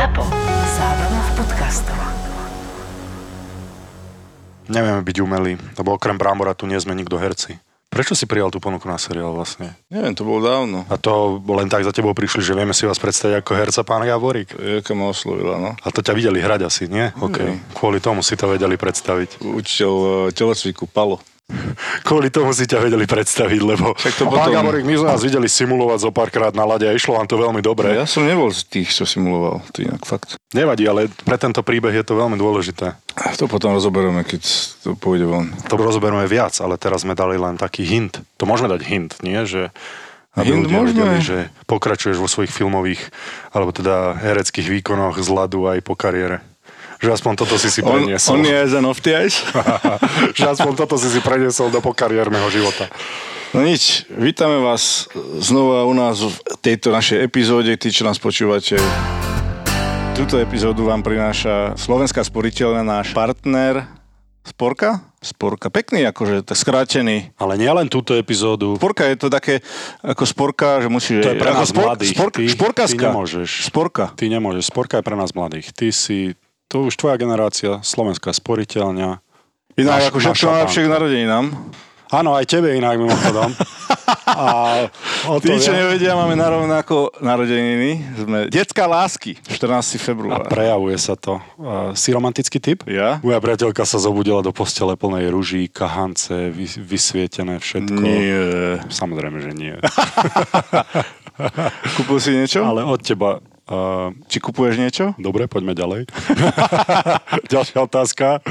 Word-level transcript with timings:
ZAPO. 0.00 0.24
Zábrná 0.80 1.20
v 1.20 1.30
podcastov. 1.36 2.00
Nevieme 4.72 5.04
byť 5.04 5.16
umelí, 5.20 5.60
lebo 5.76 5.92
okrem 5.92 6.16
Brambora 6.16 6.56
tu 6.56 6.64
nie 6.64 6.80
sme 6.80 6.96
nikto 6.96 7.20
herci. 7.20 7.60
Prečo 7.92 8.16
si 8.16 8.24
prijal 8.24 8.48
tú 8.48 8.64
ponuku 8.64 8.88
na 8.88 8.96
seriál 8.96 9.36
vlastne? 9.36 9.76
Neviem, 9.92 10.16
to 10.16 10.24
bolo 10.24 10.40
dávno. 10.40 10.88
A 10.88 10.96
to 10.96 11.44
len 11.44 11.68
tak 11.68 11.84
za 11.84 11.92
tebou 11.92 12.16
prišli, 12.16 12.40
že 12.40 12.56
vieme 12.56 12.72
si 12.72 12.88
vás 12.88 12.96
predstaviť 12.96 13.44
ako 13.44 13.52
herca 13.52 13.84
pán 13.84 14.00
Javorík. 14.08 14.56
Jaká 14.56 14.96
ma 14.96 15.12
oslovila, 15.12 15.60
no. 15.60 15.76
A 15.76 15.88
to 15.92 16.00
ťa 16.00 16.16
videli 16.16 16.40
hrať 16.40 16.64
asi, 16.64 16.88
nie? 16.88 17.12
OK. 17.20 17.60
Kvôli 17.76 18.00
tomu 18.00 18.24
si 18.24 18.40
to 18.40 18.48
vedeli 18.48 18.80
predstaviť. 18.80 19.44
Učiteľ 19.44 19.92
eh, 20.00 20.12
telocviku 20.32 20.88
Palo. 20.88 21.20
Kvôli 22.02 22.30
tomu 22.30 22.50
si 22.52 22.64
ťa 22.64 22.80
vedeli 22.80 23.04
predstaviť, 23.04 23.60
lebo 23.60 23.92
Však 23.94 24.14
to 24.16 24.24
pán 24.26 24.48
potom- 24.48 24.54
Javorík, 24.54 24.84
my 24.84 24.94
sme 24.96 25.08
vás 25.10 25.22
videli 25.22 25.48
simulovať 25.48 25.98
zo 26.00 26.10
párkrát 26.10 26.52
na 26.54 26.64
lade 26.64 26.86
a 26.86 26.92
išlo 26.92 27.18
vám 27.18 27.26
to 27.26 27.36
veľmi 27.36 27.60
dobre. 27.60 27.92
Ja 27.94 28.06
som 28.06 28.24
nebol 28.24 28.48
z 28.50 28.66
tých, 28.66 28.90
čo 28.90 29.04
simuloval, 29.04 29.62
to 29.74 29.84
inak 29.84 30.02
fakt. 30.02 30.38
Nevadí, 30.50 30.82
ale 30.84 31.06
pre 31.06 31.38
tento 31.38 31.62
príbeh 31.62 31.94
je 31.94 32.04
to 32.04 32.18
veľmi 32.18 32.34
dôležité. 32.34 32.94
To 33.38 33.46
potom 33.46 33.76
rozoberieme, 33.76 34.26
keď 34.26 34.42
to 34.82 34.98
pôjde 34.98 35.26
von. 35.28 35.50
To 35.70 35.74
rozoberieme 35.76 36.26
viac, 36.26 36.56
ale 36.58 36.74
teraz 36.76 37.02
sme 37.02 37.14
dali 37.14 37.38
len 37.38 37.54
taký 37.54 37.86
hint. 37.86 38.18
To 38.38 38.44
môžeme 38.48 38.66
dať 38.66 38.80
hint, 38.82 39.12
nie? 39.22 39.38
Že 39.46 39.70
aby 40.30 40.46
Hint 40.54 40.70
ľudia 40.70 40.78
môžeme. 40.78 40.86
vedeli, 40.94 41.18
že 41.20 41.38
pokračuješ 41.66 42.14
vo 42.16 42.30
svojich 42.30 42.54
filmových 42.54 43.02
alebo 43.50 43.74
teda 43.74 44.14
hereckých 44.14 44.70
výkonoch 44.78 45.18
z 45.18 45.26
ľadu 45.26 45.66
aj 45.66 45.82
po 45.82 45.98
kariére. 45.98 46.38
Že 47.00 47.16
aspoň 47.16 47.32
toto 47.32 47.56
si 47.56 47.72
si 47.72 47.80
On, 47.80 47.96
preniesol. 47.96 48.36
on 48.36 48.40
je 48.44 48.56
as 48.56 48.72
an 48.76 48.84
of 48.84 49.00
the 49.00 49.12
ice. 49.24 49.40
že 50.38 50.44
aspoň 50.44 50.72
toto 50.76 51.00
si 51.00 51.08
si 51.08 51.20
preniesol 51.24 51.72
do 51.72 51.80
pokariérneho 51.80 52.44
života. 52.52 52.92
No 53.50 53.64
nič, 53.66 54.06
vítame 54.12 54.60
vás 54.62 55.10
znova 55.42 55.82
u 55.88 55.96
nás 55.96 56.22
v 56.22 56.36
tejto 56.62 56.92
našej 56.94 57.24
epizóde, 57.24 57.74
tí, 57.74 57.90
čo 57.90 58.06
nás 58.06 58.20
počúvate. 58.20 58.78
Túto 60.14 60.36
epizódu 60.38 60.86
vám 60.86 61.00
prináša 61.00 61.74
Slovenská 61.74 62.20
sporiteľná, 62.20 62.84
náš 62.84 63.16
partner 63.16 64.00
Sporka? 64.40 65.04
Sporka, 65.20 65.68
pekný 65.68 66.08
akože, 66.08 66.40
tak 66.40 66.56
skrátený. 66.56 67.28
Ale 67.36 67.60
nielen 67.60 67.92
túto 67.92 68.16
epizódu. 68.16 68.72
Sporka 68.80 69.04
je 69.04 69.16
to 69.20 69.28
také 69.28 69.60
ako 70.00 70.24
sporka, 70.24 70.80
že 70.80 70.88
musíš... 70.88 71.20
To 71.20 71.36
je 71.36 71.40
pre 71.40 71.52
ako 71.52 71.58
nás 71.60 71.70
mladých. 71.76 72.16
Spork, 72.16 72.34
Ty- 72.40 72.48
šporkaska. 72.48 72.96
ty 72.96 73.04
nemôžeš. 73.04 73.50
Sporka. 73.68 74.04
Ty 74.16 74.24
nemôžeš. 74.32 74.64
Sporka 74.72 74.94
je 74.96 75.04
pre 75.04 75.16
nás 75.20 75.36
mladých. 75.36 75.76
Ty 75.76 75.92
si, 75.92 76.32
to 76.70 76.86
už 76.86 76.94
tvoja 76.94 77.18
generácia, 77.18 77.82
slovenská 77.82 78.30
sporiteľňa. 78.30 79.18
Inak 79.74 79.98
Naš- 79.98 80.08
ako 80.14 80.18
všetko 80.22 80.46
najlepšie 80.46 80.82
k 80.86 80.88
narodeninám. 80.88 81.46
Áno, 82.10 82.34
aj 82.34 82.46
tebe 82.46 82.74
inak 82.74 82.98
mimochodom. 82.98 83.54
A 84.26 84.46
o 85.30 85.38
to 85.38 85.46
Tí, 85.46 85.62
čo 85.62 85.70
nevedia, 85.70 86.18
máme 86.18 86.34
narovnako 86.34 87.14
narodeniny. 87.22 88.02
Sme 88.18 88.38
detská 88.50 88.90
lásky, 88.90 89.38
14. 89.46 89.94
A 89.94 89.98
február. 90.02 90.42
prejavuje 90.50 90.98
sa 90.98 91.14
to. 91.14 91.38
Uh, 91.54 91.94
si 91.94 92.10
romantický 92.10 92.58
typ? 92.58 92.82
Ja? 92.90 93.22
Moja 93.22 93.38
priateľka 93.38 93.86
sa 93.86 94.02
zobudila 94.02 94.42
do 94.42 94.50
postele 94.50 94.98
plnej 94.98 95.30
ruží, 95.30 95.70
kahance, 95.70 96.50
vy, 96.50 96.66
vysvietené 96.82 97.62
všetko. 97.62 98.02
Nie. 98.02 98.82
Samozrejme, 98.90 99.38
že 99.38 99.52
nie. 99.54 99.74
Kúpil 101.96 102.18
si 102.20 102.30
niečo? 102.34 102.64
Ale 102.64 102.84
od 102.84 103.00
teba... 103.00 103.40
Uh, 103.70 104.10
Či 104.26 104.42
kupuješ 104.42 104.74
niečo? 104.82 105.04
dobre, 105.14 105.46
poďme 105.46 105.78
ďalej. 105.78 106.10
Ďalšia 107.54 107.78
otázka. 107.86 108.42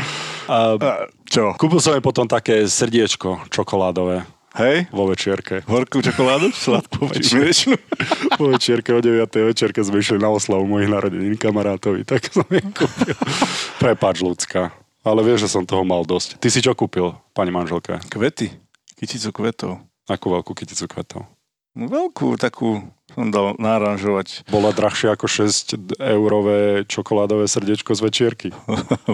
Uh, 0.47 0.79
Čo? 1.27 1.59
kúpil 1.59 1.83
som 1.83 1.91
jej 1.91 1.99
potom 1.99 2.23
také 2.23 2.63
srdiečko 2.63 3.43
čokoládové 3.51 4.23
Hej? 4.55 4.87
vo 4.89 5.11
večierke. 5.11 5.61
Horkú 5.67 5.99
čokoládu? 5.99 6.55
Sladkú? 6.63 7.11
či 7.11 7.35
mliečnú? 7.35 7.75
Po 8.39 8.47
večierke 8.47 8.95
o 8.95 9.03
9. 9.03 9.27
večerke 9.27 9.83
sme 9.83 9.99
išli 9.99 10.23
na 10.23 10.31
oslavu 10.31 10.63
mojich 10.65 10.87
narodenín 10.87 11.35
kamarátovi, 11.35 12.07
tak 12.07 12.31
som 12.31 12.47
jej 12.47 12.63
kúpil. 12.63 13.15
Prepač, 13.83 14.23
ľudská. 14.23 14.71
Ale 15.03 15.19
vieš, 15.23 15.47
že 15.47 15.53
som 15.59 15.67
toho 15.67 15.83
mal 15.83 16.07
dosť. 16.07 16.39
Ty 16.39 16.47
si 16.47 16.63
čo 16.63 16.71
kúpil, 16.71 17.11
pani 17.35 17.51
manželka? 17.51 17.99
Kvety. 18.07 18.55
Kyticu 18.95 19.35
kvetov. 19.35 19.83
Akú 20.07 20.31
veľkú 20.31 20.55
kyticu 20.55 20.87
kvetov? 20.87 21.27
No, 21.77 21.85
veľkú 21.85 22.37
takú 22.41 22.81
som 23.13 23.33
dal 23.33 23.57
naranžovať. 23.57 24.45
Bola 24.53 24.69
drahšia 24.69 25.17
ako 25.17 25.25
6 25.25 25.97
eurové 25.97 26.85
čokoládové 26.85 27.49
srdiečko 27.49 27.97
z 27.97 28.01
večierky. 28.05 28.49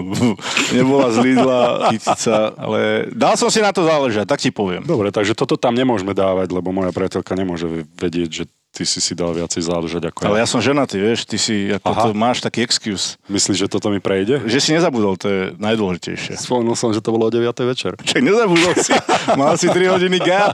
Nebola 0.76 1.10
z 1.10 1.16
Lidla 1.24 1.60
kytica, 1.90 2.52
ale 2.60 3.08
dal 3.12 3.40
som 3.40 3.48
si 3.48 3.64
na 3.64 3.72
to 3.72 3.88
záležať, 3.88 4.28
tak 4.28 4.40
ti 4.40 4.52
poviem. 4.52 4.84
Dobre, 4.84 5.08
takže 5.12 5.32
toto 5.32 5.56
tam 5.56 5.72
nemôžeme 5.72 6.12
dávať, 6.12 6.52
lebo 6.52 6.72
moja 6.72 6.92
priateľka 6.92 7.32
nemôže 7.34 7.88
vedieť, 7.96 8.30
že 8.30 8.44
ty 8.76 8.84
si 8.84 9.00
si 9.00 9.16
dal 9.16 9.32
viacej 9.32 9.64
záležať 9.64 10.12
ako 10.12 10.28
Ale 10.28 10.36
ja. 10.36 10.44
ja 10.44 10.46
som 10.52 10.60
ženatý, 10.60 11.00
vieš, 11.00 11.24
ty 11.24 11.40
si, 11.40 11.72
ako 11.72 11.88
Aha. 11.96 12.02
to 12.04 12.08
máš 12.12 12.44
taký 12.44 12.60
excuse. 12.60 13.16
Myslíš, 13.32 13.64
že 13.64 13.68
toto 13.72 13.88
mi 13.88 14.04
prejde? 14.04 14.44
Že 14.44 14.58
si 14.60 14.70
nezabudol, 14.76 15.16
to 15.16 15.26
je 15.32 15.40
najdôležitejšie. 15.56 16.36
Spomenul 16.36 16.76
som, 16.76 16.92
že 16.92 17.00
to 17.00 17.08
bolo 17.08 17.24
o 17.24 17.32
9. 17.32 17.48
večer. 17.64 17.96
Čak 18.12 18.20
nezabudol 18.20 18.76
si, 18.76 18.92
mal 19.40 19.56
si 19.56 19.72
3 19.72 19.96
hodiny 19.96 20.20
gap. 20.20 20.52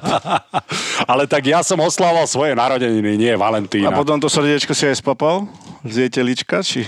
Ale 1.10 1.26
tak 1.26 1.42
ja 1.50 1.66
som 1.66 1.82
oslával 1.82 2.30
svoje 2.30 2.54
narodeniny, 2.54 3.18
nie 3.18 3.34
Valentína. 3.34 3.90
A 3.90 3.98
potom 3.98 4.22
to 4.22 4.30
srdiečko 4.30 4.70
si 4.70 4.86
aj 4.86 5.02
spapal? 5.02 5.50
Z 5.82 6.06
jej 6.06 6.10
telička, 6.14 6.62
či... 6.62 6.86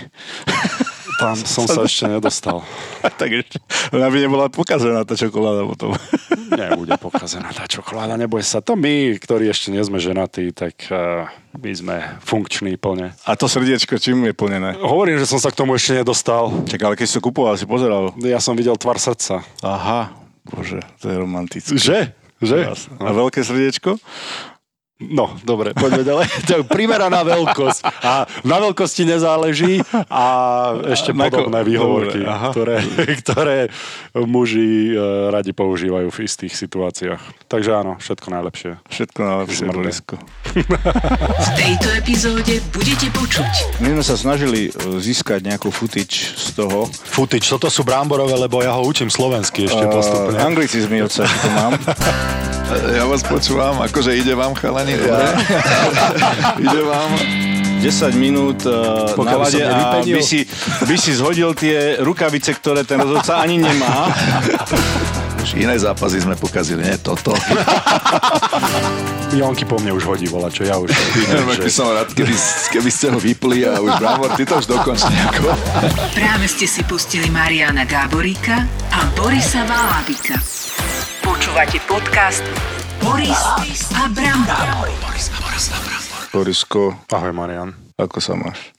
Tam 1.18 1.38
som 1.38 1.64
sa 1.64 1.84
ešte 1.86 2.10
nedostal. 2.10 2.64
tak 3.20 3.30
ešte, 3.30 3.58
aby 3.94 4.26
nebola 4.26 4.50
pokazená 4.50 5.06
tá 5.06 5.14
čokoláda 5.14 5.62
potom. 5.66 5.94
Nebude 6.54 6.94
pokazená 6.98 7.50
tá 7.50 7.66
čokoláda, 7.66 8.14
neboj 8.14 8.38
sa. 8.46 8.62
To 8.62 8.78
my, 8.78 9.18
ktorí 9.18 9.50
ešte 9.50 9.74
nie 9.74 9.82
sme 9.82 9.98
ženatí, 9.98 10.54
tak 10.54 10.86
uh, 10.86 11.26
my 11.58 11.70
sme 11.74 11.96
funkční 12.22 12.78
plne. 12.78 13.10
A 13.26 13.34
to 13.34 13.50
srdiečko 13.50 13.98
čím 13.98 14.30
je 14.30 14.34
plnené? 14.38 14.78
Hovorím, 14.78 15.18
že 15.18 15.26
som 15.26 15.42
sa 15.42 15.50
k 15.50 15.58
tomu 15.58 15.74
ešte 15.74 15.98
nedostal. 15.98 16.54
Čak, 16.70 16.78
ale 16.78 16.94
keď 16.94 17.06
si 17.10 17.14
to 17.18 17.26
kupoval, 17.26 17.58
si 17.58 17.66
pozeral. 17.66 18.14
Ja 18.22 18.38
som 18.38 18.54
videl 18.54 18.78
tvar 18.78 19.02
srdca. 19.02 19.42
Aha, 19.66 20.14
bože, 20.46 20.78
to 21.02 21.10
je 21.10 21.16
romantické. 21.18 21.74
Že? 21.74 22.14
Že? 22.38 22.58
A 23.02 23.10
veľké 23.10 23.42
srdiečko? 23.42 23.98
No, 25.02 25.34
dobre, 25.42 25.74
poďme 25.74 26.06
ďalej. 26.06 26.26
To 26.46 26.52
je 26.54 26.62
primeraná 26.70 27.26
veľkosť. 27.26 27.82
A 28.06 28.30
na 28.46 28.62
veľkosti 28.62 29.02
nezáleží 29.02 29.82
a 30.06 30.24
ešte 30.86 31.10
A 31.10 31.18
podobné 31.18 31.66
výhovorky, 31.66 32.22
Dobre, 32.22 32.30
aha. 32.30 32.48
ktoré, 32.54 32.76
ktoré 33.26 33.58
muži 34.14 34.94
eh, 34.94 35.34
radi 35.34 35.50
používajú 35.50 36.14
v 36.14 36.18
istých 36.22 36.54
situáciách. 36.54 37.50
Takže 37.50 37.70
áno, 37.74 37.98
všetko 37.98 38.26
najlepšie. 38.30 38.70
Všetko 38.86 39.18
najlepšie. 39.18 39.64
Borisko. 39.74 40.14
V 40.54 41.50
tejto 41.58 41.88
epizóde 41.98 42.62
budete 42.70 43.10
počuť 43.10 43.82
My 43.82 43.90
sme 43.98 44.04
sa 44.06 44.14
snažili 44.14 44.70
e, 44.70 45.00
získať 45.02 45.42
nejakú 45.42 45.74
footage 45.74 46.30
z 46.38 46.54
toho. 46.54 46.86
Futič, 46.86 47.50
toto 47.50 47.66
sú 47.66 47.82
bramborové, 47.82 48.38
lebo 48.38 48.62
ja 48.62 48.70
ho 48.78 48.82
učím 48.86 49.10
slovensky 49.10 49.66
ešte 49.66 49.82
postupne. 49.90 50.38
Uh, 50.38 50.46
anglicizmy 50.46 51.02
od 51.02 51.10
sa 51.10 51.26
to 51.26 51.48
mám. 51.50 51.72
Ja 52.64 53.04
vás 53.04 53.20
počúvam, 53.20 53.76
akože 53.84 54.16
ide 54.16 54.32
vám 54.32 54.56
chalani, 54.56 54.93
dobre? 54.98 55.26
ide 56.64 56.80
vám. 56.86 57.10
10 57.84 58.16
minút 58.16 58.64
uh, 58.64 59.12
na 59.12 59.44
som 59.44 59.60
a 59.60 60.00
by 60.00 60.22
si, 60.24 60.48
by 60.88 60.96
si 60.96 61.12
zhodil 61.12 61.52
tie 61.52 62.00
rukavice, 62.00 62.56
ktoré 62.56 62.80
ten 62.80 62.96
rozhodca 62.96 63.44
ani 63.44 63.60
nemá. 63.60 64.08
Už 65.44 65.60
iné 65.60 65.76
zápasy 65.76 66.24
sme 66.24 66.32
pokazili, 66.32 66.80
nie 66.80 66.96
toto. 66.96 67.36
Jonky 69.36 69.68
po 69.68 69.76
mne 69.76 69.92
už 69.92 70.08
hodí 70.08 70.30
vola, 70.30 70.48
čo 70.48 70.64
ja 70.64 70.78
už 70.78 70.94
Neviem, 71.28 71.58
aký 71.58 71.68
že... 71.68 71.76
som 71.76 71.90
rád, 71.90 72.08
keby, 72.16 72.32
keby 72.72 72.88
ste 72.88 73.12
ho 73.12 73.18
vypli 73.20 73.68
a 73.68 73.82
už 73.82 73.92
Bramor, 74.00 74.32
ty 74.38 74.48
to 74.48 74.62
už 74.62 74.66
dokonč 74.70 75.04
nejako. 75.04 75.52
Práve 76.16 76.46
ste 76.48 76.64
si 76.64 76.80
pustili 76.86 77.28
Mariana 77.28 77.84
Gáboríka 77.84 78.64
a 78.94 78.98
Borisa 79.12 79.66
Valábika. 79.68 80.40
Počúvate 81.20 81.82
podcast 81.84 82.73
Boris 83.14 83.94
a 83.94 84.10
Brambor. 84.10 84.90
Borisko, 86.34 86.98
Ahoj 87.14 87.30
Marian. 87.30 87.70
ako 87.94 88.18
sa 88.18 88.34
máš? 88.34 88.74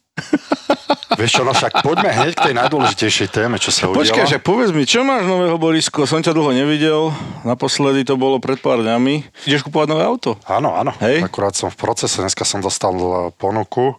Vieš 1.23 1.39
čo, 1.39 1.43
no 1.47 1.55
však 1.55 1.79
poďme 1.79 2.11
hneď 2.11 2.35
k 2.35 2.51
tej 2.51 2.55
najdôležitejšej 2.59 3.31
téme, 3.31 3.55
čo 3.63 3.71
sa 3.71 3.87
udiala. 3.87 4.03
Počkaj, 4.03 4.27
však 4.27 4.43
povedz 4.43 4.75
mi, 4.75 4.83
čo 4.83 5.07
máš 5.07 5.23
nového, 5.23 5.55
Borisko? 5.55 6.03
Som 6.03 6.19
ťa 6.19 6.35
dlho 6.35 6.51
nevidel. 6.51 7.15
Naposledy 7.47 8.03
to 8.03 8.19
bolo 8.19 8.43
pred 8.43 8.59
pár 8.59 8.83
dňami. 8.83 9.23
Ideš 9.47 9.71
kúpovať 9.71 9.95
nové 9.95 10.03
auto? 10.03 10.35
Áno, 10.51 10.75
áno. 10.75 10.91
Hej. 10.99 11.23
Akurát 11.23 11.55
som 11.55 11.71
v 11.71 11.79
procese, 11.79 12.19
dneska 12.19 12.43
som 12.43 12.59
dostal 12.59 12.91
ponuku. 13.39 13.95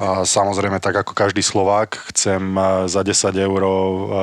A 0.00 0.24
samozrejme, 0.24 0.80
tak 0.80 1.04
ako 1.04 1.12
každý 1.12 1.44
Slovák, 1.44 2.10
chcem 2.10 2.40
eh, 2.56 2.88
za 2.88 3.04
10 3.04 3.36
eur 3.36 3.60
eh, 3.62 3.70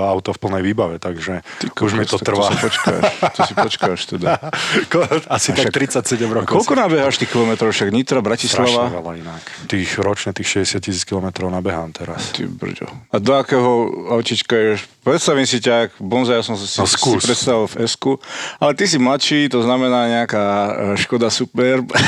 auto 0.10 0.34
v 0.34 0.40
plnej 0.42 0.64
výbave, 0.66 0.96
takže 0.98 1.46
už 1.78 1.92
mi 1.94 2.04
to 2.10 2.18
trvá. 2.18 2.50
To 2.50 2.58
si 2.58 2.58
počkáš, 2.58 3.02
to 3.38 3.40
si 3.46 3.54
počkáš 3.54 4.00
teda. 4.10 4.30
Asi 5.38 5.54
tak 5.54 5.70
37 5.70 6.26
rokov. 6.26 6.50
Koľko 6.50 6.74
nabeháš 6.74 7.22
tých 7.22 7.32
kilometrov? 7.32 7.70
Však 7.70 7.94
Nitra, 7.94 8.20
Strašne 8.20 8.26
Bratislava? 8.26 8.84
veľa 8.92 9.14
inak. 9.22 9.44
Tých 9.70 9.90
ročne 10.02 10.34
tých 10.34 10.66
60 10.66 10.84
tisíc 10.84 11.04
kilometrov 11.06 11.48
nabehám 11.54 11.94
teraz. 11.94 12.34
Ty 12.34 12.50
brďo. 12.50 12.90
A 13.14 13.16
do 13.22 13.32
akého 13.38 13.88
autička 14.18 14.58
ješ? 14.58 14.90
Predstavím 15.06 15.48
si 15.48 15.64
ťa, 15.64 15.96
Bonza, 16.02 16.36
ja 16.36 16.44
som 16.44 16.60
si, 16.60 16.66
No, 16.76 16.86
si 16.90 16.98
predstavil 16.98 17.66
v 17.72 17.88
s 17.88 17.96
ale 18.60 18.72
ty 18.76 18.84
si 18.86 19.00
mladší, 19.00 19.48
to 19.50 19.64
znamená 19.64 20.12
nejaká 20.12 20.44
e, 20.44 20.72
Škoda 21.00 21.32
Superb. 21.32 21.90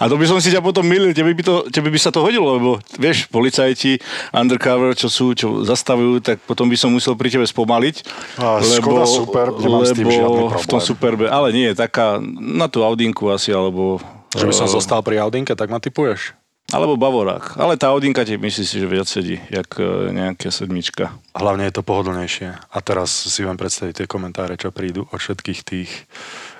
A 0.00 0.10
to 0.10 0.14
by 0.18 0.26
som 0.28 0.38
si 0.42 0.50
ťa 0.50 0.60
potom 0.60 0.84
milil, 0.84 1.14
tebe 1.14 1.32
by, 1.32 1.42
to, 1.44 1.54
tebe 1.70 1.88
by 1.88 1.98
sa 1.98 2.10
to 2.10 2.22
hodilo, 2.22 2.58
lebo 2.58 2.70
vieš, 2.98 3.26
policajti 3.30 4.00
undercover, 4.34 4.92
čo 4.98 5.08
sú, 5.08 5.32
čo 5.32 5.62
zastavujú, 5.62 6.20
tak 6.20 6.42
potom 6.44 6.66
by 6.66 6.76
som 6.78 6.90
musel 6.90 7.14
pri 7.14 7.30
tebe 7.30 7.46
spomaliť. 7.46 7.96
A 8.42 8.60
Škoda 8.60 9.06
Super, 9.06 9.54
nemám 9.54 9.84
s 9.86 9.92
tým 9.94 10.08
žiadny 10.08 10.24
lebo 10.24 10.48
v 10.50 10.66
tom 10.66 10.80
problém. 10.80 10.88
Superbe, 10.88 11.24
ale 11.30 11.48
nie, 11.54 11.70
taká 11.72 12.18
na 12.36 12.66
tú 12.66 12.82
Audinku 12.82 13.30
asi, 13.30 13.54
alebo... 13.54 14.02
Že 14.34 14.50
by 14.50 14.54
som 14.54 14.66
eh, 14.66 14.74
zostal 14.74 15.00
pri 15.06 15.22
Audinke, 15.22 15.54
tak 15.54 15.70
ma 15.70 15.78
typuješ? 15.78 16.34
Alebo 16.72 16.96
Bavorák. 16.96 17.60
Ale 17.60 17.76
tá 17.76 17.92
Audinka 17.92 18.24
ti 18.24 18.40
myslí 18.40 18.64
si, 18.64 18.80
že 18.80 18.88
viac 18.88 19.04
sedí, 19.04 19.36
jak 19.52 19.68
e, 19.76 20.10
nejaká 20.16 20.48
sedmička. 20.48 21.12
Hlavne 21.36 21.68
je 21.68 21.74
to 21.76 21.84
pohodlnejšie. 21.84 22.56
A 22.56 22.76
teraz 22.80 23.12
si 23.12 23.44
viem 23.44 23.54
predstaviť 23.54 24.02
tie 24.02 24.06
komentáre, 24.08 24.56
čo 24.56 24.72
prídu 24.72 25.04
od 25.12 25.20
všetkých 25.20 25.60
tých 25.60 25.90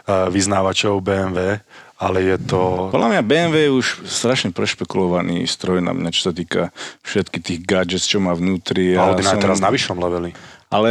uh, 0.04 0.28
vyznávačov 0.28 1.00
BMW, 1.00 1.64
ale 2.04 2.18
je 2.20 2.36
to... 2.44 2.92
Podľa 2.92 3.08
mňa 3.16 3.22
BMW 3.24 3.56
je 3.64 3.72
už 3.72 3.86
strašne 4.04 4.52
prešpekulovaný 4.52 5.48
stroj 5.48 5.80
na 5.80 5.96
mňa, 5.96 6.12
čo 6.12 6.28
sa 6.28 6.32
týka 6.36 6.68
všetkých 7.00 7.42
tých 7.42 7.60
gadgets, 7.64 8.04
čo 8.04 8.20
má 8.20 8.36
vnútri. 8.36 8.92
Ja 8.92 9.08
Audina 9.08 9.32
je 9.32 9.40
som- 9.40 9.44
teraz 9.48 9.58
na 9.64 9.72
vyššom 9.72 9.96
leveli. 9.96 10.36
Ale 10.68 10.90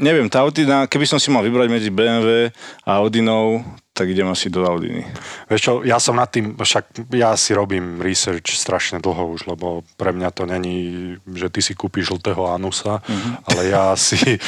neviem, 0.00 0.26
tá 0.26 0.42
Audina, 0.42 0.90
keby 0.90 1.06
som 1.06 1.22
si 1.22 1.30
mal 1.30 1.46
vybrať 1.46 1.68
medzi 1.70 1.94
BMW 1.94 2.50
a 2.82 2.90
Audinou, 2.98 3.62
tak 3.98 4.08
idem 4.08 4.30
asi 4.30 4.46
do 4.46 4.62
Audiny. 4.62 5.02
Vieš 5.50 5.60
čo, 5.60 5.72
ja 5.82 5.98
som 5.98 6.14
nad 6.14 6.30
tým, 6.30 6.54
však 6.54 7.10
ja 7.10 7.34
si 7.34 7.50
robím 7.50 7.98
research 7.98 8.54
strašne 8.54 9.02
dlho 9.02 9.34
už, 9.34 9.50
lebo 9.50 9.82
pre 9.98 10.14
mňa 10.14 10.30
to 10.30 10.46
není, 10.46 10.78
že 11.26 11.50
ty 11.50 11.58
si 11.58 11.74
kúpiš 11.74 12.14
žltého 12.14 12.46
Anusa, 12.46 13.02
Mhm. 13.04 13.30
ale 13.44 13.60
ja 13.66 13.84
si 13.98 14.38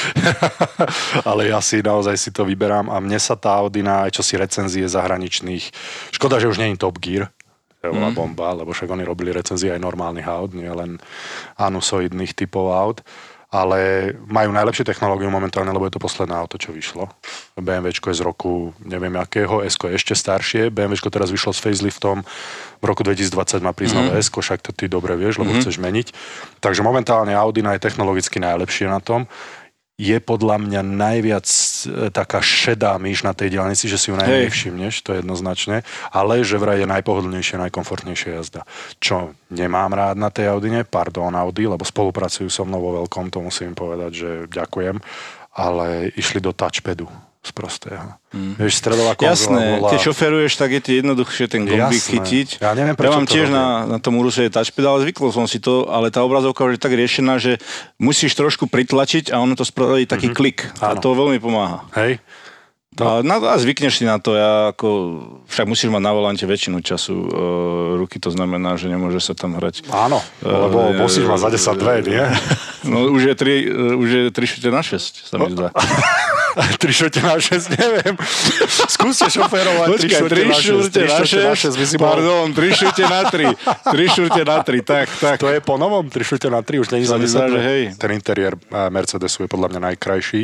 ale 1.31 1.51
ja 1.51 1.59
si 1.59 1.83
naozaj 1.83 2.15
si 2.15 2.31
to 2.31 2.47
vyberám 2.47 2.87
a 2.89 3.03
mne 3.03 3.19
sa 3.19 3.35
tá 3.35 3.59
Audina, 3.59 4.07
aj 4.07 4.17
čo 4.17 4.23
si 4.23 4.39
recenzie 4.39 4.87
zahraničných, 4.87 5.65
škoda, 6.15 6.39
že 6.39 6.47
už 6.47 6.63
je 6.63 6.79
Top 6.79 7.03
Gear, 7.03 7.29
to 7.81 7.91
bola 7.91 8.13
Mhm. 8.13 8.17
bomba, 8.17 8.53
lebo 8.53 8.71
však 8.71 8.93
oni 8.93 9.03
robili 9.03 9.33
recenzie 9.33 9.73
aj 9.73 9.81
normálnych 9.81 10.29
aut, 10.29 10.53
nie 10.53 10.69
len 10.69 11.01
anusoidných 11.57 12.37
typov 12.37 12.71
aut 12.71 13.01
ale 13.51 14.15
majú 14.31 14.55
najlepšiu 14.55 14.87
technológiu 14.87 15.27
momentálne, 15.27 15.75
lebo 15.75 15.83
je 15.91 15.99
to 15.99 16.03
posledné 16.03 16.39
auto, 16.39 16.55
čo 16.55 16.71
vyšlo. 16.71 17.11
BMW 17.59 17.91
je 17.91 18.15
z 18.15 18.23
roku 18.23 18.71
neviem 18.79 19.11
akého, 19.19 19.67
s 19.67 19.75
je 19.91 19.99
ešte 19.99 20.15
staršie, 20.15 20.71
BMW 20.71 20.95
teraz 21.11 21.35
vyšlo 21.35 21.51
s 21.51 21.59
faceliftom, 21.59 22.23
v 22.81 22.85
roku 22.87 23.03
2020 23.03 23.61
má 23.61 23.75
prísť 23.75 23.95
Mhm. 23.95 24.01
nové 24.01 24.13
S, 24.23 24.31
však 24.31 24.63
to 24.63 24.71
ty 24.71 24.87
dobre 24.87 25.19
vieš, 25.19 25.43
lebo 25.43 25.53
chceš 25.59 25.83
meniť. 25.83 26.15
Takže 26.63 26.81
momentálne 26.87 27.35
Audina 27.35 27.75
je 27.75 27.83
technologicky 27.83 28.39
najlepšie 28.39 28.87
na 28.87 29.03
tom. 29.03 29.27
Je 30.01 30.17
podľa 30.17 30.57
mňa 30.65 30.81
najviac 30.81 31.45
e, 31.45 32.09
taká 32.09 32.41
šedá 32.41 32.97
myš 32.97 33.21
na 33.21 33.37
tej 33.37 33.53
diálnici, 33.53 33.85
že 33.85 34.01
si 34.01 34.09
ju 34.09 34.17
najmenej 34.17 34.49
všimneš, 34.49 35.05
to 35.05 35.13
je 35.13 35.21
jednoznačne, 35.21 35.85
ale 36.09 36.41
že 36.41 36.57
vraj 36.57 36.81
je 36.81 36.89
najpohodlnejšia, 36.89 37.61
najkomfortnejšia 37.69 38.41
jazda. 38.41 38.65
Čo 38.97 39.37
nemám 39.53 39.93
rád 39.93 40.17
na 40.17 40.33
tej 40.33 40.49
Audine, 40.49 40.89
pardon 40.89 41.37
Audi, 41.37 41.69
lebo 41.69 41.85
spolupracujú 41.85 42.49
so 42.49 42.65
mnou 42.65 42.81
vo 42.81 42.91
veľkom, 43.05 43.29
to 43.29 43.45
musím 43.45 43.77
povedať, 43.77 44.11
že 44.17 44.31
ďakujem, 44.49 44.97
ale 45.53 46.09
išli 46.17 46.41
do 46.41 46.57
touchpadu 46.57 47.05
z 47.41 47.51
prostého. 47.57 48.21
Mm. 48.37 48.53
Vieš, 48.61 48.85
stredová 48.85 49.17
konzola 49.17 49.33
Jasné, 49.33 49.65
bola... 49.81 49.89
keď 49.89 50.01
šoferuješ, 50.13 50.53
tak 50.61 50.71
je 50.77 50.81
ti 50.85 50.93
jednoduchšie 51.01 51.47
ten 51.49 51.65
gombík 51.65 52.05
Jasné. 52.05 52.13
chytiť. 52.13 52.49
Ja 52.61 52.77
neviem, 52.77 52.93
ja 52.93 53.01
prečo 53.01 53.17
mám 53.17 53.25
to 53.25 53.33
tiež 53.33 53.49
na, 53.49 53.67
na 53.89 53.99
tom 53.99 54.21
Uruse 54.21 54.45
je 54.45 54.53
touchpad, 54.53 54.85
ale 54.85 54.99
zvykol 55.09 55.33
som 55.33 55.49
si 55.49 55.57
to, 55.57 55.89
ale 55.89 56.13
tá 56.13 56.21
obrazovka 56.21 56.69
je 56.69 56.77
tak 56.77 56.93
riešená, 56.93 57.41
že 57.41 57.57
musíš 57.97 58.37
trošku 58.37 58.69
pritlačiť 58.69 59.33
a 59.33 59.41
ono 59.41 59.57
to 59.57 59.65
spraví 59.65 60.05
taký 60.05 60.31
mm-hmm. 60.31 60.37
klik. 60.37 60.69
A. 60.85 60.93
Áno. 60.93 61.01
to 61.01 61.17
veľmi 61.17 61.41
pomáha. 61.41 61.89
Hej? 61.97 62.21
To... 62.99 63.07
A, 63.07 63.13
na, 63.23 63.39
a 63.39 63.55
zvykneš 63.55 64.03
si 64.03 64.05
na 64.05 64.19
to, 64.19 64.35
ja 64.35 64.75
ako, 64.75 64.89
však 65.47 65.63
musíš 65.71 65.95
mať 65.95 66.03
na 66.03 66.11
volante 66.11 66.43
väčšinu 66.43 66.83
času 66.83 67.15
e, 67.15 67.27
ruky, 68.03 68.19
to 68.19 68.35
znamená, 68.35 68.75
že 68.75 68.91
nemôže 68.91 69.23
sa 69.23 69.31
tam 69.31 69.55
hrať. 69.55 69.87
Áno, 69.95 70.19
lebo 70.43 70.91
Eh, 70.91 70.99
musíš 70.99 71.23
mať 71.31 71.39
za 71.39 71.71
10 71.71 71.79
dve, 71.79 71.95
nie? 72.03 72.25
No 72.81 73.13
už 73.13 73.29
je 73.31 73.35
3, 73.37 74.01
už 74.01 74.09
je 74.09 74.23
3 74.33 74.73
na 74.73 74.81
6, 74.81 75.29
sa 75.29 75.37
mi 75.37 75.53
zdá. 75.53 75.69
3 76.83 76.91
švrte 76.91 77.21
na 77.23 77.37
6, 77.37 77.77
neviem. 77.77 78.17
Skúste 78.97 79.29
šoférovať 79.29 79.87
3 79.87 79.95
Počkaj, 79.95 80.21
3 80.27 80.65
šurte 80.65 81.01
na 81.07 81.55
6, 81.55 81.77
by 81.77 81.85
si 81.87 81.97
pardon, 82.01 82.49
3 82.51 82.81
šurte 82.81 83.05
na 83.05 83.21
3, 83.29 83.55
3 83.85 84.17
šurte 84.17 84.43
na 84.43 84.57
3, 84.65 84.81
tak, 84.83 85.07
tak. 85.21 85.37
To 85.39 85.53
je 85.53 85.61
po 85.61 85.77
novom, 85.77 86.09
3 86.09 86.25
švrte 86.25 86.49
na 86.51 86.65
3, 86.65 86.81
už 86.81 86.89
není 86.91 87.05
za 87.05 87.21
mi 87.21 87.29
10 87.29 87.37
zdá, 87.37 87.47
dve. 87.47 87.55
že 87.55 87.61
hej. 87.69 87.83
Ten 88.01 88.11
interiér 88.17 88.57
eh, 88.57 88.89
Mercedesu 88.91 89.45
je 89.45 89.49
podľa 89.53 89.77
mňa 89.77 89.81
najkrajší, 89.93 90.43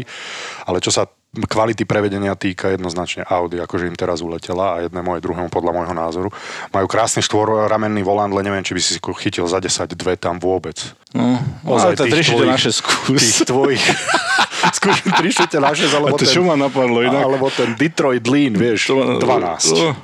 ale 0.69 0.79
čo 0.85 0.93
sa 0.93 1.09
kvality 1.45 1.85
prevedenia 1.85 2.33
týka 2.33 2.73
jednoznačne 2.73 3.29
Audi, 3.29 3.61
akože 3.61 3.85
im 3.85 3.97
teraz 3.99 4.25
uletela 4.25 4.81
a 4.81 4.89
jednému 4.89 5.17
aj 5.17 5.21
druhému 5.21 5.49
podľa 5.53 5.73
môjho 5.77 5.95
názoru. 5.95 6.29
Majú 6.73 6.87
krásny 6.89 7.21
štvorramenný 7.21 8.01
volant, 8.01 8.33
ale 8.33 8.41
neviem, 8.41 8.65
či 8.65 8.73
by 8.73 8.81
si 8.81 8.97
chytil 8.97 9.45
za 9.45 9.61
10 9.61 9.93
dve 9.93 10.17
tam 10.17 10.41
vôbec. 10.41 10.97
No, 11.13 11.37
ale 11.77 11.93
to 11.97 12.09
3 12.09 12.17
šurte 12.25 12.47
na 12.49 12.57
6 12.57 12.73
skús. 12.73 13.21
Tých 13.21 13.49
tvojich... 13.49 13.85
Skúšam 14.67 15.13
3 15.21 15.37
švrte 15.37 15.59
na 15.63 15.71
6, 15.71 15.87
A 15.87 16.01
alebo 16.01 16.17
to 16.19 16.27
ten, 16.27 16.43
ma 16.43 16.57
napadlo 16.59 16.99
inak? 17.05 17.23
alebo 17.23 17.47
ten 17.55 17.77
Detroit 17.79 18.25
Lean, 18.27 18.57
vieš, 18.57 18.91
12. 18.91 19.23
Oh. 19.79 19.95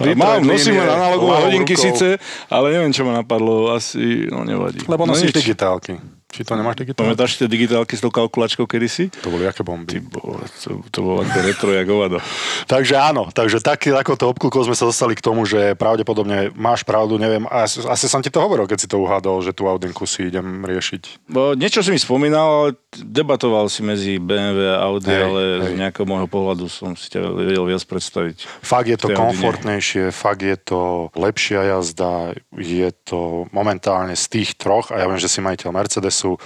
Detroit 0.00 0.16
Mám, 0.16 0.48
nosím 0.48 0.80
len 0.80 0.88
analogové 0.88 1.36
hodinky 1.44 1.76
rukou. 1.76 1.84
síce, 1.92 2.16
ale 2.48 2.72
neviem, 2.72 2.88
čo 2.88 3.04
ma 3.04 3.20
napadlo. 3.20 3.68
Asi, 3.76 4.28
no 4.32 4.48
nevadí. 4.48 4.80
Lebo 4.88 5.04
no, 5.04 5.12
nosíš 5.12 5.36
nič. 5.36 5.44
digitálky. 5.44 6.00
Či 6.30 6.46
to 6.46 6.54
nemáš 6.54 6.78
digitálky? 6.78 7.02
Pamätáš 7.02 7.30
tie 7.42 7.50
digitálky 7.50 7.98
s 7.98 8.02
tou 8.06 8.14
kalkulačkou 8.14 8.62
kedysi? 8.70 9.10
To 9.26 9.34
boli 9.34 9.50
aké 9.50 9.66
bomby. 9.66 9.98
Ty 9.98 10.06
bole, 10.06 10.46
to, 10.62 10.78
to 10.94 10.98
bolo 11.02 11.26
ako 11.26 11.38
retro, 11.42 11.70
jak 11.74 11.90
hovado. 11.90 12.22
Takže 12.70 12.94
áno, 12.94 13.34
takže 13.34 13.58
tak, 13.58 13.82
takouto 13.82 14.30
obkúkou 14.30 14.62
sme 14.62 14.78
sa 14.78 14.86
dostali 14.86 15.18
k 15.18 15.26
tomu, 15.26 15.42
že 15.42 15.74
pravdepodobne 15.74 16.54
máš 16.54 16.86
pravdu, 16.86 17.18
neviem, 17.18 17.50
asi, 17.50 17.82
asi 17.82 18.06
som 18.06 18.22
ti 18.22 18.30
to 18.30 18.38
hovoril, 18.38 18.70
keď 18.70 18.78
si 18.78 18.88
to 18.88 19.02
uhádol, 19.02 19.42
že 19.42 19.50
tú 19.50 19.66
Audinku 19.66 20.06
si 20.06 20.30
idem 20.30 20.62
riešiť. 20.62 21.26
Bo 21.26 21.58
niečo 21.58 21.82
si 21.82 21.90
mi 21.90 21.98
spomínal, 21.98 22.46
ale 22.46 22.68
debatoval 22.94 23.66
si 23.66 23.82
medzi 23.82 24.22
BMW 24.22 24.70
a 24.70 24.86
Audi, 24.86 25.10
Hej, 25.10 25.22
ale 25.26 25.42
z 25.42 25.68
hej. 25.74 25.78
nejakého 25.82 26.06
môjho 26.06 26.30
pohľadu 26.30 26.70
som 26.70 26.94
si 26.94 27.10
ťa 27.10 27.26
vedel 27.26 27.66
viac 27.66 27.82
predstaviť. 27.90 28.46
Fakt 28.62 28.86
je 28.86 28.94
to 28.94 29.10
Audine. 29.10 29.18
komfortnejšie, 29.18 30.14
fakt 30.14 30.46
je 30.46 30.54
to 30.54 31.10
lepšia 31.18 31.74
jazda, 31.74 32.38
je 32.54 32.90
to 33.02 33.50
momentálne 33.50 34.14
z 34.14 34.24
tých 34.30 34.54
troch, 34.54 34.94
a 34.94 35.02
ja 35.02 35.10
viem, 35.10 35.18
že 35.18 35.26
si 35.26 35.42
majiteľ 35.42 35.74
Mercedesu, 36.20 36.36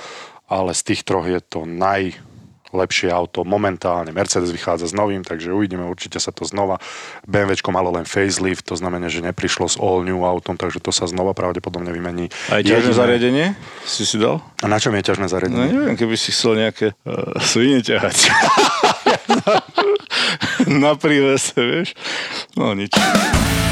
ale 0.47 0.71
z 0.71 0.82
tých 0.85 1.03
troch 1.03 1.25
je 1.25 1.41
to 1.41 1.65
najlepšie 1.65 3.09
auto 3.09 3.43
momentálne. 3.43 4.12
Mercedes 4.12 4.53
vychádza 4.53 4.87
s 4.87 4.94
novým, 4.94 5.21
takže 5.21 5.50
uvidíme, 5.50 5.82
určite 5.82 6.17
sa 6.17 6.31
to 6.31 6.44
znova. 6.44 6.79
BMWčko 7.25 7.71
malo 7.71 7.91
len 7.91 8.05
facelift, 8.05 8.62
to 8.62 8.76
znamená, 8.76 9.09
že 9.09 9.19
neprišlo 9.21 9.67
s 9.67 9.76
all 9.76 10.03
new 10.03 10.23
autom, 10.23 10.55
takže 10.55 10.79
to 10.79 10.93
sa 10.93 11.06
znova 11.06 11.32
pravdepodobne 11.32 11.91
vymení. 11.91 12.29
Aj 12.49 12.61
ťažné 12.61 12.93
Jediné- 12.93 12.94
zariadenie 12.94 13.47
si 13.82 14.05
si 14.05 14.17
dal? 14.17 14.44
A 14.61 14.69
na 14.69 14.76
čom 14.76 14.93
je 14.93 15.03
ťažné 15.03 15.27
No 15.27 15.32
zariadenie? 15.32 15.72
neviem, 15.72 15.96
keby 15.96 16.15
si 16.15 16.31
chcel 16.31 16.55
nejaké 16.56 16.93
uh, 17.03 17.34
svine 17.41 17.81
ťahať. 17.81 18.17
Na 20.67 20.94
prívese, 20.94 21.53
vieš? 21.56 21.93
No 22.55 22.72
nič. 22.72 22.93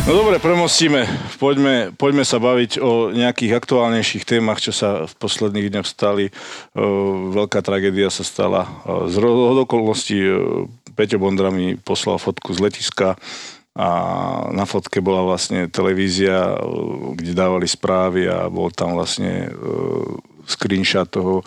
No 0.03 0.19
dobre, 0.19 0.43
premostíme. 0.43 1.07
Poďme, 1.39 1.95
poďme 1.95 2.27
sa 2.27 2.43
baviť 2.43 2.83
o 2.83 3.15
nejakých 3.15 3.55
aktuálnejších 3.55 4.27
témach, 4.27 4.59
čo 4.59 4.75
sa 4.75 5.07
v 5.07 5.15
posledných 5.15 5.71
dňoch 5.71 5.87
stali. 5.87 6.35
O, 6.75 7.31
veľká 7.31 7.63
tragédia 7.63 8.11
sa 8.11 8.27
stala. 8.27 8.67
O, 8.83 9.07
Z 9.07 9.15
ro- 9.23 9.55
od 9.55 9.63
okolností 9.63 10.19
o, 10.27 10.67
Peťo 10.99 11.23
Bondra 11.23 11.55
mi 11.55 11.79
poslal 11.79 12.19
fotku 12.19 12.51
z 12.51 12.59
letiska 12.67 13.15
a 13.79 13.89
na 14.51 14.67
fotke 14.67 14.99
bola 14.99 15.23
vlastne 15.23 15.71
televízia, 15.71 16.61
kde 17.17 17.33
dávali 17.33 17.65
správy 17.65 18.29
a 18.29 18.51
bol 18.51 18.69
tam 18.69 18.99
vlastne 18.99 19.49
screenshot 20.45 21.09
toho, 21.09 21.41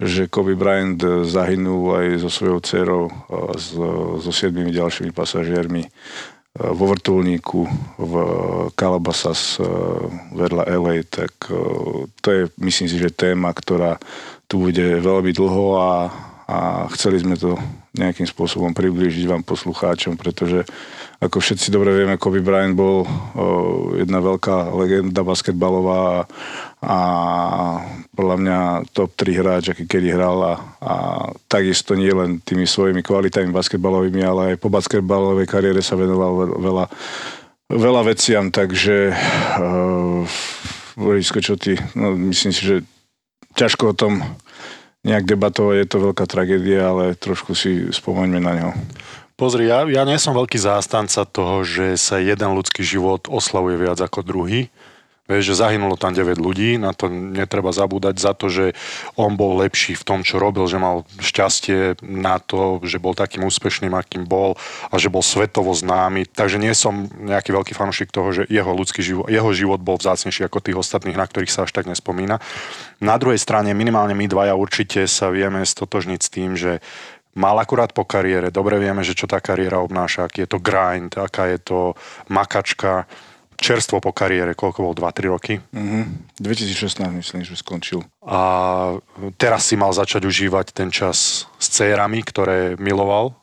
že 0.00 0.26
Kobe 0.26 0.56
Bryant 0.56 0.98
zahynul 1.28 1.94
aj 1.94 2.06
so 2.24 2.30
svojou 2.32 2.58
dcerou 2.64 3.04
so, 3.60 4.18
so 4.18 4.30
siedmými 4.32 4.72
ďalšími 4.72 5.12
pasažiermi 5.12 5.84
e, 5.84 5.90
vo 6.56 6.84
vrtulníku 6.90 7.60
v 7.98 8.14
Calabasas 8.74 9.60
e, 9.60 9.64
vedľa 10.34 10.64
LA, 10.66 11.06
tak 11.06 11.32
e, 11.46 11.54
to 12.18 12.28
je, 12.34 12.42
myslím 12.58 12.88
si, 12.90 12.96
že 12.98 13.14
téma, 13.14 13.54
ktorá 13.54 14.00
tu 14.50 14.66
bude 14.66 14.98
veľmi 14.98 15.30
dlho 15.30 15.66
a, 15.78 15.92
a 16.48 16.58
chceli 16.96 17.22
sme 17.22 17.38
to 17.38 17.54
nejakým 17.94 18.26
spôsobom 18.26 18.74
priblížiť 18.74 19.28
vám 19.30 19.46
poslucháčom, 19.46 20.18
pretože 20.18 20.66
ako 21.18 21.42
všetci 21.42 21.74
dobre 21.74 21.90
vieme, 21.90 22.14
Kobe 22.14 22.38
Bryant 22.38 22.78
bol 22.78 23.02
jedna 23.98 24.22
veľká 24.22 24.70
legenda 24.70 25.26
basketbalová 25.26 26.30
a, 26.78 26.98
podľa 28.14 28.36
mňa 28.38 28.58
top 28.94 29.18
3 29.18 29.34
hráč, 29.34 29.64
aký 29.74 29.90
kedy 29.90 30.14
hral 30.14 30.38
a, 30.46 30.54
a 30.78 30.94
takisto 31.50 31.98
nie 31.98 32.14
len 32.14 32.38
tými 32.38 32.70
svojimi 32.70 33.02
kvalitami 33.02 33.50
basketbalovými, 33.50 34.22
ale 34.22 34.54
aj 34.54 34.62
po 34.62 34.70
basketbalovej 34.70 35.50
kariére 35.50 35.82
sa 35.82 35.98
venoval 35.98 36.32
ve- 36.38 36.54
veľa, 36.62 36.84
veľa 37.66 38.02
veciam, 38.06 38.54
takže 38.54 39.10
uh, 39.58 40.22
Borisko, 40.94 41.42
čo 41.42 41.58
ty, 41.58 41.74
no, 41.98 42.14
myslím 42.14 42.54
si, 42.54 42.62
že 42.62 42.76
ťažko 43.58 43.90
o 43.90 43.98
tom 43.98 44.22
nejak 45.02 45.26
debatovať, 45.26 45.76
je 45.82 45.88
to 45.90 45.98
veľká 46.10 46.24
tragédia, 46.30 46.94
ale 46.94 47.18
trošku 47.18 47.58
si 47.58 47.90
spomeňme 47.90 48.38
na 48.38 48.52
neho. 48.54 48.72
Pozri, 49.38 49.70
ja, 49.70 49.86
ja 49.86 50.02
nie 50.02 50.18
som 50.18 50.34
veľký 50.34 50.58
zástanca 50.58 51.22
toho, 51.22 51.62
že 51.62 51.94
sa 51.94 52.18
jeden 52.18 52.58
ľudský 52.58 52.82
život 52.82 53.30
oslavuje 53.30 53.78
viac 53.78 54.02
ako 54.02 54.26
druhý. 54.26 54.66
Vieš, 55.30 55.54
že 55.54 55.60
zahynulo 55.60 55.94
tam 56.00 56.16
9 56.16 56.40
ľudí, 56.40 56.80
na 56.80 56.96
to 56.96 57.06
netreba 57.12 57.68
zabúdať 57.68 58.16
za 58.16 58.32
to, 58.32 58.48
že 58.48 58.72
on 59.14 59.36
bol 59.36 59.60
lepší 59.60 59.94
v 59.94 60.02
tom, 60.02 60.18
čo 60.24 60.40
robil, 60.40 60.64
že 60.66 60.80
mal 60.80 61.04
šťastie 61.20 62.00
na 62.00 62.40
to, 62.40 62.80
že 62.82 62.96
bol 62.96 63.12
takým 63.12 63.44
úspešným, 63.44 63.92
akým 63.92 64.24
bol 64.24 64.56
a 64.88 64.96
že 64.96 65.12
bol 65.12 65.20
svetovo 65.20 65.70
známy. 65.70 66.26
Takže 66.32 66.56
nie 66.56 66.72
som 66.72 67.06
nejaký 67.06 67.52
veľký 67.54 67.76
fanúšik 67.76 68.08
toho, 68.08 68.32
že 68.32 68.48
jeho 68.48 68.72
ľudský 68.72 69.04
život, 69.04 69.28
jeho 69.28 69.52
život 69.52 69.84
bol 69.84 70.00
vzácnejší 70.00 70.48
ako 70.48 70.64
tých 70.64 70.80
ostatných, 70.80 71.20
na 71.20 71.28
ktorých 71.28 71.52
sa 71.52 71.68
až 71.68 71.76
tak 71.76 71.86
nespomína. 71.86 72.40
Na 72.98 73.20
druhej 73.20 73.38
strane 73.38 73.70
minimálne 73.76 74.16
my 74.16 74.26
dvaja 74.26 74.56
určite 74.56 75.04
sa 75.06 75.28
vieme 75.28 75.60
stotožniť 75.62 76.20
s 76.24 76.32
tým, 76.32 76.56
že 76.56 76.80
mal 77.38 77.54
akurát 77.62 77.94
po 77.94 78.02
kariére. 78.02 78.50
Dobre 78.50 78.82
vieme, 78.82 79.06
že 79.06 79.14
čo 79.14 79.30
tá 79.30 79.38
kariéra 79.38 79.78
obnáša, 79.78 80.26
aký 80.26 80.44
je 80.44 80.50
to 80.50 80.58
grind, 80.58 81.14
aká 81.14 81.46
je 81.54 81.58
to 81.62 81.78
makačka 82.26 83.06
čerstvo 83.58 83.98
po 83.98 84.14
kariére, 84.14 84.54
koľko 84.54 84.86
bol, 84.86 84.94
2-3 84.94 85.34
roky. 85.34 85.54
Mm-hmm. 85.74 86.02
2016 86.42 87.10
myslím, 87.10 87.42
že 87.42 87.58
skončil. 87.58 88.06
A 88.22 88.38
teraz 89.34 89.66
si 89.66 89.74
mal 89.74 89.90
začať 89.90 90.26
užívať 90.26 90.70
ten 90.70 90.94
čas 90.94 91.50
s 91.58 91.66
cérami, 91.70 92.22
ktoré 92.22 92.78
miloval 92.78 93.34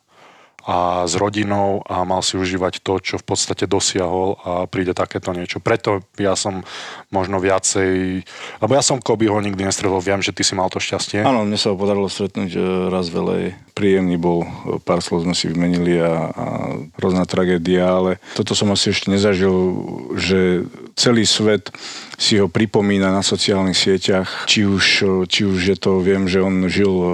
a 0.66 1.06
s 1.06 1.14
rodinou 1.14 1.78
a 1.86 2.02
mal 2.02 2.26
si 2.26 2.34
užívať 2.34 2.82
to, 2.82 2.98
čo 2.98 3.22
v 3.22 3.24
podstate 3.24 3.70
dosiahol 3.70 4.34
a 4.42 4.52
príde 4.66 4.98
takéto 4.98 5.30
niečo. 5.30 5.62
Preto 5.62 6.02
ja 6.18 6.34
som 6.34 6.66
možno 7.14 7.38
viacej, 7.38 8.26
lebo 8.58 8.72
ja 8.74 8.82
som 8.82 8.98
Kobyho 8.98 9.38
nikdy 9.38 9.62
nestretol, 9.62 10.02
viem, 10.02 10.18
že 10.18 10.34
ty 10.34 10.42
si 10.42 10.58
mal 10.58 10.66
to 10.66 10.82
šťastie. 10.82 11.22
Áno, 11.22 11.46
mne 11.46 11.54
sa 11.54 11.70
ho 11.70 11.78
podarilo 11.78 12.10
stretnúť 12.10 12.50
e, 12.58 12.60
raz 12.90 13.06
veľa. 13.14 13.54
Príjemný 13.78 14.18
bol, 14.18 14.42
e, 14.42 14.82
pár 14.82 14.98
slov 14.98 15.22
sme 15.22 15.38
si 15.38 15.46
vymenili 15.46 16.02
a, 16.02 16.34
a 16.34 16.46
hrozná 16.98 17.22
tragédia, 17.30 17.86
ale 17.86 18.18
toto 18.34 18.58
som 18.58 18.66
asi 18.74 18.90
ešte 18.90 19.06
nezažil, 19.06 19.54
že 20.18 20.66
celý 20.98 21.22
svet 21.30 21.70
si 22.18 22.42
ho 22.42 22.50
pripomína 22.50 23.14
na 23.14 23.22
sociálnych 23.22 23.78
sieťach. 23.78 24.50
Či 24.50 24.66
už, 24.66 24.84
či 25.30 25.46
už 25.46 25.60
je 25.62 25.76
to, 25.78 26.02
viem, 26.02 26.26
že 26.26 26.42
on 26.42 26.66
žil 26.66 26.90
e, 26.90 27.10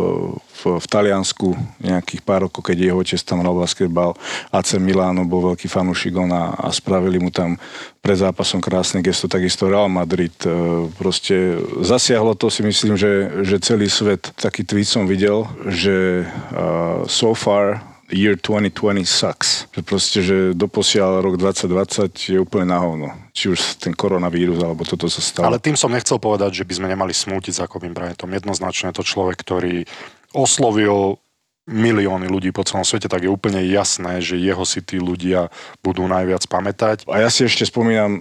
v, 0.62 0.87
Taliansku 0.87 1.54
nejakých 1.83 2.23
pár 2.23 2.47
rokov, 2.47 2.62
keď 2.71 2.76
jeho 2.78 2.99
otec 2.99 3.21
tam 3.23 3.42
hral 3.42 3.59
basketbal. 3.59 4.14
AC 4.54 4.78
Milano 4.78 5.26
bol 5.26 5.54
veľký 5.54 5.66
fanúšik 5.66 6.14
a, 6.31 6.54
a 6.54 6.69
spravili 6.71 7.19
mu 7.19 7.35
tam 7.35 7.59
pred 8.02 8.19
zápasom 8.19 8.62
krásne 8.62 9.02
gesto, 9.02 9.31
takisto 9.31 9.71
Real 9.71 9.90
Madrid. 9.90 10.35
E, 10.42 10.87
proste 10.99 11.59
zasiahlo 11.83 12.35
to 12.38 12.50
si 12.50 12.62
myslím, 12.62 12.95
že, 12.95 13.42
že 13.42 13.62
celý 13.62 13.87
svet 13.90 14.31
taký 14.38 14.66
tweet 14.66 14.87
som 14.87 15.07
videl, 15.07 15.47
že 15.71 16.26
uh, 16.26 17.07
so 17.07 17.33
far 17.33 17.92
year 18.12 18.37
2020 18.37 19.09
sucks. 19.09 19.66
Že 19.73 19.81
proste, 19.83 20.19
že 20.21 20.37
doposiaľ 20.52 21.25
rok 21.25 21.40
2020 21.40 22.37
je 22.37 22.38
úplne 22.38 22.69
na 22.71 22.78
hovno. 22.78 23.09
Či 23.33 23.57
už 23.57 23.59
ten 23.81 23.97
koronavírus, 23.97 24.61
alebo 24.61 24.85
toto 24.85 25.09
sa 25.09 25.25
stalo. 25.25 25.49
Ale 25.49 25.59
tým 25.59 25.75
som 25.75 25.90
nechcel 25.90 26.21
povedať, 26.21 26.62
že 26.62 26.69
by 26.69 26.75
sme 26.76 26.87
nemali 26.92 27.16
smútiť 27.16 27.64
za 27.64 27.64
Kobim 27.66 27.97
Bryantom. 27.97 28.28
Jednoznačne 28.28 28.92
je 28.92 29.00
to 29.00 29.04
človek, 29.09 29.40
ktorý 29.40 29.88
oslovil 30.35 31.23
milióny 31.71 32.27
ľudí 32.27 32.51
po 32.51 32.67
celom 32.67 32.83
svete, 32.83 33.07
tak 33.07 33.23
je 33.23 33.31
úplne 33.31 33.62
jasné, 33.62 34.19
že 34.19 34.35
jeho 34.35 34.67
si 34.67 34.83
tí 34.83 34.99
ľudia 34.99 35.47
budú 35.79 36.11
najviac 36.11 36.43
pamätať. 36.51 37.07
A 37.07 37.23
ja 37.23 37.31
si 37.31 37.47
ešte 37.47 37.62
spomínam 37.62 38.19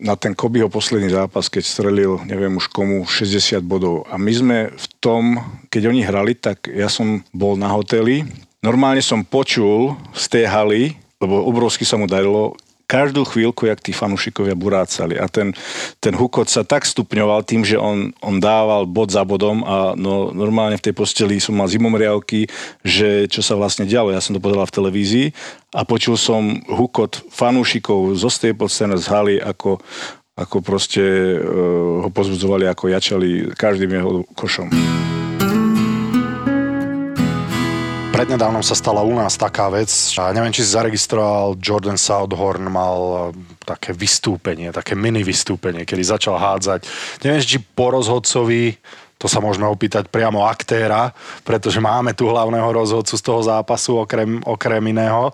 na 0.00 0.16
ten 0.16 0.32
Kobyho 0.32 0.72
posledný 0.72 1.12
zápas, 1.12 1.52
keď 1.52 1.64
strelil, 1.68 2.16
neviem 2.24 2.56
už 2.56 2.72
komu, 2.72 3.04
60 3.04 3.60
bodov. 3.60 4.08
A 4.08 4.16
my 4.16 4.32
sme 4.32 4.58
v 4.72 4.86
tom, 5.04 5.36
keď 5.68 5.82
oni 5.92 6.00
hrali, 6.00 6.32
tak 6.32 6.64
ja 6.72 6.88
som 6.88 7.20
bol 7.36 7.60
na 7.60 7.68
hoteli, 7.68 8.24
normálne 8.64 9.04
som 9.04 9.20
počul 9.20 9.92
z 10.16 10.24
tej 10.32 10.44
haly, 10.48 10.96
lebo 11.20 11.44
obrovsky 11.44 11.84
sa 11.84 12.00
mu 12.00 12.08
darilo, 12.08 12.56
každú 12.88 13.28
chvíľku, 13.28 13.68
jak 13.68 13.84
tí 13.84 13.92
fanúšikovia 13.92 14.56
burácali. 14.56 15.20
A 15.20 15.28
ten, 15.28 15.52
ten 16.00 16.16
hukot 16.16 16.48
sa 16.48 16.64
tak 16.64 16.88
stupňoval 16.88 17.44
tým, 17.44 17.60
že 17.60 17.76
on, 17.76 18.16
on 18.24 18.40
dával 18.40 18.88
bod 18.88 19.12
za 19.12 19.28
bodom 19.28 19.60
a 19.60 19.92
no, 19.92 20.32
normálne 20.32 20.80
v 20.80 20.88
tej 20.88 20.94
posteli 20.96 21.36
som 21.36 21.52
mal 21.52 21.68
zimomriavky, 21.68 22.48
že 22.80 23.28
čo 23.28 23.44
sa 23.44 23.60
vlastne 23.60 23.84
dialo. 23.84 24.08
Ja 24.08 24.24
som 24.24 24.32
to 24.32 24.40
pozeral 24.40 24.64
v 24.64 24.76
televízii 24.80 25.26
a 25.76 25.84
počul 25.84 26.16
som 26.16 26.64
hukot 26.64 27.28
fanúšikov 27.28 28.16
zo 28.16 28.32
Staples 28.32 28.72
Center 28.72 28.96
z 28.96 29.06
haly, 29.12 29.36
ako, 29.36 29.84
ako 30.32 30.56
proste 30.64 31.04
uh, 31.36 32.00
ho 32.02 32.08
pozbudzovali, 32.08 32.64
ako 32.64 32.88
jačali 32.88 33.52
každým 33.52 33.92
jeho 34.00 34.24
košom. 34.32 34.72
Prednedávnom 38.18 38.66
sa 38.66 38.74
stala 38.74 39.06
u 39.06 39.14
nás 39.14 39.38
taká 39.38 39.70
vec, 39.70 39.86
a 40.18 40.34
neviem, 40.34 40.50
či 40.50 40.66
si 40.66 40.74
zaregistroval, 40.74 41.54
Jordan 41.62 41.94
Southorn 41.94 42.66
mal 42.66 43.30
e, 43.30 43.46
také 43.62 43.94
vystúpenie, 43.94 44.74
také 44.74 44.98
mini 44.98 45.22
vystúpenie, 45.22 45.86
kedy 45.86 46.02
začal 46.02 46.34
hádzať, 46.34 46.82
neviem, 47.22 47.38
či 47.38 47.62
po 47.62 47.94
rozhodcovi, 47.94 48.74
to 49.22 49.30
sa 49.30 49.38
môžeme 49.38 49.70
opýtať 49.70 50.10
priamo 50.10 50.50
aktéra, 50.50 51.14
pretože 51.46 51.78
máme 51.78 52.10
tu 52.10 52.26
hlavného 52.26 52.66
rozhodcu 52.66 53.14
z 53.14 53.22
toho 53.22 53.38
zápasu, 53.46 54.02
okrem, 54.02 54.42
okrem 54.42 54.82
iného, 54.82 55.30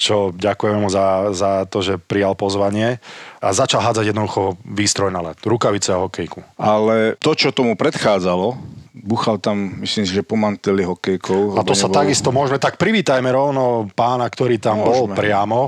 čo 0.00 0.32
ďakujem 0.32 0.80
mu 0.80 0.88
za, 0.88 1.36
za 1.36 1.68
to, 1.68 1.84
že 1.84 2.00
prijal 2.00 2.32
pozvanie. 2.32 2.96
A 3.44 3.52
začal 3.52 3.84
hádzať 3.84 4.08
jednoducho 4.08 4.56
výstroj 4.64 5.12
na 5.12 5.20
let, 5.20 5.36
rukavice 5.44 5.92
a 5.92 6.00
hokejku. 6.00 6.40
Ale 6.56 7.12
to, 7.20 7.36
čo 7.36 7.52
tomu 7.52 7.76
predchádzalo, 7.76 8.80
buchal 8.92 9.40
tam, 9.40 9.80
myslím 9.80 10.04
si, 10.04 10.12
že 10.12 10.22
po 10.22 10.36
manteli 10.36 10.84
hokejkou. 10.84 11.56
A 11.56 11.64
to 11.64 11.72
sa 11.72 11.88
nebol... 11.88 11.96
takisto 12.04 12.28
môžeme, 12.28 12.60
tak 12.60 12.76
privítajme 12.76 13.28
rovno 13.32 13.88
pána, 13.96 14.28
ktorý 14.28 14.60
tam 14.60 14.84
môžeme. 14.84 14.92
bol 14.92 15.04
priamo. 15.16 15.60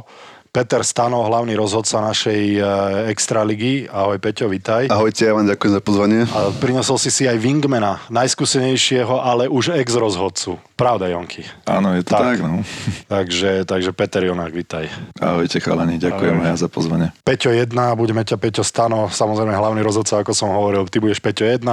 Peter 0.55 0.87
Stano, 0.87 1.27
hlavný 1.27 1.59
rozhodca 1.59 1.99
našej 1.99 2.43
e, 2.55 2.63
extraligy. 3.11 3.91
Ahoj 3.91 4.23
Peťo, 4.23 4.47
vitaj. 4.47 4.87
Ahojte, 4.87 5.27
ja 5.27 5.35
vám 5.35 5.51
ďakujem 5.51 5.73
za 5.75 5.83
pozvanie. 5.83 6.21
A 6.31 6.55
prinosol 6.63 6.95
si 6.95 7.11
si 7.11 7.27
aj 7.27 7.43
Wingmana, 7.43 7.99
najskúsenejšieho, 8.07 9.19
ale 9.19 9.51
už 9.51 9.75
ex-rozhodcu. 9.75 10.63
Pravda, 10.79 11.11
Jonky? 11.11 11.43
Áno, 11.67 11.91
je 11.99 12.07
to 12.07 12.15
tak, 12.15 12.39
tak 12.39 12.47
no. 12.47 12.63
Takže, 13.11 13.67
takže 13.67 13.91
Peter 13.99 14.23
Jonák, 14.23 14.55
vitaj. 14.55 14.87
Ahojte 15.19 15.59
chalani, 15.59 15.99
ďakujem 15.99 16.39
aj 16.47 16.63
za 16.63 16.71
pozvanie. 16.71 17.11
Peťo 17.27 17.51
1, 17.51 17.75
budeme 17.99 18.23
ťa 18.23 18.39
Peťo 18.39 18.63
Stano, 18.63 19.11
samozrejme 19.11 19.51
hlavný 19.51 19.83
rozhodca, 19.83 20.23
ako 20.23 20.39
som 20.39 20.55
hovoril, 20.55 20.87
ty 20.87 21.03
budeš 21.03 21.19
Peťo 21.19 21.51
1, 21.51 21.67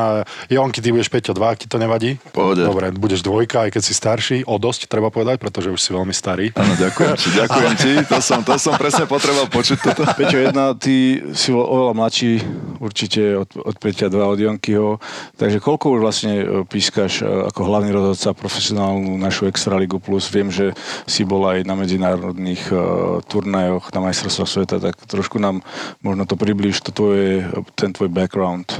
Jonky, 0.49 0.81
ty 0.81 0.89
budeš 0.89 1.13
Peťo 1.13 1.37
2, 1.37 1.61
ti 1.61 1.65
to 1.69 1.77
nevadí? 1.77 2.17
Pohode. 2.33 2.65
Dobre, 2.65 2.89
budeš 2.93 3.21
dvojka, 3.21 3.69
aj 3.69 3.77
keď 3.77 3.81
si 3.85 3.93
starší, 3.93 4.37
o 4.49 4.57
dosť 4.57 4.89
treba 4.89 5.13
povedať, 5.13 5.37
pretože 5.37 5.69
už 5.69 5.77
si 5.77 5.93
veľmi 5.93 6.13
starý. 6.13 6.49
Áno, 6.57 6.73
ďakujem 6.81 7.13
ti, 7.17 7.29
ďakujem 7.37 7.73
ti, 7.77 7.91
to 8.09 8.17
som, 8.21 8.41
to 8.41 8.57
som 8.57 8.70
som 8.71 8.79
presne 8.79 9.03
potreboval 9.03 9.51
počuť 9.51 9.77
toto. 9.83 10.07
Peťo, 10.19 10.39
jedna, 10.39 10.71
ty 10.71 11.19
si 11.35 11.51
oveľa 11.51 11.91
mladší, 11.91 12.39
určite 12.79 13.35
od, 13.35 13.51
od 13.59 13.75
Peťa 13.75 14.07
2, 14.07 14.15
od 14.15 14.39
Jonkyho. 14.39 14.89
Takže 15.35 15.59
koľko 15.59 15.91
už 15.91 15.99
vlastne 15.99 16.33
e, 16.39 16.45
pískaš 16.63 17.19
e, 17.19 17.51
ako 17.51 17.67
hlavný 17.67 17.91
rozhodca 17.91 18.31
profesionálnu 18.31 19.19
našu 19.19 19.51
Extraligu 19.51 19.99
Plus? 19.99 20.31
Viem, 20.31 20.47
že 20.47 20.71
si 21.03 21.27
bol 21.27 21.43
aj 21.51 21.67
na 21.67 21.75
medzinárodných 21.75 22.71
uh, 22.71 22.79
turnajoch, 23.27 23.91
na 23.91 23.99
majstrovstvách 24.07 24.49
sveta, 24.49 24.75
tak 24.79 24.95
trošku 25.09 25.41
nám 25.41 25.65
možno 25.99 26.23
to 26.23 26.39
približ, 26.39 26.79
to 26.79 26.95
tvoje, 26.95 27.43
ten 27.75 27.91
tvoj 27.91 28.07
background. 28.07 28.71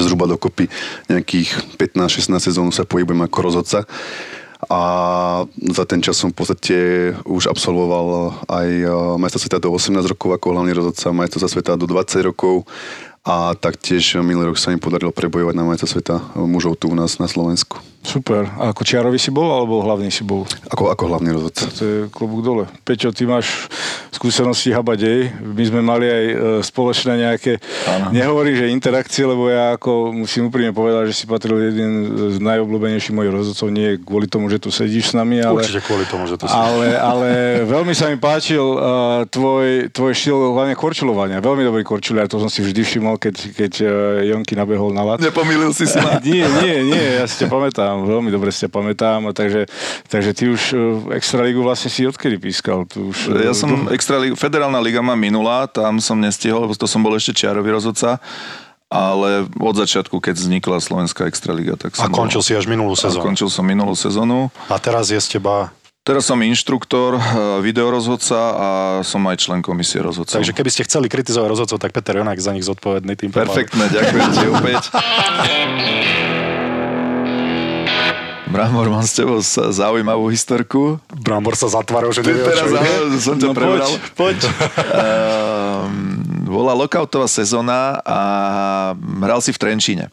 Zhruba 0.00 0.24
dokopy 0.30 0.70
nejakých 1.10 1.76
15-16 1.76 2.40
sezón 2.40 2.68
sa 2.72 2.88
pohybujem 2.88 3.26
ako 3.26 3.38
rozhodca 3.44 3.78
a 4.68 4.82
za 5.72 5.84
ten 5.84 6.00
čas 6.00 6.16
som 6.20 6.30
v 6.30 6.36
podstate 6.36 6.76
už 7.24 7.50
absolvoval 7.50 8.34
aj 8.48 8.68
eh, 8.68 8.90
majstra 9.16 9.40
sveta 9.40 9.58
do 9.62 9.72
18 9.72 10.12
rokov 10.12 10.36
ako 10.36 10.46
hlavný 10.54 10.72
rozhodca, 10.72 11.14
majstra 11.14 11.48
sveta 11.48 11.72
do 11.76 11.86
20 11.88 12.30
rokov 12.30 12.68
a 13.24 13.56
taktiež 13.56 14.20
minulý 14.20 14.52
rok 14.52 14.60
sa 14.60 14.68
mi 14.68 14.76
podarilo 14.76 15.08
prebojovať 15.08 15.56
na 15.56 15.64
majstra 15.64 15.88
sveta 15.88 16.16
mužov 16.36 16.76
tu 16.76 16.92
u 16.92 16.96
nás 16.96 17.16
na 17.16 17.24
Slovensku. 17.24 17.80
Super. 18.04 18.44
A 18.60 18.76
ako 18.76 18.84
čiarový 18.84 19.16
si 19.16 19.32
bol, 19.32 19.48
alebo 19.48 19.80
hlavný 19.80 20.12
si 20.12 20.20
bol? 20.20 20.44
Ako, 20.68 20.92
ako 20.92 21.08
hlavný 21.08 21.32
rozhodca. 21.32 21.72
To 21.72 21.82
je 21.82 21.96
klobúk 22.12 22.44
dole. 22.44 22.64
Peťo, 22.84 23.16
ty 23.16 23.24
máš 23.24 23.64
skúsenosti 24.12 24.76
habadej. 24.76 25.32
My 25.40 25.64
sme 25.64 25.80
mali 25.80 26.06
aj 26.06 26.24
e, 26.28 26.36
spoločné 26.60 27.24
nejaké, 27.24 27.64
ano. 27.88 28.12
nehovorím, 28.12 28.60
že 28.60 28.74
interakcie, 28.76 29.24
lebo 29.24 29.48
ja 29.48 29.80
ako 29.80 30.12
musím 30.12 30.52
úprimne 30.52 30.76
povedať, 30.76 31.10
že 31.10 31.14
si 31.16 31.24
patril 31.24 31.56
jeden 31.64 31.90
z 32.36 32.38
najobľúbenejších 32.44 33.16
mojich 33.16 33.32
rozhodcov, 33.32 33.72
nie 33.72 33.96
kvôli 34.04 34.28
tomu, 34.28 34.52
že 34.52 34.60
tu 34.60 34.68
sedíš 34.68 35.10
s 35.10 35.14
nami, 35.16 35.40
ale... 35.40 35.64
Určite 35.64 35.82
kvôli 35.88 36.04
tomu, 36.04 36.28
že 36.28 36.36
tu 36.36 36.44
sedíš. 36.44 36.60
Ale, 36.60 36.88
ale 37.00 37.28
veľmi 37.74 37.96
sa 37.96 38.12
mi 38.12 38.20
páčil 38.20 38.62
uh, 38.62 39.24
tvoj, 39.32 39.88
tvoj 39.96 40.12
štýl 40.12 40.52
hlavne 40.52 40.76
korčulovania. 40.76 41.40
Veľmi 41.40 41.64
dobrý 41.64 41.80
korčuliar, 41.80 42.28
to 42.28 42.36
som 42.36 42.52
si 42.52 42.60
vždy 42.60 42.84
všimol, 42.84 43.13
keď, 43.18 43.34
keď 43.54 43.72
uh, 43.82 43.90
Jonky 44.22 44.54
nabehol 44.54 44.94
na 44.94 45.02
lat. 45.02 45.18
Nepomýlil 45.18 45.74
si 45.74 45.90
sa. 45.90 46.18
nie, 46.24 46.46
nie, 46.62 46.76
nie, 46.88 47.04
ja 47.20 47.24
si 47.26 47.42
ťa 47.42 47.48
pamätám 47.50 48.04
veľmi 48.04 48.30
dobre 48.30 48.54
si 48.54 48.64
ťa 48.66 48.70
pamätám, 48.70 49.32
takže, 49.34 49.66
takže 50.06 50.30
ty 50.36 50.44
už 50.52 50.62
e, 50.72 50.76
Extraligu 51.18 51.64
vlastne 51.64 51.90
si 51.90 52.06
odkedy 52.06 52.38
pískal? 52.38 52.86
Tu 52.86 53.10
už, 53.10 53.34
e, 53.34 53.50
ja 53.50 53.54
som 53.56 53.88
Extraligu, 53.90 54.38
Federálna 54.38 54.78
liga 54.78 55.02
ma 55.02 55.18
minula, 55.18 55.66
tam 55.66 55.98
som 55.98 56.20
nestihol, 56.20 56.68
lebo 56.68 56.74
to 56.76 56.86
som 56.86 57.02
bol 57.02 57.14
ešte 57.16 57.44
čiarový 57.44 57.74
rozhodca 57.74 58.22
ale 58.94 59.50
od 59.58 59.74
začiatku, 59.74 60.22
keď 60.22 60.38
vznikla 60.38 60.78
Slovenská 60.78 61.26
extraliga, 61.26 61.74
tak 61.74 61.98
som... 61.98 62.06
A 62.06 62.14
končil 62.14 62.38
bol, 62.38 62.46
si 62.46 62.54
až 62.54 62.70
minulú 62.70 62.94
sezónu. 62.94 63.26
končil 63.26 63.50
som 63.50 63.66
minulú 63.66 63.98
sezónu. 63.98 64.54
A 64.70 64.78
teraz 64.78 65.10
je 65.10 65.18
z 65.18 65.40
teba 65.40 65.74
Teraz 66.04 66.28
som 66.28 66.36
inštruktor, 66.36 67.16
eh, 67.16 67.22
videorozhodca 67.64 68.36
a 68.36 68.68
som 69.00 69.24
aj 69.24 69.40
člen 69.40 69.64
komisie 69.64 70.04
rozhodcov. 70.04 70.36
Takže 70.36 70.52
keby 70.52 70.68
ste 70.68 70.84
chceli 70.84 71.08
kritizovať 71.08 71.48
rozhodcov, 71.48 71.80
tak 71.80 71.96
Peter 71.96 72.20
Jonák 72.20 72.36
za 72.36 72.52
nich 72.52 72.60
zodpovedný 72.60 73.16
tým 73.16 73.32
pádom. 73.32 73.48
Perfektné, 73.48 73.88
ďakujem 73.88 74.28
ti 74.36 74.44
opäť. 74.52 74.82
Bramor, 78.52 78.86
mám 78.86 79.02
s 79.02 79.16
tebou 79.16 79.40
zaujímavú 79.72 80.28
historku. 80.28 81.00
Brambor 81.08 81.56
sa 81.56 81.72
zatváral, 81.72 82.12
že 82.12 82.20
nevie, 82.20 82.44
Teraz 82.44 82.68
čo 82.68 82.76
áno, 82.76 83.18
som 83.18 83.34
ťa 83.40 83.48
No 83.48 83.54
prebral. 83.56 83.88
poď, 83.88 83.92
poď. 84.14 84.38
Ehm, 84.44 85.90
bola 86.46 86.76
lockoutová 86.76 87.26
sezóna 87.26 87.98
a 88.04 88.18
hral 89.24 89.40
si 89.40 89.50
v 89.50 89.58
Trenčíne. 89.58 90.04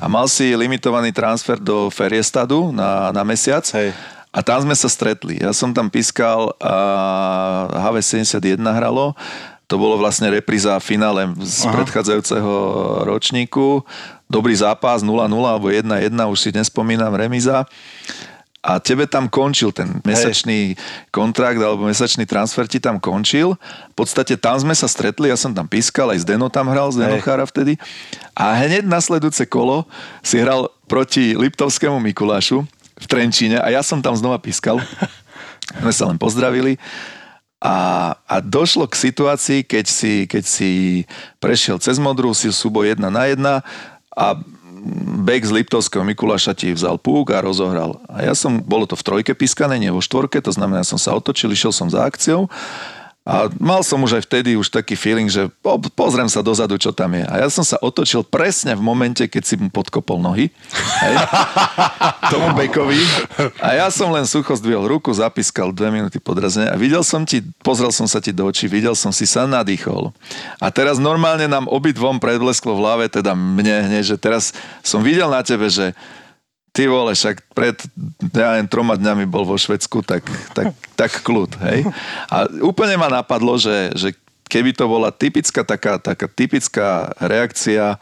A 0.00 0.08
mal 0.08 0.26
si 0.26 0.56
limitovaný 0.56 1.12
transfer 1.12 1.60
do 1.60 1.92
Feriestadu 1.92 2.72
na, 2.72 3.12
na 3.12 3.22
mesiac. 3.22 3.62
Hej. 3.76 3.92
A 4.34 4.42
tam 4.42 4.66
sme 4.66 4.74
sa 4.74 4.90
stretli. 4.90 5.38
Ja 5.38 5.54
som 5.54 5.70
tam 5.70 5.86
pískal 5.86 6.50
a 6.58 6.74
HV71 7.86 8.58
hralo. 8.58 9.14
To 9.70 9.78
bolo 9.78 9.94
vlastne 9.94 10.26
repríza 10.26 10.74
finále 10.82 11.30
z 11.38 11.70
Aha. 11.70 11.78
predchádzajúceho 11.78 12.54
ročníku. 13.06 13.86
Dobrý 14.26 14.52
zápas 14.58 15.06
0-0 15.06 15.30
alebo 15.30 15.70
1-1, 15.70 16.10
už 16.10 16.38
si 16.38 16.50
nespomínam, 16.50 17.14
remiza. 17.14 17.62
A 18.64 18.80
tebe 18.80 19.04
tam 19.04 19.28
končil 19.28 19.76
ten 19.76 20.00
mesačný 20.08 20.72
kontrakt 21.12 21.60
alebo 21.60 21.84
mesačný 21.84 22.24
transfer 22.24 22.64
ti 22.64 22.80
tam 22.80 22.96
končil. 22.96 23.60
V 23.92 23.94
podstate 23.94 24.40
tam 24.40 24.56
sme 24.56 24.72
sa 24.72 24.88
stretli, 24.88 25.28
ja 25.28 25.36
som 25.36 25.52
tam 25.52 25.68
pískal, 25.68 26.10
aj 26.10 26.24
Zdeno 26.24 26.48
tam 26.48 26.72
hral, 26.72 26.88
Zdeno 26.90 27.20
Hej. 27.20 27.24
Chára 27.28 27.44
vtedy. 27.44 27.76
A 28.32 28.56
hneď 28.56 28.88
nasledujúce 28.88 29.44
kolo 29.46 29.84
si 30.24 30.40
hral 30.40 30.72
proti 30.88 31.36
Liptovskému 31.36 32.00
Mikulášu 32.00 32.64
v 33.04 33.06
Trenčíne 33.06 33.60
a 33.60 33.68
ja 33.68 33.84
som 33.84 34.00
tam 34.00 34.16
znova 34.16 34.40
pískal. 34.40 34.80
sme 35.80 35.92
sa 35.92 36.08
len 36.08 36.16
pozdravili. 36.16 36.80
A, 37.64 38.12
a 38.28 38.44
došlo 38.44 38.84
k 38.84 38.96
situácii, 39.08 39.64
keď 39.64 39.84
si, 39.88 40.12
keď 40.28 40.44
si 40.44 40.70
prešiel 41.40 41.80
cez 41.80 41.96
modrú, 41.96 42.36
si 42.36 42.52
súboj 42.52 42.92
1 42.92 43.08
na 43.08 43.24
1 43.24 43.40
a 44.12 44.26
Bek 45.24 45.40
z 45.48 45.64
Liptovského 45.64 46.04
Mikuláša 46.04 46.52
ti 46.52 46.68
vzal 46.76 47.00
púk 47.00 47.32
a 47.32 47.40
rozohral. 47.40 47.96
A 48.04 48.20
ja 48.20 48.36
som, 48.36 48.60
bolo 48.60 48.84
to 48.84 49.00
v 49.00 49.06
trojke 49.06 49.32
pískané, 49.32 49.80
nie 49.80 49.88
vo 49.88 50.04
štvorke, 50.04 50.44
to 50.44 50.52
znamená, 50.52 50.84
som 50.84 51.00
sa 51.00 51.16
otočil, 51.16 51.48
išiel 51.56 51.72
som 51.72 51.88
za 51.88 52.04
akciou 52.04 52.52
a 53.24 53.48
mal 53.56 53.80
som 53.80 53.96
už 54.04 54.20
aj 54.20 54.28
vtedy 54.28 54.52
už 54.52 54.68
taký 54.68 55.00
feeling, 55.00 55.32
že 55.32 55.48
po, 55.64 55.80
pozriem 55.96 56.28
sa 56.28 56.44
dozadu, 56.44 56.76
čo 56.76 56.92
tam 56.92 57.16
je. 57.16 57.24
A 57.24 57.40
ja 57.40 57.48
som 57.48 57.64
sa 57.64 57.80
otočil 57.80 58.20
presne 58.20 58.76
v 58.76 58.84
momente, 58.84 59.24
keď 59.24 59.42
si 59.48 59.56
mu 59.56 59.72
podkopol 59.72 60.20
nohy. 60.20 60.52
Hej? 61.00 61.16
Tomu 62.36 62.52
Bekovi. 62.52 63.00
A 63.64 63.80
ja 63.80 63.88
som 63.88 64.12
len 64.12 64.28
sucho 64.28 64.52
zdvihol 64.52 64.84
ruku, 64.84 65.08
zapískal 65.08 65.72
dve 65.72 65.88
minúty 65.88 66.20
podrazne 66.20 66.68
a 66.68 66.76
videl 66.76 67.00
som 67.00 67.24
ti, 67.24 67.40
pozrel 67.64 67.88
som 67.96 68.04
sa 68.04 68.20
ti 68.20 68.28
do 68.28 68.44
očí, 68.44 68.68
videl 68.68 68.92
som 68.92 69.08
si 69.08 69.24
sa 69.24 69.48
nadýchol. 69.48 70.12
A 70.60 70.68
teraz 70.68 71.00
normálne 71.00 71.48
nám 71.48 71.64
obidvom 71.72 72.20
predblesklo 72.20 72.76
v 72.76 72.82
hlave, 72.84 73.04
teda 73.08 73.32
mne 73.32 73.88
hneď, 73.88 74.04
že 74.04 74.16
teraz 74.20 74.52
som 74.84 75.00
videl 75.00 75.32
na 75.32 75.40
tebe, 75.40 75.72
že 75.72 75.96
ty 76.74 76.90
vole, 76.90 77.14
však 77.14 77.54
pred, 77.54 77.78
ja 78.34 78.58
neviem, 78.58 78.66
troma 78.66 78.98
dňami 78.98 79.30
bol 79.30 79.46
vo 79.46 79.54
Švedsku, 79.54 80.02
tak, 80.02 80.26
tak, 80.58 80.74
tak 80.98 81.22
kľud, 81.22 81.54
hej. 81.70 81.86
A 82.26 82.50
úplne 82.66 82.98
ma 82.98 83.06
napadlo, 83.06 83.54
že, 83.54 83.94
že 83.94 84.10
keby 84.50 84.74
to 84.74 84.90
bola 84.90 85.14
typická 85.14 85.62
taká, 85.62 86.02
taká 86.02 86.26
typická 86.26 87.14
reakcia 87.22 87.94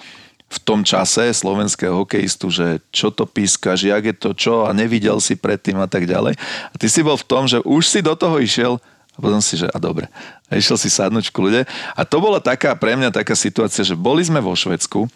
v 0.52 0.58
tom 0.64 0.84
čase 0.84 1.32
slovenského 1.32 1.96
hokejistu, 1.96 2.48
že 2.48 2.80
čo 2.92 3.12
to 3.12 3.28
pískaš, 3.28 3.88
jak 3.88 4.04
je 4.04 4.16
to 4.16 4.30
čo 4.32 4.54
a 4.64 4.72
nevidel 4.76 5.20
si 5.20 5.36
predtým 5.36 5.76
a 5.80 5.88
tak 5.88 6.08
ďalej. 6.08 6.36
A 6.72 6.74
ty 6.76 6.88
si 6.88 7.04
bol 7.04 7.16
v 7.16 7.28
tom, 7.28 7.44
že 7.48 7.60
už 7.64 7.84
si 7.84 8.00
do 8.04 8.12
toho 8.16 8.36
išiel 8.40 8.80
a 9.12 9.18
potom 9.20 9.44
si, 9.44 9.60
že 9.60 9.68
a 9.68 9.76
dobre. 9.76 10.08
A 10.48 10.56
išiel 10.56 10.80
si 10.80 10.88
sadnúť 10.88 11.28
v 11.28 11.36
kľude. 11.36 11.60
A 11.96 12.00
to 12.08 12.16
bola 12.20 12.40
taká 12.40 12.72
pre 12.72 12.96
mňa 12.96 13.12
taká 13.12 13.36
situácia, 13.36 13.84
že 13.84 13.96
boli 13.96 14.24
sme 14.24 14.40
vo 14.40 14.56
Švedsku, 14.56 15.08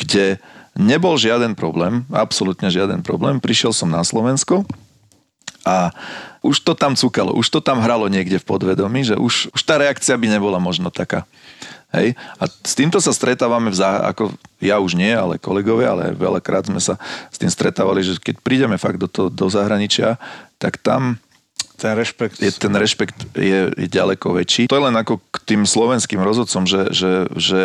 kde 0.00 0.40
nebol 0.78 1.18
žiaden 1.18 1.58
problém, 1.58 2.06
absolútne 2.14 2.70
žiaden 2.70 3.02
problém. 3.02 3.42
Prišiel 3.42 3.74
som 3.74 3.90
na 3.90 4.06
Slovensko 4.06 4.62
a 5.66 5.90
už 6.40 6.62
to 6.62 6.72
tam 6.78 6.94
cukalo, 6.94 7.34
už 7.34 7.50
to 7.50 7.58
tam 7.58 7.82
hralo 7.82 8.06
niekde 8.06 8.38
v 8.38 8.46
podvedomí, 8.46 9.02
že 9.02 9.18
už, 9.18 9.50
už 9.50 9.60
tá 9.66 9.74
reakcia 9.74 10.14
by 10.14 10.38
nebola 10.38 10.62
možno 10.62 10.88
taká. 10.94 11.26
Hej? 11.90 12.14
A 12.38 12.46
s 12.46 12.78
týmto 12.78 13.02
sa 13.02 13.10
stretávame, 13.10 13.74
v 13.74 13.76
zá... 13.76 14.06
ako 14.06 14.30
ja 14.62 14.78
už 14.78 14.94
nie, 14.94 15.10
ale 15.10 15.42
kolegovia, 15.42 15.92
ale 15.92 16.14
veľakrát 16.14 16.70
sme 16.70 16.78
sa 16.78 16.94
s 17.28 17.36
tým 17.42 17.50
stretávali, 17.50 18.06
že 18.06 18.22
keď 18.22 18.38
prídeme 18.38 18.78
fakt 18.78 19.02
do, 19.02 19.10
to, 19.10 19.26
do 19.26 19.50
zahraničia, 19.50 20.14
tak 20.62 20.78
tam 20.78 21.18
Ten 21.74 21.94
rešpekt. 21.98 22.38
je, 22.38 22.50
ten 22.54 22.74
rešpekt 22.74 23.18
je, 23.34 23.70
je 23.74 23.88
ďaleko 23.90 24.34
väčší. 24.34 24.70
To 24.70 24.78
je 24.78 24.86
len 24.90 24.96
ako 24.98 25.22
k 25.30 25.36
tým 25.42 25.62
slovenským 25.66 26.22
rozhodcom, 26.22 26.66
že, 26.66 26.90
že, 26.94 27.12
že 27.34 27.60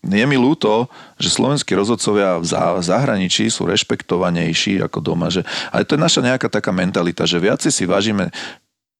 je 0.00 0.24
mi 0.24 0.36
ľúto, 0.40 0.88
že 1.20 1.28
slovenskí 1.28 1.76
rozhodcovia 1.76 2.40
v 2.40 2.80
zahraničí 2.80 3.52
sú 3.52 3.68
rešpektovanejší 3.68 4.80
ako 4.80 4.98
doma. 5.04 5.28
Že, 5.28 5.44
ale 5.68 5.84
to 5.84 5.96
je 5.96 6.04
naša 6.04 6.20
nejaká 6.24 6.48
taká 6.48 6.72
mentalita, 6.72 7.28
že 7.28 7.36
viac 7.36 7.60
si 7.60 7.84
vážime 7.84 8.32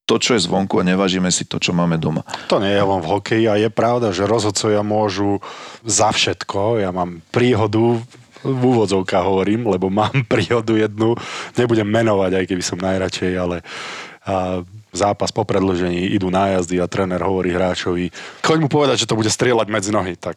to, 0.05 0.19
čo 0.19 0.35
je 0.37 0.45
zvonku 0.45 0.77
a 0.83 0.85
nevážime 0.85 1.31
si 1.31 1.47
to, 1.47 1.63
čo 1.63 1.71
máme 1.71 1.95
doma. 1.97 2.27
To 2.51 2.59
nie 2.59 2.75
je 2.75 2.83
len 2.83 3.01
v 3.01 3.11
hokeji 3.15 3.47
a 3.47 3.55
je 3.57 3.71
pravda, 3.71 4.11
že 4.11 4.27
rozhodcovia 4.27 4.83
môžu 4.83 5.39
za 5.87 6.11
všetko. 6.11 6.83
Ja 6.83 6.91
mám 6.91 7.23
príhodu, 7.31 8.03
v 8.41 8.63
úvodzovkách 8.65 9.25
hovorím, 9.25 9.69
lebo 9.69 9.93
mám 9.93 10.25
príhodu 10.33 10.75
jednu, 10.77 11.17
nebudem 11.57 11.87
menovať, 11.87 12.43
aj 12.43 12.45
keby 12.45 12.63
som 12.65 12.81
najradšej, 12.81 13.33
ale 13.39 13.57
a, 14.27 14.65
zápas 14.91 15.31
po 15.31 15.47
predložení, 15.47 16.11
idú 16.11 16.29
nájazdy 16.35 16.83
a 16.83 16.91
tréner 16.91 17.23
hovorí 17.23 17.55
hráčovi, 17.55 18.11
choď 18.43 18.59
mu 18.59 18.69
povedať, 18.69 19.07
že 19.07 19.09
to 19.09 19.15
bude 19.15 19.31
strieľať 19.31 19.71
medzi 19.71 19.95
nohy, 19.95 20.19
tak 20.19 20.35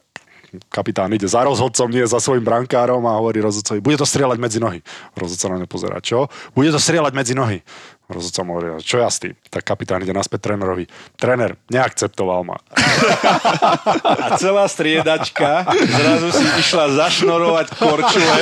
kapitán 0.68 1.12
ide 1.14 1.26
za 1.26 1.42
rozhodcom, 1.44 1.88
nie 1.90 2.04
za 2.04 2.18
svojim 2.18 2.42
brankárom 2.44 3.02
a 3.06 3.18
hovorí 3.18 3.40
rozhodcovi, 3.40 3.80
bude 3.80 3.98
to 3.98 4.06
strieľať 4.06 4.38
medzi 4.38 4.58
nohy. 4.58 4.80
Rozhodca 5.14 5.46
na 5.50 5.56
ňo 5.62 5.68
čo? 6.02 6.28
Bude 6.52 6.70
to 6.70 6.80
strieľať 6.80 7.12
medzi 7.14 7.34
nohy. 7.34 7.62
Rozhodca 8.04 8.40
mu 8.44 8.60
hovorí, 8.60 8.68
čo 8.84 9.00
ja 9.00 9.08
s 9.08 9.16
tým? 9.16 9.32
Tak 9.48 9.64
kapitán 9.64 10.04
ide 10.04 10.12
naspäť 10.12 10.52
trénerovi. 10.52 10.84
Tréner, 11.16 11.56
neakceptoval 11.72 12.44
ma. 12.44 12.60
A 14.04 14.36
celá 14.36 14.68
striedačka 14.68 15.64
zrazu 15.72 16.28
si 16.36 16.44
išla 16.60 16.92
zašnorovať 17.00 17.66
korčule. 17.80 18.40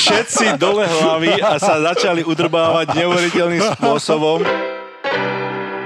Všetci 0.00 0.56
dole 0.56 0.88
hlavy 0.88 1.44
a 1.44 1.60
sa 1.60 1.76
začali 1.92 2.24
udrbávať 2.24 2.96
neuveriteľným 2.96 3.62
spôsobom. 3.76 4.40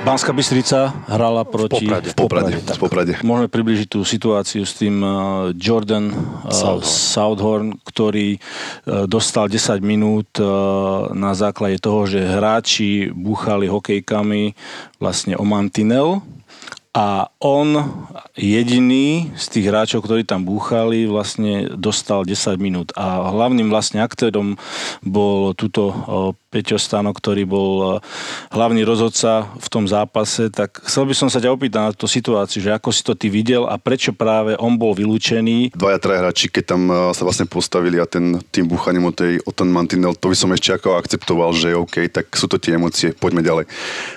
Banská 0.01 0.33
Bystrica 0.33 0.97
hrala 1.13 1.45
proti... 1.45 1.85
Poprade. 1.85 2.09
V 2.11 2.17
Poprade, 2.17 2.53
v 2.57 2.81
Poprade. 2.81 3.13
Môžeme 3.21 3.53
približiť 3.53 3.89
tú 3.93 4.01
situáciu 4.01 4.65
s 4.65 4.81
tým 4.81 5.05
uh, 5.05 5.13
Jordan 5.53 6.09
uh, 6.09 6.49
Southorn. 6.49 6.89
Southorn, 6.89 7.67
ktorý 7.85 8.41
uh, 8.41 9.05
dostal 9.05 9.53
10 9.53 9.85
minút 9.85 10.29
na 11.13 11.33
základe 11.37 11.77
toho, 11.83 12.09
že 12.09 12.25
hráči 12.25 13.13
búchali 13.13 13.69
hokejkami 13.69 14.57
vlastne 14.97 15.37
o 15.37 15.45
mantinel 15.45 16.25
a 16.91 17.31
on 17.39 17.79
jediný 18.35 19.31
z 19.39 19.45
tých 19.47 19.71
hráčov, 19.71 20.03
ktorí 20.03 20.27
tam 20.27 20.43
búchali, 20.43 21.07
vlastne 21.07 21.71
dostal 21.79 22.27
10 22.27 22.59
minút. 22.59 22.91
A 22.99 23.31
hlavným 23.31 23.71
vlastne 23.71 24.03
aktérom 24.03 24.59
bol 24.99 25.55
túto 25.55 25.95
Peťo 26.51 26.83
Stano, 26.83 27.15
ktorý 27.15 27.47
bol 27.47 27.71
o, 27.79 27.91
hlavný 28.51 28.83
rozhodca 28.83 29.47
v 29.55 29.69
tom 29.71 29.87
zápase. 29.87 30.51
Tak 30.51 30.83
chcel 30.83 31.07
by 31.07 31.15
som 31.15 31.31
sa 31.31 31.39
ťa 31.39 31.55
opýtať 31.55 31.79
na 31.79 31.95
tú 31.95 32.11
situáciu, 32.11 32.59
že 32.59 32.75
ako 32.75 32.91
si 32.91 33.07
to 33.07 33.15
ty 33.15 33.31
videl 33.31 33.71
a 33.71 33.79
prečo 33.79 34.11
práve 34.11 34.59
on 34.59 34.75
bol 34.75 34.91
vylúčený. 34.91 35.79
Dvaja, 35.79 36.03
traja 36.03 36.27
hráči, 36.27 36.51
keď 36.51 36.65
tam 36.75 36.83
eh, 36.91 37.15
sa 37.15 37.23
vlastne 37.23 37.47
postavili 37.47 38.03
a 38.03 38.07
ten 38.11 38.43
tým 38.51 38.67
búchaním 38.67 39.07
o, 39.07 39.13
tej, 39.15 39.39
o 39.47 39.55
ten 39.55 39.71
mantinel, 39.71 40.19
to 40.19 40.27
by 40.27 40.35
som 40.35 40.51
ešte 40.51 40.75
ako 40.75 40.99
akceptoval, 40.99 41.55
že 41.55 41.79
OK, 41.79 42.11
tak 42.11 42.35
sú 42.35 42.51
to 42.51 42.59
tie 42.59 42.75
emócie, 42.75 43.15
poďme 43.15 43.47
ďalej. 43.47 43.71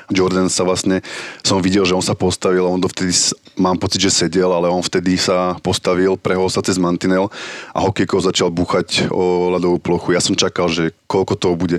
Jordan 0.09 0.49
sa 0.49 0.65
vlastne, 0.65 1.05
som 1.45 1.61
videl, 1.61 1.85
že 1.85 1.93
on 1.93 2.01
sa 2.01 2.17
postavil 2.17 2.65
a 2.65 2.73
on 2.73 2.81
dovtedy, 2.81 3.13
mám 3.61 3.77
pocit, 3.77 4.01
že 4.01 4.25
sedel, 4.25 4.49
ale 4.49 4.73
on 4.73 4.81
vtedy 4.81 5.21
sa 5.21 5.53
postavil, 5.61 6.17
prehol 6.17 6.49
sa 6.49 6.65
cez 6.65 6.81
mantinel 6.81 7.29
a 7.77 7.85
hokejkov 7.85 8.25
začal 8.25 8.49
búchať 8.49 9.13
o 9.13 9.53
ľadovú 9.53 9.77
plochu. 9.77 10.17
Ja 10.17 10.21
som 10.21 10.33
čakal, 10.33 10.73
že 10.73 10.97
koľko 11.05 11.37
toho 11.37 11.53
bude 11.53 11.77